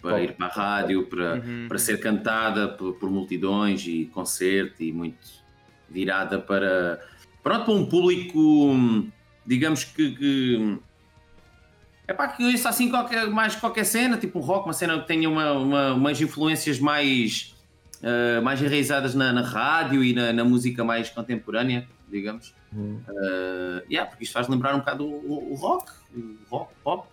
para, 0.00 0.22
ir 0.22 0.34
para 0.34 0.46
a 0.46 0.50
rádio, 0.50 1.06
para, 1.06 1.34
Uhum. 1.36 1.66
para 1.68 1.78
ser 1.78 1.98
cantada 1.98 2.68
por, 2.68 2.94
por 2.94 3.10
multidões 3.10 3.86
e 3.86 4.04
concerto 4.12 4.82
e 4.82 4.92
muito 4.92 5.42
virada 5.88 6.38
para, 6.38 7.00
pronto, 7.42 7.64
para 7.64 7.74
um 7.74 7.86
público, 7.86 8.76
digamos 9.46 9.84
que, 9.84 10.10
que 10.10 10.78
é 12.06 12.12
pá, 12.12 12.28
que 12.28 12.42
isso 12.42 12.68
assim 12.68 12.90
qualquer, 12.90 13.28
mais 13.28 13.56
qualquer 13.56 13.84
cena, 13.84 14.18
tipo 14.18 14.38
um 14.38 14.42
rock, 14.42 14.66
uma 14.66 14.74
cena 14.74 14.98
que 15.00 15.06
tenha 15.06 15.28
uma, 15.28 15.52
uma, 15.52 15.94
umas 15.94 16.20
influências 16.20 16.78
mais, 16.78 17.54
eh, 18.02 18.40
mais 18.40 18.60
enraizadas 18.60 19.14
na, 19.14 19.32
na 19.32 19.40
rádio 19.40 20.04
e 20.04 20.12
na, 20.12 20.32
na 20.32 20.44
música 20.44 20.84
mais 20.84 21.08
contemporânea, 21.08 21.88
digamos. 22.08 22.54
Hum. 22.74 23.00
Eh, 23.08 23.84
yeah, 23.92 24.08
porque 24.08 24.24
isto 24.24 24.34
faz 24.34 24.48
lembrar 24.48 24.74
um 24.74 24.80
bocado 24.80 25.06
o, 25.06 25.52
o 25.52 25.54
rock, 25.54 25.92
o 26.14 26.36
rock, 26.50 26.74
pop, 26.82 27.08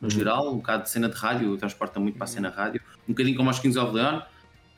no 0.00 0.08
geral, 0.08 0.52
um 0.52 0.56
bocado 0.56 0.84
de 0.84 0.90
cena 0.90 1.08
de 1.08 1.16
rádio, 1.16 1.56
transporta 1.56 1.98
muito 1.98 2.16
para 2.16 2.24
a 2.24 2.28
cena 2.28 2.48
rádio, 2.48 2.80
um 3.08 3.12
bocadinho 3.12 3.36
como 3.36 3.50
aos 3.50 3.58
Kings 3.58 3.78
of 3.78 3.92
Leon, 3.94 4.20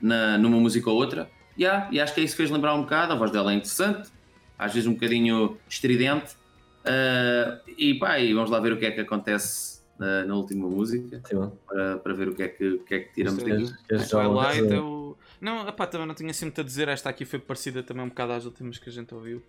na, 0.01 0.39
numa 0.39 0.59
música 0.59 0.89
ou 0.89 0.97
outra. 0.97 1.31
Yeah, 1.59 1.89
e 1.93 2.01
acho 2.01 2.15
que 2.15 2.21
é 2.21 2.25
isso 2.25 2.35
que 2.35 2.39
fez 2.39 2.51
lembrar 2.51 2.75
um 2.75 2.83
bocado, 2.83 3.13
a 3.13 3.17
voz 3.17 3.31
dela 3.31 3.53
é 3.53 3.55
interessante, 3.55 4.11
às 4.59 4.73
vezes 4.73 4.87
um 4.87 4.95
bocadinho 4.95 5.59
estridente. 5.69 6.35
Uh, 6.81 7.61
e 7.77 7.95
pá, 7.99 8.19
e 8.19 8.33
vamos 8.33 8.51
lá 8.51 8.59
ver 8.59 8.73
o 8.73 8.79
que 8.79 8.87
é 8.87 8.91
que 8.91 9.01
acontece 9.01 9.81
uh, 9.99 10.27
na 10.27 10.35
última 10.35 10.67
música 10.67 11.21
para, 11.67 11.99
para 11.99 12.15
ver 12.15 12.29
o 12.29 12.35
que 12.35 12.43
é 12.43 12.49
que, 12.49 12.69
o 12.69 12.79
que, 12.81 12.95
é 12.95 13.01
que 13.01 13.13
tiramos 13.13 13.43
daqui. 13.43 13.67
Twilight 14.09 14.61
coisa? 14.61 14.75
é 14.75 14.81
o. 14.81 15.17
Não, 15.41 15.69
epá, 15.69 15.87
também 15.87 16.07
não 16.07 16.15
tinha 16.15 16.31
assim 16.31 16.47
muito 16.47 16.61
a 16.61 16.65
dizer. 16.65 16.89
Esta 16.89 17.11
aqui 17.11 17.25
foi 17.25 17.39
parecida 17.39 17.83
também 17.83 18.05
um 18.05 18.09
bocado 18.09 18.33
às 18.33 18.45
últimas 18.45 18.79
que 18.79 18.89
a 18.89 18.93
gente 18.93 19.15
ouviu. 19.15 19.43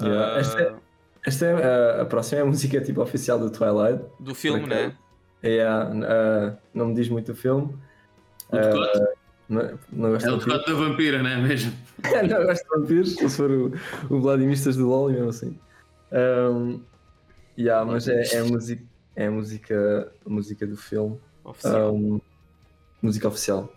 Yeah, 0.00 0.34
Ah, 0.34 0.38
esta, 0.38 0.60
é, 0.60 0.74
Esta 1.24 1.46
é, 1.46 1.54
uh, 1.98 2.02
a 2.02 2.04
próxima 2.04 2.40
é 2.40 2.42
a 2.42 2.46
música 2.46 2.80
tipo 2.80 3.00
oficial 3.00 3.38
do 3.38 3.50
Twilight. 3.50 4.04
Do 4.18 4.34
filme, 4.34 4.66
né? 4.66 4.96
Acaso. 5.46 6.04
É, 6.04 6.48
uh, 6.52 6.56
não 6.72 6.86
me 6.86 6.94
diz 6.94 7.08
muito 7.08 7.32
o 7.32 7.34
filme. 7.34 7.74
O 8.50 8.56
decote? 8.56 8.98
Uh, 8.98 9.06
não, 9.48 9.78
não 9.92 10.10
gosto 10.12 10.28
É 10.28 10.32
o 10.32 10.38
de 10.38 10.44
decote 10.46 10.66
da 10.70 10.74
vampira, 10.78 11.22
não 11.22 11.30
é 11.30 11.36
mesmo? 11.36 11.72
não 12.30 12.44
gosto 12.46 12.62
de 12.64 12.68
vampiros, 12.80 13.14
se 13.14 13.28
for 13.30 13.50
o, 13.50 13.72
o 14.10 14.20
Vladimistas 14.20 14.76
do 14.76 14.88
LoL, 14.88 15.10
mesmo 15.10 15.28
assim. 15.28 15.58
Um, 16.12 16.80
yeah, 17.58 17.84
mas 17.84 18.08
é, 18.08 18.22
é, 18.22 18.38
a 18.38 18.44
música, 18.44 18.82
é 19.16 19.26
a 19.26 19.30
música, 19.30 20.12
a 20.24 20.28
música 20.30 20.66
do 20.66 20.76
filme. 20.76 21.18
Oficial. 21.44 21.94
Um, 21.94 22.20
música 23.02 23.28
oficial. 23.28 23.72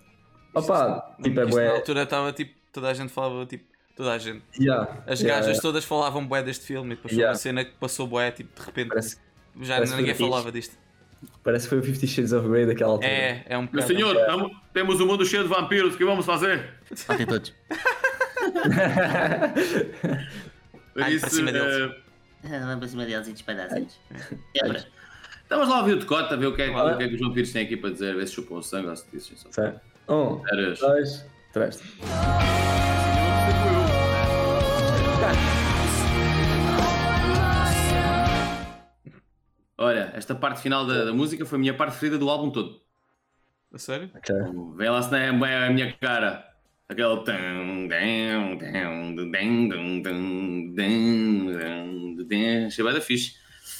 Opa, 0.53 1.15
tipo, 1.21 1.39
é 1.39 1.43
Isto 1.43 1.55
na 1.57 1.63
bué. 1.63 1.67
altura 1.75 2.03
estava 2.03 2.31
tipo, 2.33 2.53
toda 2.71 2.87
a 2.89 2.93
gente 2.93 3.11
falava 3.11 3.45
tipo, 3.45 3.65
toda 3.95 4.13
a 4.13 4.17
gente. 4.17 4.43
Yeah, 4.59 5.03
As 5.05 5.19
yeah, 5.19 5.39
gajas 5.41 5.47
yeah. 5.57 5.61
todas 5.61 5.83
falavam 5.83 6.25
bué 6.25 6.41
deste 6.41 6.65
filme 6.65 6.93
e 6.93 6.95
depois 6.95 7.11
foi 7.13 7.19
Yeah. 7.19 7.33
uma 7.33 7.39
cena 7.39 7.65
que 7.65 7.71
passou 7.77 8.07
bué, 8.07 8.31
tipo, 8.31 8.57
de 8.57 8.65
repente 8.65 8.87
Parece- 8.89 9.17
já 9.61 9.75
parece 9.75 9.95
ninguém 9.95 10.15
falava 10.15 10.51
disto. 10.51 10.77
Parece 11.43 11.65
que 11.65 11.69
foi 11.69 11.79
o 11.79 11.83
Fifty 11.83 12.07
Shades 12.07 12.31
of 12.33 12.47
Grey 12.47 12.65
daquela 12.65 12.91
altura. 12.91 13.09
É, 13.09 13.43
é 13.47 13.57
um 13.57 13.67
Meu 13.71 13.81
senhor, 13.81 14.15
am- 14.29 14.51
temos 14.73 14.99
um 15.01 15.07
mundo 15.07 15.25
cheio 15.25 15.43
de 15.43 15.49
vampiros, 15.49 15.95
o 15.95 15.97
que 15.97 16.05
vamos 16.05 16.25
fazer? 16.25 16.69
Matem 17.07 17.25
todos. 17.25 17.53
Ai, 20.99 21.13
isso, 21.13 21.21
para 21.21 21.29
cima 21.29 21.51
deles. 21.51 21.91
Ah, 22.43 22.59
Vamos 22.59 22.77
para 22.79 22.87
cima 22.87 23.05
deles 23.05 23.27
e 23.27 23.31
despedaços. 23.33 23.99
Quebra. 24.53 24.85
estamos 25.43 25.67
lá 25.69 25.77
a 25.77 25.79
ouvir 25.79 25.93
o 25.93 25.99
decote, 25.99 26.33
a 26.33 26.37
ver 26.37 26.47
o 26.47 26.55
que, 26.55 26.61
é, 26.61 26.69
que- 26.69 26.75
o 26.75 26.97
que 26.97 27.03
é 27.03 27.07
que 27.07 27.15
os 27.15 27.21
vampiros 27.21 27.51
têm 27.51 27.63
aqui 27.65 27.77
para 27.77 27.89
dizer, 27.91 28.15
ver 28.15 28.27
se 28.27 28.33
chupam 28.33 28.55
o 28.55 28.63
sangue 28.63 28.87
ou 28.89 28.95
se 28.95 29.05
dizem. 29.11 29.37
Um, 30.09 30.41
dois, 30.79 31.25
três. 31.51 31.83
Olha, 39.77 40.11
esta 40.15 40.33
parte 40.33 40.61
final 40.61 40.85
da, 40.85 41.05
da 41.05 41.13
música 41.13 41.45
foi 41.45 41.57
a 41.57 41.59
minha 41.59 41.73
parte 41.73 41.91
preferida 41.91 42.17
do 42.17 42.29
álbum 42.29 42.49
todo. 42.49 42.81
A 43.71 43.77
sério? 43.77 44.09
Okay. 44.15 44.35
Vem 44.75 44.89
lá 44.89 45.01
se 45.01 45.11
não 45.11 45.45
é 45.45 45.57
a 45.57 45.65
é 45.65 45.69
minha 45.69 45.93
cara. 45.93 46.45
Aquele. 46.89 47.21
Achei 52.65 52.83
bem 52.83 52.93
da 52.93 53.01
fixe. 53.01 53.35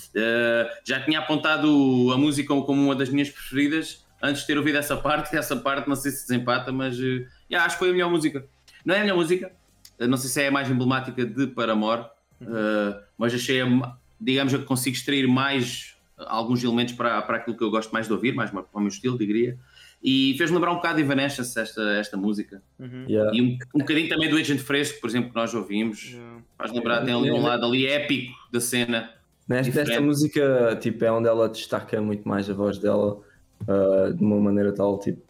Uh, 0.10 0.70
já 0.86 1.00
tinha 1.04 1.20
apontado 1.20 2.12
a 2.14 2.18
música 2.18 2.48
como 2.48 2.82
uma 2.82 2.96
das 2.96 3.10
minhas 3.10 3.30
preferidas 3.30 4.06
antes 4.22 4.42
de 4.42 4.48
ter 4.48 4.58
ouvido 4.58 4.78
essa 4.78 4.98
parte. 4.98 5.36
Essa 5.36 5.56
parte 5.56 5.88
não 5.88 5.96
sei 5.96 6.12
se 6.12 6.28
desempata, 6.28 6.72
mas 6.72 7.00
uh, 7.00 7.26
yeah, 7.50 7.66
acho 7.66 7.76
que 7.76 7.80
foi 7.80 7.90
a 7.90 7.94
melhor 7.94 8.10
música. 8.10 8.46
Não 8.86 8.94
é 8.94 9.00
a 9.00 9.02
melhor 9.02 9.16
música, 9.16 9.52
uh, 10.00 10.08
não 10.08 10.18
sei 10.18 10.30
se 10.30 10.42
é 10.42 10.48
a 10.48 10.52
mais 10.52 10.70
emblemática 10.70 11.26
de 11.26 11.48
Paramore, 11.48 12.06
uhum. 12.42 13.00
mas 13.18 13.34
achei 13.34 13.62
a 13.62 13.66
digamos, 14.20 14.54
que 14.54 14.64
consigo 14.64 14.96
extrair 14.96 15.28
mais 15.28 15.96
alguns 16.18 16.64
elementos 16.64 16.94
para, 16.94 17.22
para 17.22 17.38
aquilo 17.38 17.56
que 17.56 17.64
eu 17.64 17.70
gosto 17.70 17.92
mais 17.92 18.08
de 18.08 18.14
ouvir, 18.14 18.34
mais 18.34 18.50
para 18.50 18.66
o 18.74 18.80
meu 18.80 18.90
estilo, 18.90 19.18
diria. 19.18 19.58
E 20.02 20.36
fez-me 20.38 20.56
lembrar 20.56 20.72
um 20.72 20.76
bocado 20.76 20.98
de 20.98 21.02
Evanescence 21.02 21.60
esta, 21.60 21.82
esta 21.94 22.16
música. 22.18 22.62
Uhum. 22.80 23.06
Yeah. 23.08 23.36
E 23.36 23.42
um, 23.42 23.58
um 23.76 23.80
bocadinho 23.80 24.10
também 24.10 24.30
do 24.30 24.38
Agent 24.38 24.60
Fresco, 24.60 25.02
por 25.02 25.10
exemplo, 25.10 25.30
que 25.30 25.36
nós 25.36 25.54
ouvimos. 25.54 26.16
Faz 26.58 26.72
lembrar, 26.72 27.04
tem 27.04 27.14
ali 27.14 27.32
um 27.32 27.42
lado 27.42 27.66
ali 27.66 27.88
épico 27.88 28.34
da 28.52 28.60
cena. 28.60 29.12
Nesta, 29.48 29.72
Diferente. 29.72 30.04
música, 30.04 30.78
tipo, 30.82 31.04
é 31.06 31.12
onde 31.12 31.28
ela 31.28 31.48
destaca 31.48 32.02
muito 32.02 32.28
mais 32.28 32.50
a 32.50 32.54
voz 32.54 32.78
dela, 32.78 33.20
ah, 33.68 34.12
de 34.14 34.22
uma 34.22 34.40
maneira 34.40 34.74
tal, 34.74 35.00
tipo, 35.00 35.22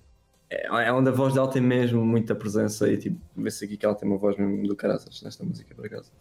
é, 0.49 0.67
é 0.87 0.93
onde 0.93 1.09
a 1.09 1.11
voz 1.11 1.33
dela 1.33 1.49
tem 1.49 1.61
mesmo 1.61 2.03
muita 2.05 2.33
presença 2.33 2.89
e, 2.89 2.97
tipo, 2.97 3.19
vê-se 3.35 3.65
aqui 3.65 3.77
que 3.77 3.85
ela 3.85 3.95
tem 3.95 4.07
uma 4.07 4.17
voz 4.17 4.37
mesmo 4.37 4.67
do 4.67 4.75
caraças 4.75 5.21
nesta 5.21 5.43
música, 5.43 5.75
por 5.75 5.85
acaso. 5.85 6.11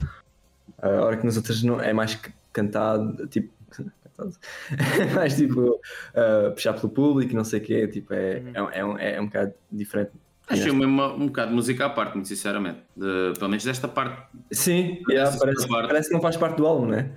Ah, 0.78 0.88
A 0.88 1.04
hora 1.04 1.16
que 1.16 1.24
nas 1.24 1.36
outras 1.36 1.62
não, 1.62 1.80
é 1.80 1.92
mais 1.92 2.18
cantado, 2.56 3.26
tipo, 3.28 3.52
cantado, 3.70 4.36
é 5.00 5.14
mais 5.14 5.36
tipo, 5.36 5.78
ah, 6.14 6.50
puxar 6.52 6.72
pelo 6.72 6.88
público, 6.88 7.34
não 7.34 7.44
sei 7.44 7.60
o 7.60 7.62
quê, 7.62 7.86
tipo, 7.86 8.14
é, 8.14 8.38
é, 8.54 8.78
é, 8.78 8.84
um, 8.84 8.98
é 8.98 9.20
um 9.20 9.26
bocado 9.26 9.52
diferente. 9.70 10.12
Achei 10.48 10.70
mesmo 10.70 11.02
um 11.02 11.26
bocado 11.26 11.48
de 11.50 11.54
música 11.56 11.86
à 11.86 11.90
parte, 11.90 12.14
muito 12.14 12.28
sinceramente. 12.28 12.78
De- 12.96 13.32
pelo 13.36 13.50
menos 13.50 13.64
desta 13.64 13.88
parte. 13.88 14.22
Sim, 14.52 15.02
yeah, 15.10 15.36
parece, 15.36 15.68
parte. 15.68 15.88
parece 15.88 16.08
que 16.08 16.14
não 16.14 16.20
faz 16.22 16.36
parte 16.36 16.56
do 16.56 16.66
álbum, 16.66 16.86
não 16.86 16.94
é? 16.94 17.10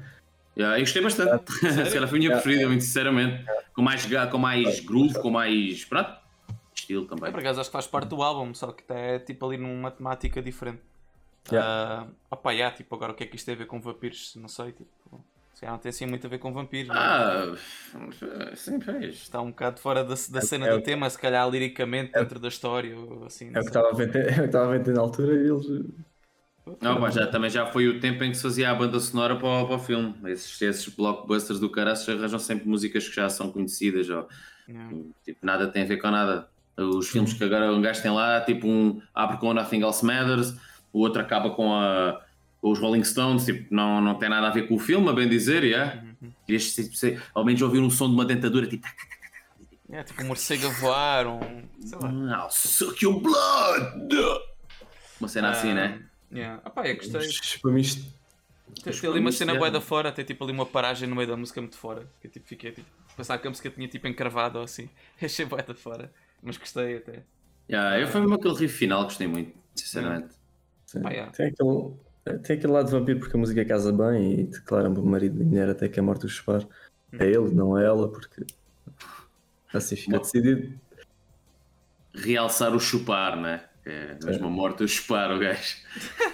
Yeah, 0.58 0.78
eu 0.78 0.82
gostei 0.82 1.02
bastante. 1.02 1.52
Se 1.54 1.94
calhar 1.94 2.08
foi 2.10 2.18
a 2.18 2.20
minha 2.20 2.30
Yeah. 2.30 2.42
preferida, 2.42 2.68
muito 2.68 2.84
sinceramente. 2.84 3.46
Com 3.74 3.84
mais, 3.84 4.04
com 4.32 4.38
mais 4.40 4.80
groove, 4.80 5.14
com 5.22 5.30
mais. 5.30 5.86
Pronto. 5.86 6.10
Estilo 6.74 7.06
também. 7.06 7.28
Eu, 7.28 7.32
por 7.32 7.40
acaso, 7.40 7.62
acho 7.62 7.70
que 7.70 7.74
faz 7.74 7.86
parte 7.86 8.10
do 8.10 8.22
álbum, 8.24 8.52
só 8.56 8.72
que 8.72 8.84
é 8.90 9.20
tipo 9.20 9.46
ali 9.46 9.58
numa 9.58 9.92
temática 9.92 10.42
diferente. 10.42 10.82
Yeah. 11.56 12.02
Ah, 12.02 12.08
opa, 12.32 12.52
yeah, 12.52 12.76
tipo, 12.76 12.96
agora 12.96 13.12
o 13.12 13.16
que 13.16 13.24
é 13.24 13.28
que 13.28 13.36
isto 13.36 13.46
tem 13.46 13.56
a 13.56 13.58
ver 13.58 13.66
com 13.68 13.80
vampiros? 13.82 14.36
Não 14.36 14.48
sei, 14.48 14.72
tipo. 14.72 14.90
Se 15.54 15.62
calhar 15.62 15.74
não 15.76 15.82
tem 15.82 15.90
assim 15.90 16.06
muito 16.06 16.26
a 16.26 16.30
ver 16.30 16.38
com 16.38 16.54
vampiros. 16.54 16.90
é? 16.96 16.98
Ah, 16.98 17.54
sim, 18.56 18.80
fez. 18.80 19.16
Está 19.16 19.42
um 19.42 19.50
bocado 19.50 19.80
fora 19.80 20.04
da, 20.04 20.14
da 20.30 20.40
É- 20.40 20.42
cena 20.42 20.68
é 20.68 20.72
do 20.72 20.78
o- 20.78 20.82
tema, 20.82 21.10
se 21.10 21.18
calhar 21.20 21.50
liricamente 21.50 22.14
dentro 22.14 22.40
da 22.40 22.48
história, 22.48 22.96
assim. 23.26 23.48
É 23.50 23.52
não 23.52 23.62
o 23.62 23.66
que 23.66 23.72
sei. 23.72 23.82
estava 23.82 23.90
a 23.90 23.94
vender, 23.94 24.28
é 24.28 24.32
o 24.32 24.36
que 24.36 24.42
estava 24.46 24.74
a 24.74 24.78
vender 24.78 24.94
na 24.94 25.02
altura 25.02 25.34
e 25.34 25.50
eles. 25.50 25.66
Não, 26.82 27.00
mas 27.00 27.16
já, 27.16 27.26
também 27.28 27.50
já 27.50 27.66
foi 27.66 27.88
o 27.88 28.00
tempo 28.00 28.24
em 28.24 28.30
que 28.32 28.38
se 28.38 28.44
fazia 28.44 28.70
a 28.70 28.76
banda 28.76 29.00
sonora 29.00 29.36
para, 29.36 29.48
o- 29.48 29.68
para 29.68 29.76
o 29.76 29.80
filme. 29.80 30.16
Esses, 30.32 30.62
esses 30.62 30.88
blockbusters 30.96 31.60
do 31.60 31.70
caraças 31.70 32.08
arranjam 32.08 32.40
sempre 32.40 32.68
músicas 32.68 33.08
que 33.10 33.16
já 33.16 33.28
são 33.30 33.52
conhecidas. 33.52 34.10
Ou, 34.10 34.28
Yeah. 34.68 34.96
tipo, 35.26 35.44
nada 35.44 35.68
tem 35.68 35.82
a 35.82 35.86
ver 35.88 35.98
com 35.98 36.12
nada. 36.12 36.48
Os 36.78 37.10
filmes 37.10 37.34
que 37.34 37.44
agora 37.44 37.74
um 37.74 37.82
gajo 37.82 38.02
tem 38.04 38.12
lá, 38.12 38.40
tipo 38.40 38.68
um 38.68 39.02
abre 39.16 39.38
com 39.38 39.52
Nothing 39.52 39.82
Else 39.82 40.06
Matters, 40.06 40.54
o 40.94 41.00
outro 41.00 41.22
acaba 41.22 41.52
com, 41.52 41.74
a, 41.74 42.22
com 42.62 42.72
os 42.72 42.80
Rolling 42.80 43.04
Stones, 43.04 43.46
tipo, 43.46 43.74
não, 43.74 44.02
não 44.02 44.16
tem 44.16 44.30
nada 44.30 44.48
a 44.48 44.52
ver 44.52 44.68
com 44.68 44.76
o 44.76 44.80
filme, 44.80 45.10
a 45.10 45.14
bem 45.14 45.28
dizer, 45.30 45.64
yeah. 45.64 46.04
Querias 46.46 46.74
tipo, 46.74 46.96
ser- 46.96 47.22
ao 47.34 47.46
menos 47.46 47.62
ouvir 47.62 47.80
um 47.80 47.90
som 47.90 48.08
de 48.08 48.14
uma 48.16 48.26
dentadura, 48.26 48.68
tipo, 48.68 48.88
É, 49.92 50.04
tipo 50.04 50.22
um 50.24 50.28
morcego 50.28 50.68
a 50.68 50.70
voar, 50.70 51.28
um. 51.28 51.64
sei 51.82 51.98
lá. 52.00 52.44
I'll 52.44 52.52
suck 52.52 53.04
your 53.04 53.20
blood! 53.20 54.14
Uma 55.20 55.28
cena 55.28 55.50
assim, 55.52 55.72
Ah, 55.72 55.74
né? 55.76 56.04
Yeah. 56.32 56.62
Ah, 56.64 56.70
pá, 56.70 56.88
eu 56.88 56.96
gostei. 56.96 57.28
Para 57.62 57.72
mim, 57.72 57.82
isto- 57.82 58.06
Tem, 58.84 58.94
tem 58.94 59.10
ali 59.10 59.20
uma 59.20 59.32
cena 59.32 59.54
é- 59.54 59.58
bué 59.58 59.72
da 59.72 59.82
fora, 59.82 60.12
tem 60.12 60.24
tipo 60.24 60.44
ali 60.44 60.54
uma 60.54 60.66
paragem 60.66 61.10
no 61.10 61.16
meio 61.16 61.28
da 61.28 61.36
música 61.36 61.60
muito 61.60 61.76
fora. 61.78 62.08
Que 62.22 62.28
eu 62.28 62.32
tipo, 62.32 62.48
fiquei 62.48 62.72
tipo. 62.72 62.88
Pensava 63.18 63.42
que 63.42 63.48
a 63.48 63.50
música 63.50 63.70
tinha 63.72 63.88
tipo 63.88 64.08
encravado 64.08 64.60
ou 64.60 64.64
assim. 64.64 64.88
Achei 65.22 65.44
bué 65.46 65.64
da 65.64 65.74
fora. 65.74 66.12
Mas 66.42 66.56
gostei 66.56 66.98
até. 66.98 67.24
Yeah, 67.70 68.00
eu 68.00 68.08
foi 68.08 68.22
mesmo 68.22 68.36
aquele 68.36 68.54
riff 68.56 68.78
final, 68.78 69.04
gostei 69.06 69.28
muito, 69.28 69.58
sinceramente. 69.76 70.36
Sim. 70.90 71.02
Pá, 71.02 71.12
yeah. 71.12 71.32
tem, 71.32 71.46
aquele, 71.50 72.40
tem 72.40 72.58
aquele 72.58 72.74
lado 72.74 72.88
de 72.88 72.92
vampiro 72.94 73.20
porque 73.20 73.38
a 73.38 73.40
música 73.40 73.64
casa 73.64 73.94
bem 73.94 74.40
e 74.40 74.44
declara 74.46 74.90
o 74.90 75.06
marido 75.06 75.40
e 75.40 75.46
mulher 75.46 75.70
até 75.70 75.88
que 75.88 76.00
a 76.00 76.04
morte 76.04 76.26
os 76.26 76.36
separe. 76.36 76.68
É 77.14 77.26
ele, 77.28 77.54
não 77.54 77.78
é 77.78 77.86
ela, 77.86 78.12
porque 78.12 78.44
assim 79.72 79.96
fica 79.96 80.18
decidido. 80.18 80.74
realçar 82.16 82.74
o 82.76 82.80
chupar, 82.80 83.38
né? 83.38 83.66
É 83.86 84.18
mesmo 84.24 84.48
a 84.48 84.50
morte, 84.50 84.84
o 84.84 84.88
chupar, 84.88 85.32
o 85.32 85.38
gajo. 85.38 85.78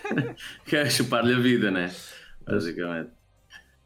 Quer 0.65 0.89
chupar-lhe 0.89 1.33
a 1.33 1.39
vida, 1.39 1.69
né? 1.69 1.93
Basicamente. 2.45 3.11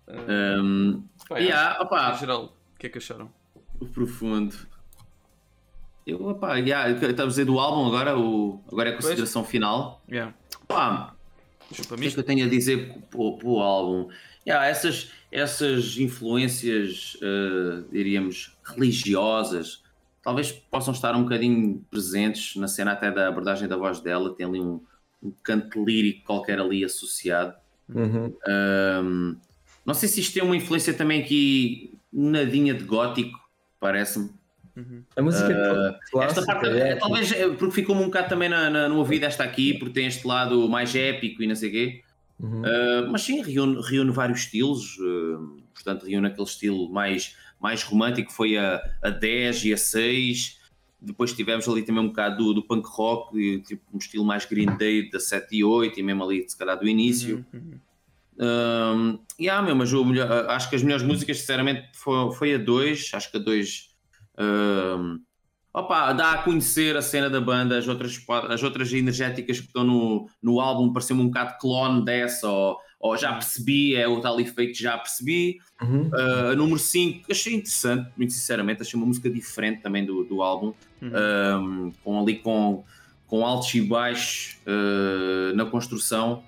Um, 0.08 1.04
Pá, 1.28 1.40
yeah, 1.40 1.82
opá, 1.82 2.14
Em 2.14 2.20
geral, 2.20 2.46
o 2.76 2.78
que 2.78 2.86
é 2.86 2.90
que 2.90 3.00
acharam? 3.00 3.32
o 3.80 3.88
profundo. 3.88 4.56
Eu, 6.06 6.28
opá, 6.28 6.58
yeah, 6.58 6.92
estamos 6.92 7.20
a 7.20 7.26
dizer 7.26 7.46
do 7.46 7.60
álbum 7.60 7.88
agora, 7.88 8.18
o, 8.18 8.64
agora 8.72 8.90
é 8.90 8.94
a 8.94 8.96
consideração 8.96 9.44
final. 9.44 10.04
Yeah. 10.08 10.34
Pá, 10.70 11.16
o 11.72 11.74
que 11.74 11.82
é 11.82 12.12
que 12.12 12.20
eu 12.20 12.24
tenho 12.24 12.46
a 12.46 12.50
dizer 12.50 12.94
para 13.10 13.20
o 13.20 13.60
álbum? 13.60 14.08
Yeah, 14.46 14.68
essas, 14.68 15.12
essas 15.32 15.98
influências, 15.98 17.18
eh, 17.22 17.84
diríamos, 17.92 18.56
religiosas, 18.64 19.84
talvez 20.24 20.52
possam 20.52 20.94
estar 20.94 21.16
um 21.16 21.24
bocadinho 21.24 21.84
presentes 21.90 22.56
na 22.56 22.68
cena 22.68 22.92
até 22.92 23.10
da 23.10 23.28
abordagem 23.28 23.68
da 23.68 23.76
voz 23.76 24.00
dela, 24.00 24.36
tem 24.36 24.46
ali 24.46 24.62
um, 24.62 24.80
um 25.24 25.34
canto 25.42 25.84
lírico 25.84 26.24
qualquer 26.24 26.60
ali 26.60 26.86
associado. 26.86 27.56
Uhum. 27.90 28.32
Um, 28.48 29.38
não 29.84 29.96
sei 29.96 30.08
se 30.08 30.20
isto 30.20 30.36
tem 30.36 30.44
uma 30.44 30.56
influência 30.56 30.94
também 30.94 31.20
aqui, 31.20 31.98
nadinha 32.14 32.76
de 32.76 32.84
gótico, 32.84 33.40
parece-me. 33.80 34.30
A 35.16 35.22
música 35.22 35.48
Uh, 35.50 36.10
clássica 36.12 36.40
esta 36.42 36.46
parte, 36.46 36.68
é 36.70 36.90
é, 36.90 36.96
talvez 36.96 37.32
é, 37.32 37.50
porque 37.50 37.72
ficou-me 37.76 38.02
um 38.02 38.06
bocado 38.06 38.30
também 38.30 38.50
na, 38.50 38.70
na- 38.70 38.90
no 38.90 38.98
ouvido 38.98 39.24
esta 39.26 39.44
aqui, 39.44 39.74
porque 39.74 39.94
tem 39.94 40.06
este 40.08 40.26
lado 40.28 40.68
mais 40.70 40.94
épico 40.96 41.42
e 41.44 41.48
não 41.48 41.56
sei 41.56 41.70
o 41.70 41.72
quê. 41.72 42.02
Uhum. 42.40 42.62
Uh, 42.62 43.12
mas 43.12 43.22
sim, 43.24 43.42
reúne, 43.42 43.82
reúne 43.84 44.12
vários 44.12 44.40
estilos, 44.40 44.98
uh, 45.00 45.62
portanto, 45.74 46.06
reúne 46.06 46.28
aquele 46.28 46.48
estilo 46.48 46.90
mais, 46.90 47.36
mais 47.60 47.84
romântico, 47.84 48.32
foi 48.32 48.58
a, 48.58 48.82
a 49.04 49.10
10 49.10 49.66
e 49.66 49.74
a 49.74 49.78
6. 49.78 50.58
Depois 51.02 51.32
tivemos 51.34 51.68
ali 51.68 51.82
também 51.84 52.02
um 52.04 52.08
bocado 52.08 52.38
do, 52.44 52.54
do 52.56 52.64
punk 52.64 52.86
rock, 52.90 53.38
e, 53.38 53.60
tipo, 53.62 53.82
um 53.94 53.98
estilo 53.98 54.24
mais 54.26 54.46
Green 54.46 54.76
Day 54.78 55.10
da 55.10 55.20
7 55.20 55.56
e 55.56 55.64
8, 55.64 56.00
e 56.00 56.04
mesmo 56.04 56.24
ali, 56.24 56.44
se 56.48 56.58
calhar, 56.58 56.78
do 56.78 56.88
início. 56.88 57.46
Um, 58.38 59.20
yeah, 59.40 59.62
meu, 59.66 59.76
mas 59.76 59.92
o 59.92 60.04
melhor- 60.06 60.50
acho 60.50 60.70
que 60.70 60.76
as 60.76 60.84
melhores 60.84 61.04
músicas, 61.06 61.40
sinceramente, 61.40 61.90
foi, 61.94 62.32
foi 62.34 62.54
a 62.56 62.58
2. 62.58 63.12
Acho 63.14 63.32
que 63.32 63.38
a 63.38 63.40
2 63.40 63.89
um, 64.40 65.20
opa, 65.74 66.14
dá 66.14 66.32
a 66.34 66.38
conhecer 66.44 66.96
a 66.98 67.02
cena 67.02 67.30
da 67.30 67.40
banda, 67.42 67.78
as 67.78 67.88
outras, 67.88 68.20
as 68.50 68.64
outras 68.64 68.92
energéticas 68.94 69.60
que 69.60 69.68
estão 69.68 69.84
no, 69.84 70.30
no 70.42 70.60
álbum, 70.60 70.92
pareceu-me 70.92 71.22
um 71.22 71.28
bocado 71.28 71.58
clone 71.60 72.04
dessa, 72.04 72.48
ou, 72.48 72.78
ou 73.00 73.18
já 73.18 73.34
percebi, 73.34 73.96
é 73.96 74.08
o 74.08 74.20
tal 74.20 74.40
efeito 74.40 74.78
já 74.78 74.98
percebi. 74.98 75.60
Uhum. 75.82 76.10
Uh, 76.10 76.56
número 76.56 76.80
5, 76.80 77.32
achei 77.32 77.54
interessante, 77.54 78.10
muito 78.18 78.34
sinceramente, 78.34 78.82
achei 78.82 78.98
uma 78.98 79.06
música 79.06 79.30
diferente 79.30 79.82
também 79.82 80.06
do, 80.06 80.24
do 80.24 80.42
álbum, 80.42 80.74
um, 81.02 81.92
com 82.04 82.20
ali 82.20 82.38
com, 82.40 82.84
com 83.28 83.46
altos 83.46 83.74
e 83.76 83.82
baixos 83.82 84.58
uh, 84.66 85.56
na 85.56 85.66
construção, 85.66 86.44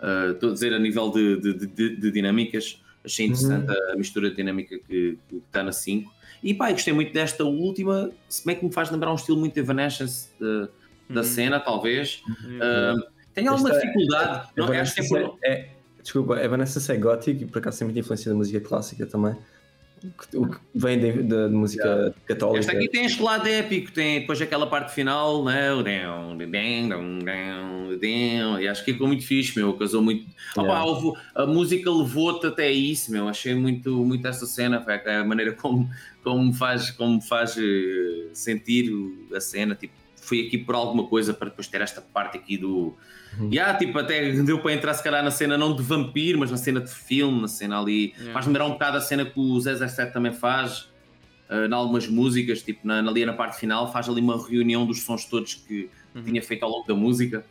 uh, 0.00 0.32
estou 0.32 0.50
a 0.50 0.52
dizer 0.52 0.72
a 0.74 0.78
nível 0.78 1.10
de, 1.10 1.40
de, 1.40 1.66
de- 1.66 1.96
de 1.96 2.10
dinâmicas, 2.10 2.80
achei 3.06 3.26
interessante 3.26 3.70
a 3.92 3.96
mistura 3.96 4.30
dinâmica 4.30 4.76
que 4.86 5.18
que 5.28 5.36
está 5.46 5.62
na 5.62 5.72
5. 5.72 6.12
E 6.42 6.52
pá, 6.52 6.70
gostei 6.70 6.92
muito 6.92 7.12
desta 7.14 7.44
última, 7.44 8.10
se 8.28 8.44
bem 8.44 8.54
que 8.56 8.64
me 8.64 8.72
faz 8.72 8.90
lembrar 8.90 9.10
um 9.10 9.14
estilo 9.14 9.38
muito 9.38 9.56
Evanescence 9.56 10.28
de- 10.38 10.68
da 11.08 11.22
cena, 11.22 11.58
talvez. 11.58 12.20
Uh, 12.28 13.02
tenho 13.32 13.50
alguma 13.50 13.70
Esta 13.70 13.80
é- 13.82 13.86
dificuldade, 13.86 14.48
não, 14.56 14.64
acho 14.72 14.94
que 14.94 15.00
é 15.00 15.04
Evanescence 15.04 15.38
é, 15.44 15.68
desculpa, 16.02 16.42
Evanescence 16.42 16.92
é 16.92 16.96
gótico 16.96 17.42
e 17.42 17.46
por 17.46 17.58
acaso 17.58 17.78
tem 17.78 17.86
muita 17.86 18.00
influência 18.00 18.30
da 18.30 18.36
música 18.36 18.60
clássica 18.60 19.06
também. 19.06 19.34
O 20.34 20.46
que, 20.48 20.58
vem 20.74 20.98
de 21.22 21.48
música 21.48 22.14
católica. 22.26 22.58
Esta 22.60 22.72
aqui 22.72 22.88
tem 22.88 23.06
este 23.06 23.22
lado 23.22 23.48
épico, 23.48 23.90
tem 23.90 24.20
depois 24.20 24.40
aquela 24.40 24.66
parte 24.66 24.92
final, 24.94 25.42
né? 25.42 25.72
e 28.60 28.68
acho 28.68 28.84
que 28.84 28.92
ficou 28.92 29.06
muito 29.06 29.24
fixe, 29.26 29.58
meu, 29.58 29.72
casou 29.74 30.02
muito. 30.02 30.26
Opa, 30.56 30.62
Yeah. 30.62 30.84
houve- 30.84 31.18
a 31.34 31.46
música 31.46 31.90
levou-te 31.90 32.46
até 32.46 32.70
isso, 32.70 33.10
meu, 33.10 33.26
achei 33.28 33.54
muito, 33.54 34.04
muito 34.04 34.26
essa 34.28 34.46
cena, 34.46 34.84
a 35.20 35.24
maneira 35.24 35.52
como, 35.52 35.88
como 36.22 36.44
me 36.44 36.52
faz, 36.54 36.90
como 36.90 37.20
faz 37.20 37.56
eh, 37.58 38.28
sentir 38.32 38.90
a 39.34 39.40
cena, 39.40 39.74
tipo, 39.74 39.94
fui 40.26 40.46
aqui 40.46 40.58
por 40.58 40.74
alguma 40.74 41.06
coisa 41.06 41.32
para 41.32 41.48
depois 41.48 41.68
ter 41.68 41.80
esta 41.80 42.00
parte 42.00 42.36
aqui 42.36 42.56
do. 42.56 42.94
E 43.50 43.58
há, 43.58 43.74
tipo, 43.74 43.98
até 43.98 44.32
deu 44.32 44.58
para 44.58 44.72
entrar 44.72 44.94
se 44.94 45.02
calhar 45.02 45.22
na 45.22 45.30
cena 45.30 45.56
não 45.56 45.74
de 45.76 45.82
vampiro, 45.82 46.38
mas 46.38 46.50
na 46.50 46.56
cena 46.56 46.80
de 46.80 46.90
filme, 46.90 47.42
na 47.42 47.48
cena 47.48 47.78
ali. 47.78 48.12
Yeah. 48.14 48.32
Faz-me 48.32 48.52
lembrar 48.52 48.66
um 48.66 48.72
bocado 48.72 48.96
a 48.96 49.00
cena 49.00 49.24
que 49.24 49.38
o 49.38 49.60
007 49.60 50.12
também 50.12 50.32
faz, 50.32 50.88
uh, 51.50 51.66
em 51.68 51.72
algumas 51.72 52.08
músicas, 52.08 52.62
tipo, 52.62 52.86
na, 52.86 52.98
ali 52.98 53.24
na 53.24 53.34
parte 53.34 53.58
final, 53.58 53.92
faz 53.92 54.08
ali 54.08 54.20
uma 54.20 54.42
reunião 54.42 54.86
dos 54.86 55.02
sons 55.02 55.26
todos 55.26 55.54
que 55.54 55.88
tinha 56.24 56.42
feito 56.42 56.64
ao 56.64 56.70
longo 56.70 56.86
da 56.86 56.94
música. 56.94 57.44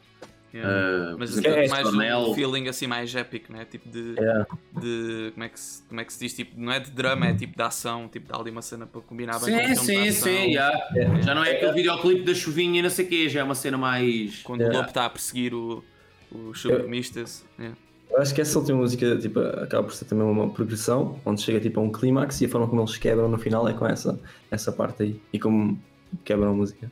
Yeah. 0.55 0.71
Uh, 1.13 1.17
Mas 1.19 1.31
por 1.31 1.39
exemplo, 1.39 1.59
é, 1.59 1.67
mais 1.67 1.93
um 1.93 2.33
feeling 2.33 2.69
assim 2.69 2.87
mais 2.87 3.13
épico, 3.13 3.51
né? 3.51 3.65
Tipo 3.65 3.89
de, 3.89 4.15
Yeah. 4.17 4.47
de 4.79 5.31
como, 5.33 5.43
é 5.43 5.49
que 5.49 5.59
se, 5.59 5.83
como 5.83 5.99
é 5.99 6.05
que 6.05 6.13
se 6.13 6.19
diz? 6.19 6.33
Tipo, 6.33 6.57
não 6.57 6.71
é 6.71 6.79
de 6.79 6.91
drama, 6.91 7.27
é 7.27 7.33
tipo 7.33 7.57
de 7.57 7.61
ação, 7.61 8.07
tipo 8.07 8.31
dá 8.31 8.39
ali 8.39 8.51
uma 8.51 8.61
cena 8.61 8.87
para 8.87 9.01
combinar 9.01 9.37
bem 9.39 9.53
com 9.53 9.71
o 9.73 9.75
Sim, 9.75 9.85
filme 9.85 10.03
de 10.05 10.13
sim, 10.13 10.29
ação. 10.29 10.43
sim, 10.45 10.53
já. 10.53 10.89
já 11.23 11.35
não 11.35 11.43
é 11.43 11.51
aquele 11.51 11.73
videoclipe 11.73 12.23
da 12.23 12.33
chuvinha 12.33 12.79
e 12.79 12.81
não 12.81 12.89
sei 12.89 13.05
o 13.05 13.09
quê, 13.09 13.27
já 13.27 13.41
é 13.41 13.43
uma 13.43 13.55
cena 13.55 13.77
mais. 13.77 14.41
Quando 14.43 14.61
o 14.61 14.71
lobo 14.71 14.87
está 14.87 15.05
a 15.05 15.09
perseguir 15.09 15.53
o, 15.53 15.83
os 16.31 16.61
supremistas. 16.61 17.43
yeah. 17.59 17.77
Eu 18.09 18.21
acho 18.21 18.33
que 18.33 18.39
essa 18.39 18.57
última 18.57 18.77
música 18.77 19.17
tipo, 19.17 19.39
acaba 19.41 19.83
por 19.83 19.93
ser 19.93 20.05
também 20.05 20.25
uma 20.25 20.49
progressão, 20.49 21.19
onde 21.25 21.41
chega 21.41 21.59
tipo, 21.59 21.81
a 21.81 21.83
um 21.83 21.91
clímax 21.91 22.39
e 22.39 22.45
a 22.45 22.49
forma 22.49 22.65
como 22.65 22.81
eles 22.81 22.95
quebram 22.95 23.27
no 23.27 23.37
final 23.37 23.67
é 23.67 23.73
com 23.73 23.85
essa, 23.85 24.17
essa 24.49 24.71
parte 24.71 25.03
aí. 25.03 25.21
E 25.33 25.39
como 25.39 25.77
quebram 26.23 26.51
a 26.51 26.53
música. 26.53 26.89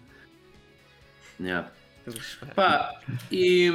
Yeah. 1.40 1.72
Pá, 2.56 3.00
e, 3.32 3.72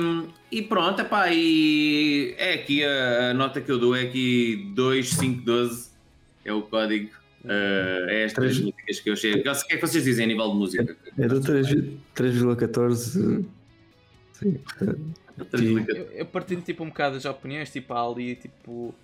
e 0.52 0.62
pronto, 0.62 1.00
epá, 1.00 1.32
e 1.32 2.34
é 2.36 2.54
aqui 2.54 2.84
a, 2.84 3.30
a 3.30 3.34
nota 3.34 3.60
que 3.60 3.70
eu 3.70 3.78
dou 3.78 3.96
é 3.96 4.02
aqui 4.02 4.70
2512 4.74 5.90
é 6.44 6.52
o 6.52 6.62
código. 6.62 7.10
Uh, 7.44 8.08
é 8.08 8.24
estas 8.24 8.44
Três- 8.44 8.60
músicas 8.60 9.00
que 9.00 9.08
eu 9.08 9.12
achei. 9.14 9.32
O 9.34 9.42
que 9.42 9.48
é 9.48 9.54
que 9.76 9.80
vocês 9.80 10.04
dizem 10.04 10.24
a 10.24 10.28
nível 10.28 10.50
de 10.50 10.56
música? 10.56 10.96
É 11.18 11.28
do 11.28 11.40
3 11.40 11.66
3,14. 12.14 13.44
Sim. 14.32 14.60
Eu, 15.88 16.04
eu 16.12 16.26
partilho 16.26 16.60
tipo 16.62 16.82
um 16.82 16.88
bocado 16.88 17.14
das 17.14 17.24
opiniões, 17.24 17.70
tipo 17.70 17.94
há 17.94 18.06
ali 18.06 18.34
tipo. 18.34 18.94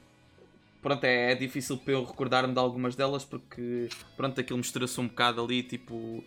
Pronto, 0.83 1.03
é, 1.05 1.33
é 1.33 1.35
difícil 1.35 1.79
para 1.79 1.95
eu 1.95 2.05
recordar-me 2.05 2.53
de 2.53 2.59
algumas 2.59 2.95
delas 2.95 3.25
porque 3.25 3.89
pronto, 4.17 4.39
aquilo 4.39 4.59
mistura-se 4.59 5.01
um 5.01 5.07
bocado 5.09 5.43
ali, 5.43 5.63
tipo, 5.63 6.23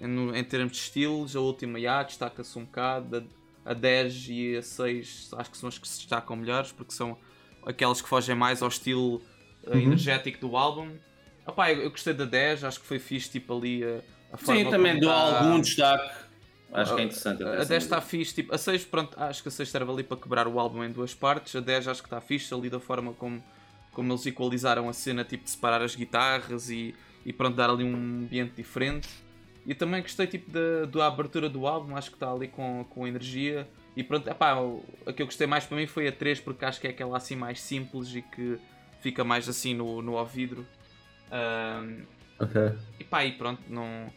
em, 0.00 0.36
em 0.38 0.44
termos 0.44 0.72
de 0.72 0.78
estilos, 0.78 1.34
a 1.36 1.40
última 1.40 1.80
já 1.80 2.02
destaca-se 2.02 2.58
um 2.58 2.64
bocado, 2.64 3.28
a, 3.64 3.70
a 3.70 3.74
10 3.74 4.26
e 4.28 4.56
a 4.56 4.62
6 4.62 5.30
acho 5.36 5.50
que 5.50 5.56
são 5.58 5.68
as 5.68 5.78
que 5.78 5.88
se 5.88 5.98
destacam 5.98 6.36
melhores 6.36 6.72
porque 6.72 6.92
são 6.92 7.16
aquelas 7.66 8.02
que 8.02 8.08
fogem 8.08 8.34
mais 8.34 8.62
ao 8.62 8.68
estilo 8.68 9.22
eh, 9.66 9.70
Uhum. 9.70 9.82
energético 9.82 10.38
do 10.40 10.56
álbum. 10.56 10.90
Opá, 11.46 11.70
eu, 11.72 11.82
eu 11.82 11.90
gostei 11.90 12.12
da 12.14 12.24
10, 12.24 12.64
acho 12.64 12.80
que 12.80 12.86
foi 12.86 12.98
fixe 12.98 13.30
tipo 13.30 13.56
ali 13.56 13.82
a, 13.84 14.00
a 14.34 14.36
forma 14.36 14.64
Sim, 14.64 14.70
também 14.70 15.00
dou 15.00 15.10
tá- 15.10 15.38
algum 15.40 15.60
destaque. 15.60 16.24
Acho 16.72 16.94
que 16.96 17.00
é 17.00 17.04
interessante. 17.04 17.42
a 17.44 17.54
essa 17.56 17.68
10 17.68 17.82
está 17.84 18.00
fixe, 18.00 18.34
tipo, 18.34 18.54
a 18.54 18.58
6, 18.58 18.84
pronto, 18.84 19.16
acho 19.20 19.42
que 19.42 19.48
a 19.48 19.52
6 19.52 19.68
serve 19.68 19.90
ali 19.92 20.02
para 20.02 20.16
quebrar 20.16 20.48
o 20.48 20.58
álbum 20.58 20.82
em 20.82 20.90
duas 20.90 21.14
partes. 21.14 21.54
A 21.54 21.60
10 21.60 21.86
acho 21.86 22.02
que 22.02 22.06
está 22.08 22.20
fixe 22.20 22.52
ali 22.52 22.68
da 22.68 22.80
forma 22.80 23.12
como, 23.14 23.42
como 23.92 24.12
eles 24.12 24.26
equalizaram 24.26 24.88
a 24.88 24.92
cena, 24.92 25.24
tipo, 25.24 25.44
de 25.44 25.50
separar 25.50 25.80
as 25.82 25.94
guitarras 25.94 26.68
e, 26.70 26.94
e 27.24 27.32
pronto, 27.32 27.54
dar 27.54 27.70
ali 27.70 27.84
um 27.84 27.94
ambiente 28.24 28.54
diferente. 28.56 29.08
E 29.66 29.74
também 29.74 30.02
gostei, 30.02 30.26
tipo, 30.26 30.50
da, 30.50 30.84
da 30.86 31.06
abertura 31.06 31.48
do 31.48 31.66
álbum, 31.66 31.96
acho 31.96 32.10
que 32.10 32.16
está 32.16 32.30
ali 32.30 32.48
com, 32.48 32.84
com 32.90 33.06
energia. 33.06 33.66
E 33.96 34.02
pronto, 34.02 34.28
epá, 34.28 34.56
a 35.06 35.12
que 35.12 35.22
eu 35.22 35.26
gostei 35.26 35.46
mais 35.46 35.64
para 35.64 35.76
mim 35.76 35.86
foi 35.86 36.06
a 36.08 36.12
3, 36.12 36.40
porque 36.40 36.64
acho 36.64 36.80
que 36.80 36.86
é 36.86 36.90
aquela 36.90 37.16
assim 37.16 37.36
mais 37.36 37.60
simples 37.60 38.14
e 38.14 38.22
que 38.22 38.58
fica 39.00 39.24
mais 39.24 39.48
assim 39.48 39.72
no, 39.74 40.02
no 40.02 40.12
ouvido. 40.14 40.66
Ahm, 41.30 42.02
Ok. 42.38 42.60
e 42.98 43.04
pá, 43.04 43.24
e 43.24 43.32
pronto, 43.32 43.62
não. 43.68 44.12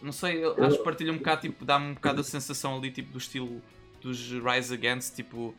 Não 0.00 0.12
sei, 0.12 0.44
eu 0.44 0.62
acho 0.64 0.78
que 0.78 0.84
partilha 0.84 1.12
um 1.12 1.18
bocado, 1.18 1.42
tipo, 1.42 1.64
dá-me 1.64 1.86
um 1.90 1.94
bocado 1.94 2.20
a 2.20 2.24
sensação 2.24 2.76
ali, 2.76 2.90
tipo, 2.90 3.12
do 3.12 3.18
estilo 3.18 3.62
dos 4.00 4.18
Rise 4.32 4.74
Against, 4.74 5.14
tipo. 5.14 5.54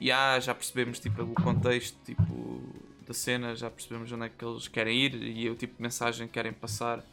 E 0.00 0.10
ah, 0.10 0.40
já 0.40 0.54
percebemos, 0.54 0.98
tipo, 0.98 1.22
o 1.22 1.34
contexto, 1.34 1.96
tipo, 2.04 2.62
da 3.06 3.12
cena, 3.12 3.54
já 3.54 3.68
percebemos 3.70 4.10
onde 4.10 4.26
é 4.26 4.28
que 4.28 4.44
eles 4.44 4.66
querem 4.66 4.96
ir 4.96 5.14
e 5.14 5.50
o 5.50 5.54
tipo 5.54 5.76
de 5.76 5.82
mensagem 5.82 6.26
que 6.26 6.32
querem 6.32 6.52
passar. 6.52 7.04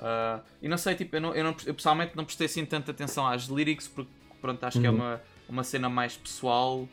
Ah, 0.00 0.40
e 0.62 0.68
não 0.68 0.78
sei, 0.78 0.94
tipo, 0.94 1.14
eu, 1.16 1.20
não, 1.20 1.34
eu, 1.34 1.44
não, 1.44 1.54
eu 1.66 1.74
pessoalmente 1.74 2.16
não 2.16 2.24
prestei 2.24 2.46
assim 2.46 2.64
tanta 2.64 2.90
atenção 2.90 3.26
às 3.26 3.44
lyrics, 3.46 3.86
porque, 3.86 4.10
pronto, 4.40 4.64
acho 4.64 4.80
que 4.80 4.86
é 4.86 4.90
Uhum. 4.90 4.96
uma, 4.96 5.20
uma 5.48 5.62
cena 5.64 5.88
mais 5.88 6.16
pessoal. 6.16 6.88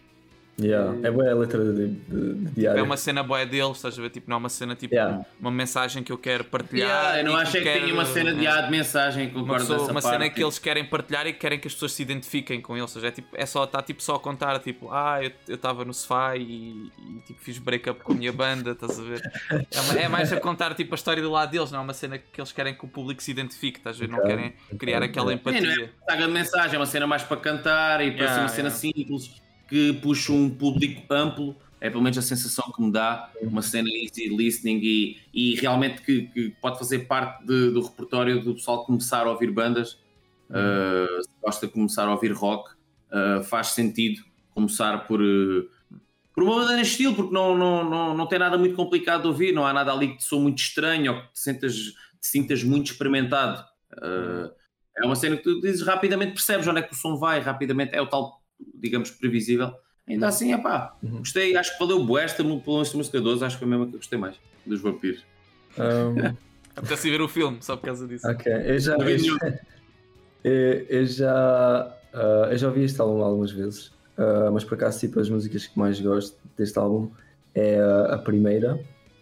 Yeah. 0.59 0.97
É 1.07 1.11
boa 1.11 1.29
a 1.29 1.35
letra 1.35 1.63
de, 1.71 1.87
de, 1.89 2.33
de 2.33 2.51
diário. 2.51 2.79
É 2.79 2.81
uma 2.83 2.97
cena 2.97 3.21
boa 3.21 3.45
deles, 3.45 3.75
estás 3.77 3.97
a 3.97 4.01
ver? 4.01 4.09
Tipo, 4.09 4.27
não 4.29 4.37
é 4.37 4.39
uma 4.39 4.49
cena 4.49 4.75
tipo 4.75 4.93
Yeah. 4.95 5.23
uma 5.39 5.51
mensagem 5.51 6.01
que 6.03 6.11
eu 6.11 6.17
quero 6.17 6.43
partilhar. 6.45 6.89
Yeah, 6.89 7.19
eu 7.19 7.25
não 7.25 7.39
e 7.39 7.41
achei 7.43 7.61
que 7.61 7.67
quero- 7.67 7.81
tinha 7.81 7.93
uma 7.93 8.05
cena 8.05 8.33
de, 8.33 8.43
é. 8.45 8.49
ah, 8.49 8.61
de 8.61 8.71
mensagem, 8.71 9.27
uma, 9.27 9.33
concordo 9.41 9.61
pessoa- 9.61 9.77
dessa 9.79 9.91
uma 9.91 10.01
parte. 10.01 10.13
cena 10.17 10.29
que 10.31 10.43
eles 10.43 10.57
querem 10.57 10.83
partilhar 10.85 11.27
e 11.27 11.33
que 11.33 11.39
querem 11.39 11.59
que 11.59 11.67
as 11.67 11.73
pessoas 11.75 11.91
se 11.93 12.01
identifiquem 12.01 12.59
com 12.59 12.73
eles. 12.75 12.89
Ou 12.95 13.01
seja, 13.01 13.07
é, 13.07 13.11
tipo, 13.11 13.27
é 13.35 13.45
só 13.45 13.65
está 13.65 13.83
tipo, 13.83 14.01
só 14.01 14.15
a 14.15 14.19
contar, 14.19 14.57
tipo, 14.59 14.89
ah, 14.91 15.19
eu 15.47 15.53
estava 15.55 15.85
no 15.85 15.93
sofá 15.93 16.35
e, 16.35 16.41
e, 16.43 17.21
tipo, 17.27 17.39
fiz 17.39 17.59
break-up 17.59 18.01
com 18.03 18.13
a 18.13 18.15
minha 18.15 18.33
banda, 18.33 18.71
estás 18.71 18.99
a 18.99 19.03
ver? 19.03 19.21
É, 19.51 19.79
uma- 19.81 19.99
é 19.99 20.07
mais 20.07 20.33
a 20.33 20.39
contar 20.39 20.73
tipo, 20.73 20.93
a 20.93 20.95
história 20.95 21.21
do 21.21 21.29
lado 21.29 21.51
deles, 21.51 21.71
não 21.71 21.79
é 21.79 21.81
uma 21.83 21.93
cena 21.93 22.17
que 22.17 22.41
eles 22.41 22.51
querem 22.51 22.73
que 22.73 22.83
o 22.83 22.87
público 22.87 23.21
se 23.21 23.29
identifique, 23.29 23.77
estás 23.77 23.95
a 23.95 23.99
ver? 23.99 24.09
Não 24.09 24.23
querem 24.23 24.53
criar 24.79 25.03
aquela 25.03 25.31
Sim, 25.33 25.39
não 25.45 25.51
é 25.51 25.57
empatia. 25.59 25.83
uma 25.83 26.09
saga 26.09 26.25
de 26.27 26.33
mensagem, 26.33 26.75
é 26.75 26.79
uma 26.79 26.85
cena 26.87 27.05
mais 27.05 27.21
para 27.21 27.37
cantar 27.37 28.01
e 28.01 28.09
para 28.11 28.17
Yeah, 28.23 28.33
ser 28.33 28.39
uma 28.41 28.49
cena 28.49 28.69
yeah. 28.69 28.79
simples 28.79 29.46
que 29.67 29.93
puxa 29.93 30.31
um 30.31 30.49
público 30.49 31.01
amplo. 31.13 31.55
É 31.79 31.89
pelo 31.91 32.01
menos 32.01 32.17
a 32.17 32.23
sensação 32.23 32.71
que 32.75 32.81
me 32.81 32.91
dá 32.91 33.31
uma 33.39 33.61
cena 33.61 33.87
easy 33.89 34.29
listening 34.29 34.79
e, 34.81 35.17
e 35.31 35.55
realmente 35.55 36.01
que, 36.01 36.23
que 36.23 36.49
pode 36.59 36.79
fazer 36.79 36.99
parte 37.07 37.45
de- 37.45 37.69
do 37.69 37.81
repertório 37.81 38.43
do 38.43 38.55
pessoal 38.55 38.83
começar 38.83 39.27
a 39.27 39.29
ouvir 39.29 39.51
bandas. 39.51 39.93
Uh, 40.49 41.21
se 41.21 41.29
gosta 41.41 41.67
de 41.67 41.73
começar 41.73 42.07
a 42.07 42.11
ouvir 42.11 42.31
rock, 42.31 42.71
uh, 43.11 43.43
faz 43.43 43.67
sentido 43.67 44.23
começar 44.55 45.05
por, 45.05 45.21
uh, 45.21 45.69
por 46.33 46.43
uma 46.43 46.55
banda 46.55 46.75
neste 46.77 46.93
estilo, 46.93 47.13
porque 47.13 47.33
não, 47.33 47.55
não, 47.55 47.87
não, 47.87 48.17
não 48.17 48.25
tem 48.25 48.39
nada 48.39 48.57
muito 48.57 48.75
complicado 48.75 49.23
de 49.23 49.27
ouvir, 49.27 49.53
não 49.53 49.65
há 49.65 49.71
nada 49.71 49.91
ali 49.93 50.07
que 50.07 50.17
te 50.17 50.23
sou 50.23 50.39
muito 50.39 50.57
estranho 50.57 51.13
ou 51.13 51.21
que 51.21 51.33
te 51.33 51.39
sintas, 51.39 51.75
te 51.75 51.93
sintas 52.21 52.63
muito 52.63 52.91
experimentado. 52.91 53.63
Uh, 53.93 54.49
é 54.97 55.05
uma 55.05 55.15
cena 55.15 55.37
que 55.37 55.43
tu 55.43 55.61
dizes 55.61 55.81
rapidamente, 55.85 56.33
percebes 56.33 56.67
onde 56.67 56.79
é 56.79 56.81
que 56.81 56.93
o 56.93 56.97
som 56.97 57.17
vai, 57.17 57.39
rapidamente 57.39 57.93
é 57.93 58.01
o 58.01 58.07
tal, 58.07 58.41
digamos, 58.75 59.11
previsível. 59.11 59.73
Ainda 60.07 60.27
assim, 60.29 60.53
é 60.53 60.57
pá, 60.57 60.95
gostei, 61.03 61.55
acho 61.57 61.73
que 61.73 61.79
valeu 61.79 62.03
bué 62.05 62.23
esta 62.23 62.43
pelo 62.43 62.81
esta 62.81 62.95
música 62.97 63.19
12, 63.19 63.43
acho 63.43 63.55
que 63.57 63.59
foi 63.59 63.67
a 63.67 63.69
mesma 63.71 63.87
que 63.87 63.95
eu 63.95 63.99
gostei 63.99 64.17
mais, 64.17 64.35
dos 64.65 64.81
vampiros. 64.81 65.23
Um, 65.77 66.35
Apetece 66.77 67.09
ver 67.09 67.21
o 67.21 67.27
filme, 67.27 67.57
só 67.61 67.75
por 67.75 67.87
causa 67.87 68.07
disso. 68.07 68.29
Ok, 68.29 68.51
eu 68.65 68.79
já, 68.79 68.95
Não 68.97 69.05
vi 69.05 69.27
eu, 69.27 69.37
eu- 70.43 70.85
eu 70.89 71.05
já, 71.05 71.97
ah, 72.13 72.47
eu 72.51 72.57
já 72.57 72.67
ouvi 72.67 72.83
este 72.83 73.01
álbum 73.01 73.21
algumas 73.23 73.51
vezes, 73.51 73.91
ah, 74.17 74.49
mas 74.51 74.63
por 74.63 74.75
acaso 74.75 74.99
tipo, 74.99 75.19
as 75.19 75.29
músicas 75.29 75.67
que 75.67 75.77
mais 75.77 75.99
gosto 75.99 76.37
deste 76.57 76.77
álbum 76.77 77.11
é 77.55 77.79
a, 77.79 78.15
a 78.15 78.17
primeira, 78.19 78.79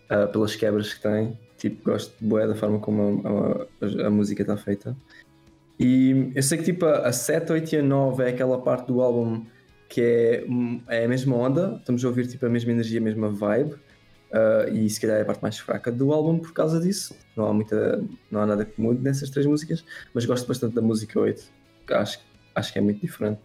ah, 0.09 0.27
pelas 0.27 0.55
quebras 0.55 0.93
que 0.93 1.01
tem, 1.01 1.39
tipo, 1.57 1.83
gosto 1.89 2.13
bué 2.21 2.45
da 2.47 2.55
forma 2.55 2.79
como 2.79 3.21
a, 3.25 3.86
a- 4.03 4.07
a 4.07 4.09
música 4.09 4.41
está 4.43 4.57
feita. 4.57 4.95
E 5.80 6.32
eu 6.34 6.41
sei 6.43 6.57
que 6.57 6.63
tipo 6.63 6.86
a, 6.86 7.07
a 7.07 7.11
7, 7.11 7.51
8 7.51 7.73
e 7.73 7.78
a 7.80 7.84
9 7.84 8.23
é 8.23 8.30
aquela 8.30 8.61
parte 8.61 8.88
do 8.88 9.01
álbum 9.01 9.45
que 9.89 10.01
é, 10.01 10.45
hum, 10.47 10.82
é 10.88 11.05
a 11.05 11.07
mesma 11.07 11.36
onda, 11.36 11.76
estamos 11.80 12.03
a 12.03 12.07
ouvir 12.07 12.28
tipo 12.28 12.45
a 12.45 12.49
mesma 12.49 12.71
energia, 12.71 12.99
a 12.99 13.03
mesma 13.03 13.30
vibe. 13.30 13.73
Uh, 14.32 14.73
e 14.73 14.89
se 14.89 14.99
calhar 14.99 15.17
é 15.17 15.21
a 15.21 15.26
parte 15.26 15.41
mais 15.41 15.57
fraca 15.59 15.91
do 15.91 16.11
álbum 16.11 16.39
por 16.39 16.51
causa 16.51 16.80
disso. 16.80 17.15
Não 17.38 17.45
há, 17.47 17.53
muita, 17.53 18.03
não 18.30 18.41
há 18.41 18.45
nada 18.45 18.65
que 18.65 18.82
mude 18.82 19.01
nessas 19.01 19.30
três 19.30 19.45
músicas, 19.45 19.86
mas 20.13 20.26
gosto 20.26 20.47
bastante 20.47 20.76
da 20.76 20.82
música 20.82 21.17
8, 21.19 21.43
que 21.88 21.93
acho, 21.93 22.19
acho 22.53 22.73
que 22.73 22.80
é 22.80 22.82
muito 22.82 22.99
diferente. 22.99 23.39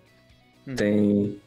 Hum. 0.66 0.74
Tem. 0.74 1.40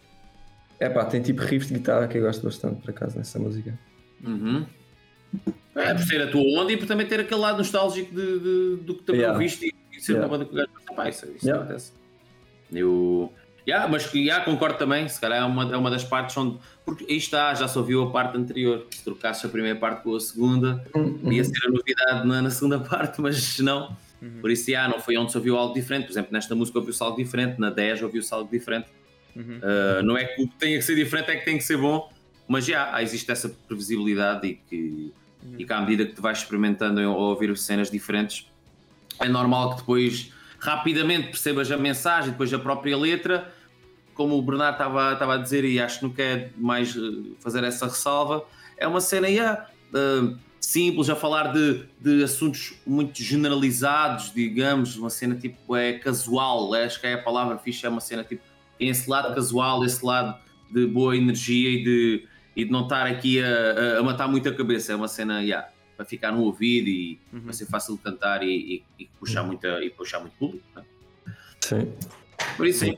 É 0.80 0.90
pá, 0.90 1.04
tem 1.06 1.22
tipo 1.22 1.42
riff 1.42 1.68
de 1.68 1.74
guitarra 1.76 2.08
que 2.08 2.18
eu 2.18 2.22
gosto 2.22 2.44
bastante, 2.44 2.82
por 2.82 2.92
acaso, 2.92 3.18
nessa 3.18 3.40
música. 3.40 3.78
Uhum. 4.26 4.66
É, 5.76 5.94
por 5.94 6.04
ser 6.04 6.22
a 6.22 6.28
tua 6.32 6.42
onda 6.42 6.72
e 6.72 6.78
por 6.78 6.88
também 6.88 7.08
ter 7.08 7.20
aquele 7.20 7.40
lado 7.42 7.58
nostálgico 7.58 8.14
de, 8.14 8.40
de- 8.40 8.76
do 8.84 8.96
que 8.96 9.04
também 9.04 9.22
Yeah. 9.22 9.34
ouviste 9.38 9.74
ser 10.06 10.14
Yeah. 10.14 10.28
uma 10.28 10.38
banda 10.38 10.46
que 10.50 10.54
o 10.54 10.58
gajo 10.58 10.70
gosta. 10.74 10.94
Pá, 10.94 11.10
isso, 11.10 11.26
isso 11.36 11.46
Yeah. 11.46 11.64
acontece. 11.64 11.92
Eu. 12.72 13.34
Yeah, 13.66 13.88
mas 13.88 14.06
que 14.06 14.20
yeah, 14.20 14.44
concordo 14.44 14.78
também, 14.78 15.08
se 15.08 15.22
calhar 15.22 15.40
é 15.40 15.46
uma, 15.46 15.74
é 15.74 15.78
uma 15.78 15.90
das 15.90 16.04
partes 16.04 16.36
onde. 16.36 16.58
Porque 16.86 17.06
aí 17.10 17.16
está, 17.18 17.54
já 17.54 17.68
só 17.68 17.82
viu 17.82 18.04
a 18.04 18.12
parte 18.12 18.38
anterior. 18.38 18.86
Se 18.92 19.04
trocasses 19.04 19.46
a 19.46 19.50
primeira 19.50 19.80
parte 19.80 20.04
com 20.04 20.16
a 20.16 20.20
segunda, 20.20 20.84
Uhum. 20.94 21.32
ia 21.32 21.44
ser 21.44 21.68
a 21.68 21.70
novidade 21.72 22.28
na, 22.28 22.42
na 22.42 22.50
segunda 22.50 22.80
parte, 22.84 23.22
mas 23.22 23.60
não. 23.60 23.96
Por 24.40 24.50
isso, 24.52 24.70
yeah, 24.70 24.90
não 24.94 25.02
foi 25.02 25.18
onde 25.18 25.32
se 25.32 25.38
ouviu 25.38 25.58
algo 25.58 25.74
diferente. 25.74 26.06
Por 26.06 26.12
exemplo, 26.12 26.32
nesta 26.32 26.56
música 26.56 26.80
ouviu-se 26.80 27.04
algo 27.04 27.18
diferente, 27.18 27.60
na 27.60 27.70
10 27.70 28.04
ouviu-se 28.04 28.34
algo 28.34 28.50
diferente. 28.50 28.88
Uhum. 29.36 29.60
Uh, 29.60 30.04
não 30.04 30.16
é 30.18 30.24
que 30.26 30.44
o 30.44 30.48
que 30.48 30.82
ser 30.82 30.96
diferente 30.96 31.30
é 31.32 31.36
que 31.36 31.44
tem 31.44 31.58
que 31.58 31.64
ser 31.64 31.78
bom, 31.78 32.10
mas 32.48 32.66
já 32.66 33.02
existe 33.02 33.30
essa 33.32 33.50
previsibilidade 33.68 34.48
e 34.48 34.56
que, 34.56 35.12
e 35.58 35.66
que 35.66 35.74
à 35.74 35.82
medida 35.82 36.06
que 36.06 36.14
tu 36.14 36.22
vais 36.22 36.38
experimentando 36.38 37.02
ou 37.02 37.20
ouvir 37.32 37.56
cenas 37.58 37.92
diferentes, 37.92 38.48
é 39.20 39.28
normal 39.28 39.72
que 39.72 39.78
depois 39.78 40.32
rapidamente 40.60 41.28
percebas 41.28 41.72
a 41.72 41.78
mensagem, 41.78 42.32
depois 42.32 42.54
a 42.54 42.60
própria 42.60 42.98
letra, 42.98 43.54
como 44.14 44.38
o 44.38 44.42
Bernardo 44.42 44.74
estava, 44.76 45.14
estava 45.14 45.34
a 45.36 45.38
dizer, 45.38 45.66
e 45.66 45.80
acho 45.80 46.00
que 46.00 46.06
não 46.06 46.12
quer 46.12 46.52
mais 46.58 46.96
uh, 46.96 47.36
fazer 47.40 47.64
essa 47.64 47.86
ressalva, 47.86 48.46
é 48.78 48.88
uma 48.88 49.02
cena 49.02 49.28
yeah, 49.28 49.68
uh, 49.94 50.38
simples, 50.60 51.10
a 51.10 51.16
falar 51.16 51.52
de, 51.52 51.84
de 52.00 52.24
assuntos 52.24 52.76
muito 52.86 53.22
generalizados, 53.22 54.32
digamos, 54.34 54.96
uma 54.96 55.10
cena 55.10 55.36
tipo 55.36 55.76
é 55.76 55.94
casual, 55.94 56.74
acho 56.74 57.00
que 57.02 57.08
é 57.08 57.14
a 57.14 57.22
palavra 57.22 57.58
fixe, 57.58 57.86
é 57.86 57.90
uma 57.90 58.00
cena 58.02 58.24
tipo 58.24 58.42
tem 58.80 58.90
esse 58.90 59.10
lado 59.10 59.34
casual, 59.36 59.84
esse 59.84 60.04
lado 60.06 60.36
de 60.72 60.88
boa 60.88 61.16
energia 61.16 61.70
e 61.70 61.84
de, 61.84 62.28
e 62.56 62.66
de 62.66 62.72
não 62.72 62.84
estar 62.84 63.06
aqui 63.06 63.40
a- 63.42 64.00
a 64.00 64.04
matar 64.04 64.28
muito 64.28 64.50
a 64.50 64.54
cabeça. 64.54 64.92
É 64.92 64.96
uma 64.96 65.08
cena 65.08 65.42
yeah, 65.42 65.68
para 65.96 66.06
ficar 66.06 66.32
no 66.32 66.42
ouvido 66.42 66.88
e 66.90 67.20
para 67.44 67.54
ser 67.54 67.66
fácil 67.66 67.96
de 67.96 68.02
cantar 68.04 68.44
e, 68.44 68.84
e- 69.00 69.04
e 69.04 69.06
puxar, 69.20 69.44
muita, 69.44 69.84
e 69.84 69.90
puxar 69.90 70.20
muito 70.20 70.34
público. 70.38 70.64
né? 70.76 70.84
Sim. 71.62 71.94
Por 72.58 72.68
isso, 72.68 72.80
sim. 72.86 72.96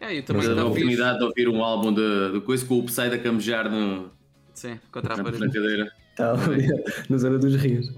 É, 0.00 0.16
eu 0.18 0.22
Também 0.22 0.42
também 0.42 0.58
a 0.58 0.64
oportunidade 0.64 1.18
de 1.18 1.24
ouvir 1.24 1.48
um 1.48 1.62
álbum 1.62 1.92
de, 1.92 2.32
de 2.32 2.40
coisa 2.40 2.64
com 2.64 2.78
o 2.78 2.84
Psy 2.84 3.00
a 3.02 3.18
camejar 3.18 3.70
no, 3.70 4.10
Sim, 4.54 4.78
contra 4.90 5.14
a 5.14 5.16
na 5.16 5.22
brincadeira. 5.24 5.92
Tá, 6.16 6.32
na 7.10 7.16
zona 7.18 7.38
dos 7.38 7.54
rios. 7.56 7.92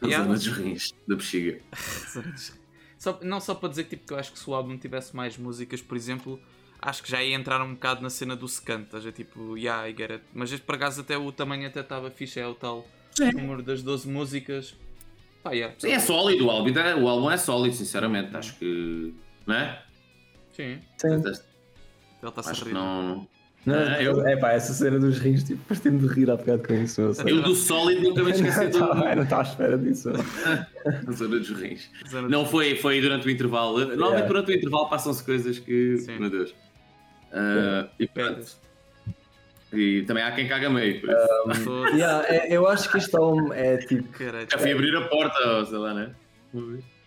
Na 0.00 0.08
Yeah. 0.08 0.24
zona 0.24 0.34
dos 0.36 0.46
rins, 0.48 0.92
da 1.06 1.14
bexiga. 1.16 1.60
Só- 2.98 3.18
não 3.22 3.40
só 3.40 3.54
para 3.54 3.68
dizer 3.68 3.84
tipo, 3.84 4.06
que 4.06 4.12
eu 4.12 4.18
acho 4.18 4.32
que 4.32 4.38
se 4.38 4.48
o 4.48 4.54
álbum 4.54 4.76
tivesse 4.78 5.14
mais 5.14 5.36
músicas, 5.36 5.80
por 5.82 5.96
exemplo, 5.96 6.40
acho 6.82 7.02
que 7.02 7.10
já 7.10 7.22
ia 7.22 7.34
entrar 7.34 7.62
um 7.62 7.72
bocado 7.74 8.02
na 8.02 8.10
cena 8.10 8.34
do 8.36 8.46
secante, 8.48 8.84
estás 8.86 9.02
a 9.04 9.06
ver? 9.06 9.12
tipo, 9.12 9.56
yeah, 9.56 9.88
I 9.88 9.94
get 9.96 10.10
it. 10.10 10.24
Mas 10.34 10.52
este 10.52 10.64
por 10.66 10.74
acaso 10.74 11.00
até 11.00 11.16
o 11.16 11.30
tamanho 11.32 11.66
até 11.66 11.80
estava 11.80 12.10
fixe, 12.10 12.38
é 12.40 12.46
o 12.46 12.54
tal 12.54 12.86
número 13.34 13.62
das 13.62 13.82
12 13.82 14.08
músicas. 14.08 14.74
Pá, 15.42 15.52
yeah. 15.52 15.74
Sim, 15.78 15.90
é 15.90 15.98
sólido 15.98 16.46
o 16.46 16.50
álbum. 16.50 16.70
O 17.02 17.08
álbum 17.08 17.30
é 17.30 17.36
sólido, 17.36 17.74
sinceramente. 17.74 18.36
Acho 18.36 18.54
que. 18.58 19.14
Não 19.46 19.54
é? 19.54 19.82
Sim. 20.52 20.78
Sim. 20.98 21.08
Ele 21.08 21.18
está-se 22.28 22.48
a 22.48 22.52
Acho 22.52 22.62
que 22.62 22.68
rir. 22.68 22.74
não. 22.74 23.26
Não, 23.64 23.74
Ah, 23.76 24.02
eu- 24.02 24.26
É 24.26 24.36
pá, 24.36 24.52
essa 24.52 24.72
cena 24.72 24.98
dos 24.98 25.18
rios, 25.18 25.44
tipo, 25.44 25.62
parti-me 25.64 25.98
de 25.98 26.06
rir 26.08 26.28
há 26.30 26.36
bocado 26.36 26.66
com 26.66 26.74
isso. 26.74 27.00
Eu. 27.00 27.12
Eu 27.26 27.42
do 27.42 27.54
sólido 27.54 28.02
nunca 28.02 28.22
me 28.24 28.30
esqueci 28.32 28.66
do. 28.68 28.78
Não, 28.94 29.22
estava 29.22 29.42
à 29.42 29.44
espera 29.44 29.78
disso. 29.78 30.10
Na 31.06 31.12
zona 31.12 31.38
dos 31.38 31.50
rins. 31.50 31.88
Zona 32.08 32.28
Não 32.28 32.44
foi, 32.44 32.74
foi 32.76 33.00
durante 33.00 33.26
o 33.26 33.30
intervalo. 33.30 33.78
Normalmente 33.78 34.00
Yeah. 34.02 34.26
durante 34.26 34.50
o 34.52 34.54
intervalo 34.54 34.88
passam-se 34.88 35.22
coisas 35.24 35.58
que. 35.60 35.96
Meu 36.18 36.28
Deus. 36.30 36.52
Ah, 37.32 37.88
e, 37.98 38.06
pronto. 38.06 38.46
e 39.72 40.02
também 40.02 40.22
há 40.22 40.32
quem 40.32 40.46
caga 40.48 40.68
meio. 40.68 41.00
por 41.00 41.10
isso. 41.10 41.70
Um, 41.70 41.86
Yeah, 41.96 42.26
é- 42.28 42.54
eu 42.54 42.68
acho 42.68 42.90
que 42.90 42.98
este 42.98 43.16
álbum 43.16 43.52
é 43.52 43.78
tipo. 43.78 44.06
Já 44.50 44.58
fui 44.58 44.72
abrir 44.72 44.94
a 44.96 45.08
porta, 45.08 45.64
sei 45.66 45.78
lá, 45.78 45.94
né? 45.94 46.10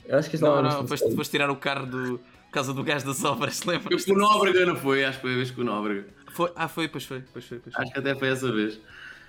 Eu 0.08 0.18
acho 0.18 0.30
que 0.30 0.36
este 0.36 0.44
Não, 0.44 0.60
é 0.60 0.62
não, 0.62 0.70
bastante 0.70 0.88
foste, 0.90 1.16
foste 1.16 1.32
tirar 1.32 1.50
o 1.50 1.56
carro 1.56 1.86
do, 1.86 2.18
por 2.20 2.52
causa 2.52 2.74
do 2.74 2.84
gás 2.84 3.04
das 3.04 3.24
obras, 3.24 3.62
lembras? 3.66 4.06
Com 4.06 4.14
o 4.14 4.18
Nóbrega, 4.18 4.66
não 4.66 4.76
foi? 4.76 5.04
Acho 5.06 5.18
que 5.18 5.22
foi 5.24 5.34
a 5.34 5.36
vez 5.36 5.52
com 5.52 5.62
o 5.62 5.64
Nóbrega. 5.64 6.06
Foi, 6.32 6.52
ah, 6.56 6.68
foi, 6.68 6.88
pois 6.88 7.06
foi, 7.06 7.24
pois 7.32 7.46
foi, 7.46 7.60
pois 7.60 7.74
foi. 7.74 7.84
Acho 7.84 7.94
que 7.94 8.00
até 8.00 8.16
foi 8.16 8.28
essa 8.30 8.52
vez. 8.52 8.80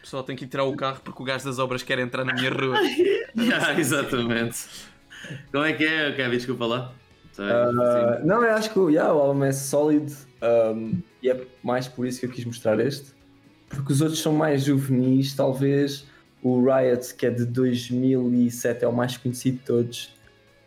Pessoal 0.03 0.23
tem 0.23 0.37
que 0.37 0.45
ir 0.45 0.49
tirar 0.49 0.65
o 0.65 0.77
carro 0.77 1.01
porque 1.03 1.21
o 1.21 1.25
gás 1.25 1.43
das 1.43 1.59
obras 1.59 1.83
quer 1.83 1.99
entrar 1.99 2.25
na 2.25 2.33
minha 2.33 2.51
rua. 2.51 2.77
Yeah, 3.39 3.79
exatamente. 3.79 4.65
Como 5.53 5.63
é 5.63 5.75
que 5.75 5.85
é, 5.85 6.11
Kevin? 6.13 6.37
Desculpa 6.39 6.65
lá. 6.65 6.93
Ah, 7.39 8.17
sim. 8.19 8.27
não, 8.27 8.43
eu 8.43 8.55
acho 8.55 8.71
que 8.73 8.81
yeah, 8.93 9.13
o 9.13 9.19
álbum 9.19 9.45
é 9.45 9.53
sólido 9.53 10.11
um, 10.47 11.03
e 11.23 11.31
é 11.31 11.47
mais 11.63 11.89
por 11.89 12.07
isso 12.07 12.21
que 12.21 12.27
eu 12.27 12.31
quis 12.31 12.45
mostrar 12.45 12.79
este. 12.81 13.15
Porque 13.69 13.93
os 13.93 14.01
outros 14.01 14.21
são 14.21 14.33
mais 14.33 14.65
juvenis, 14.65 15.35
talvez. 15.35 16.07
O 16.43 16.63
Riot, 16.65 17.15
que 17.15 17.27
é 17.27 17.31
de 17.31 17.45
2007, 17.45 18.85
é 18.85 18.89
o 18.89 18.93
mais 18.93 19.17
conhecido 19.17 19.59
de 19.59 19.65
todos. 19.65 20.15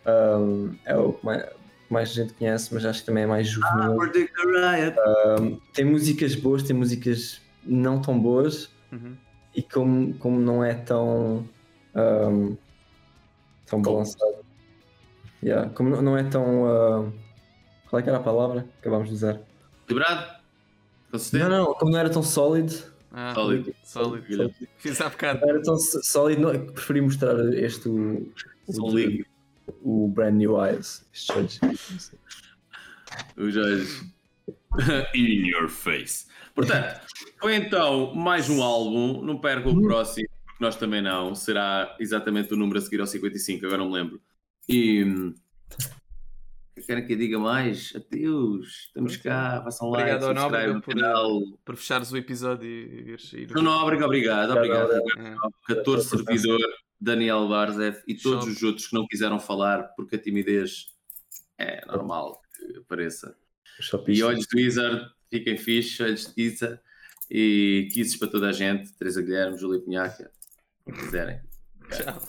Um, 0.05 0.75
é 0.85 0.97
o 0.97 1.13
que 1.13 1.25
mais, 1.25 1.45
mais 1.89 2.09
gente 2.11 2.33
conhece, 2.33 2.73
mas 2.73 2.83
acho 2.85 2.99
que 3.01 3.05
também 3.05 3.23
é 3.23 3.27
mais 3.27 3.47
juvenil. 3.47 3.95
Predict 3.97 4.33
the 4.33 4.41
Riot. 4.75 4.97
Um, 5.41 5.59
tem 5.73 5.85
músicas 5.85 6.35
boas, 6.35 6.63
tem 6.63 6.75
músicas 6.75 7.41
não 7.63 8.01
tão 8.01 8.19
boas. 8.19 8.69
Uhum. 8.91 9.15
E 9.55 9.61
como, 9.61 10.13
como 10.15 10.39
não 10.39 10.63
é 10.63 10.73
tão. 10.73 11.47
um, 11.95 12.57
tão 13.65 13.81
balançado. 13.81 14.39
Yeah, 15.41 15.69
como 15.69 15.89
não- 15.89 16.01
não 16.01 16.17
é 16.17 16.23
tão. 16.23 16.63
uh, 16.63 17.13
qual 17.89 17.99
é 17.99 18.03
que 18.03 18.09
era 18.09 18.17
a 18.17 18.23
palavra 18.23 18.63
que 18.63 18.79
acabámos 18.81 19.07
de 19.07 19.15
usar? 19.15 19.39
Equilibrado? 19.89 20.39
Consistente? 21.11 21.43
Não, 21.43 21.49
não, 21.49 21.73
como 21.73 21.91
não 21.91 21.99
era 21.99 22.09
tão 22.09 22.21
sólido. 22.21 22.75
Ah, 23.11 23.33
Sólido. 23.33 23.73
Sólido. 23.83 24.53
Fiz 24.77 25.01
há 25.01 25.09
bocado. 25.09 25.41
Não 25.41 25.49
era 25.49 25.61
tão 25.63 25.77
sólido, 25.79 26.41
não, 26.41 26.67
preferi 26.67 27.01
mostrar 27.01 27.35
este. 27.55 27.89
O, 27.89 28.31
o, 28.67 28.73
Sólido. 28.73 29.25
o 29.81 30.07
Brand 30.07 30.35
New 30.35 30.63
Eyes. 30.63 31.07
Este 31.11 31.33
Judge. 31.33 31.59
O 33.35 33.49
Jorge. 33.49 34.11
In 35.15 35.47
your 35.47 35.67
face. 35.67 36.27
Portanto, 36.53 37.01
foi 37.39 37.55
então 37.55 38.13
mais 38.13 38.47
um 38.47 38.61
álbum. 38.61 39.23
Não 39.23 39.39
perca 39.39 39.69
o 39.69 39.81
próximo, 39.81 40.29
porque 40.45 40.63
nós 40.63 40.75
também 40.75 41.01
não. 41.01 41.33
Será 41.33 41.95
exatamente 41.99 42.53
o 42.53 42.57
número 42.57 42.77
a 42.77 42.81
seguir 42.81 43.01
ao 43.01 43.07
55, 43.07 43.65
agora 43.65 43.79
não 43.79 43.89
me 43.89 43.95
lembro. 43.95 44.21
E. 44.67 45.33
Querem 46.85 47.05
que 47.05 47.13
eu 47.13 47.17
diga 47.17 47.39
mais? 47.39 47.93
Adeus. 47.95 48.85
Estamos 48.87 49.17
cá. 49.17 49.61
Façam 49.63 49.89
like, 49.89 50.11
Obrigado 50.11 50.23
ao 50.23 50.29
subscribe 50.29 50.51
Nóbrega 50.51 50.73
no 50.73 50.81
por, 50.81 50.95
canal. 50.95 51.41
por 51.65 51.75
fechares 51.75 52.11
o 52.11 52.17
episódio 52.17 52.67
e 52.67 53.03
vires. 53.03 53.33
ir- 53.33 53.51
No 53.51 53.61
Nóbrega, 53.61 54.05
obrigado. 54.05 54.51
Obrigado. 54.51 54.91
É. 54.93 55.35
14 55.67 56.09
servidor, 56.09 56.59
Daniel 56.99 57.47
Barzev 57.47 57.97
e 58.07 58.15
todos 58.15 58.45
Show. 58.45 58.53
os 58.53 58.63
outros 58.63 58.87
que 58.87 58.93
não 58.95 59.05
quiseram 59.07 59.39
falar 59.39 59.83
porque 59.95 60.15
a 60.15 60.19
timidez 60.19 60.87
é 61.57 61.85
normal 61.85 62.41
que 62.57 62.77
apareça. 62.79 63.35
E 64.07 64.21
olhos 64.23 64.45
de 64.45 64.61
Wizard, 64.61 65.09
fiquem 65.29 65.57
fixe, 65.57 66.03
olhos 66.03 66.33
de 66.33 66.43
Giza 66.49 66.81
e 67.31 67.87
kisses 67.93 68.17
para 68.17 68.27
toda 68.27 68.49
a 68.49 68.51
gente. 68.51 68.91
Teresa 68.97 69.21
Guilherme, 69.21 69.57
Júlia 69.57 69.79
Pinhaca, 69.81 70.29
o 70.85 70.91
que 70.91 70.99
quiserem. 70.99 71.39
Tchau. 71.89 72.21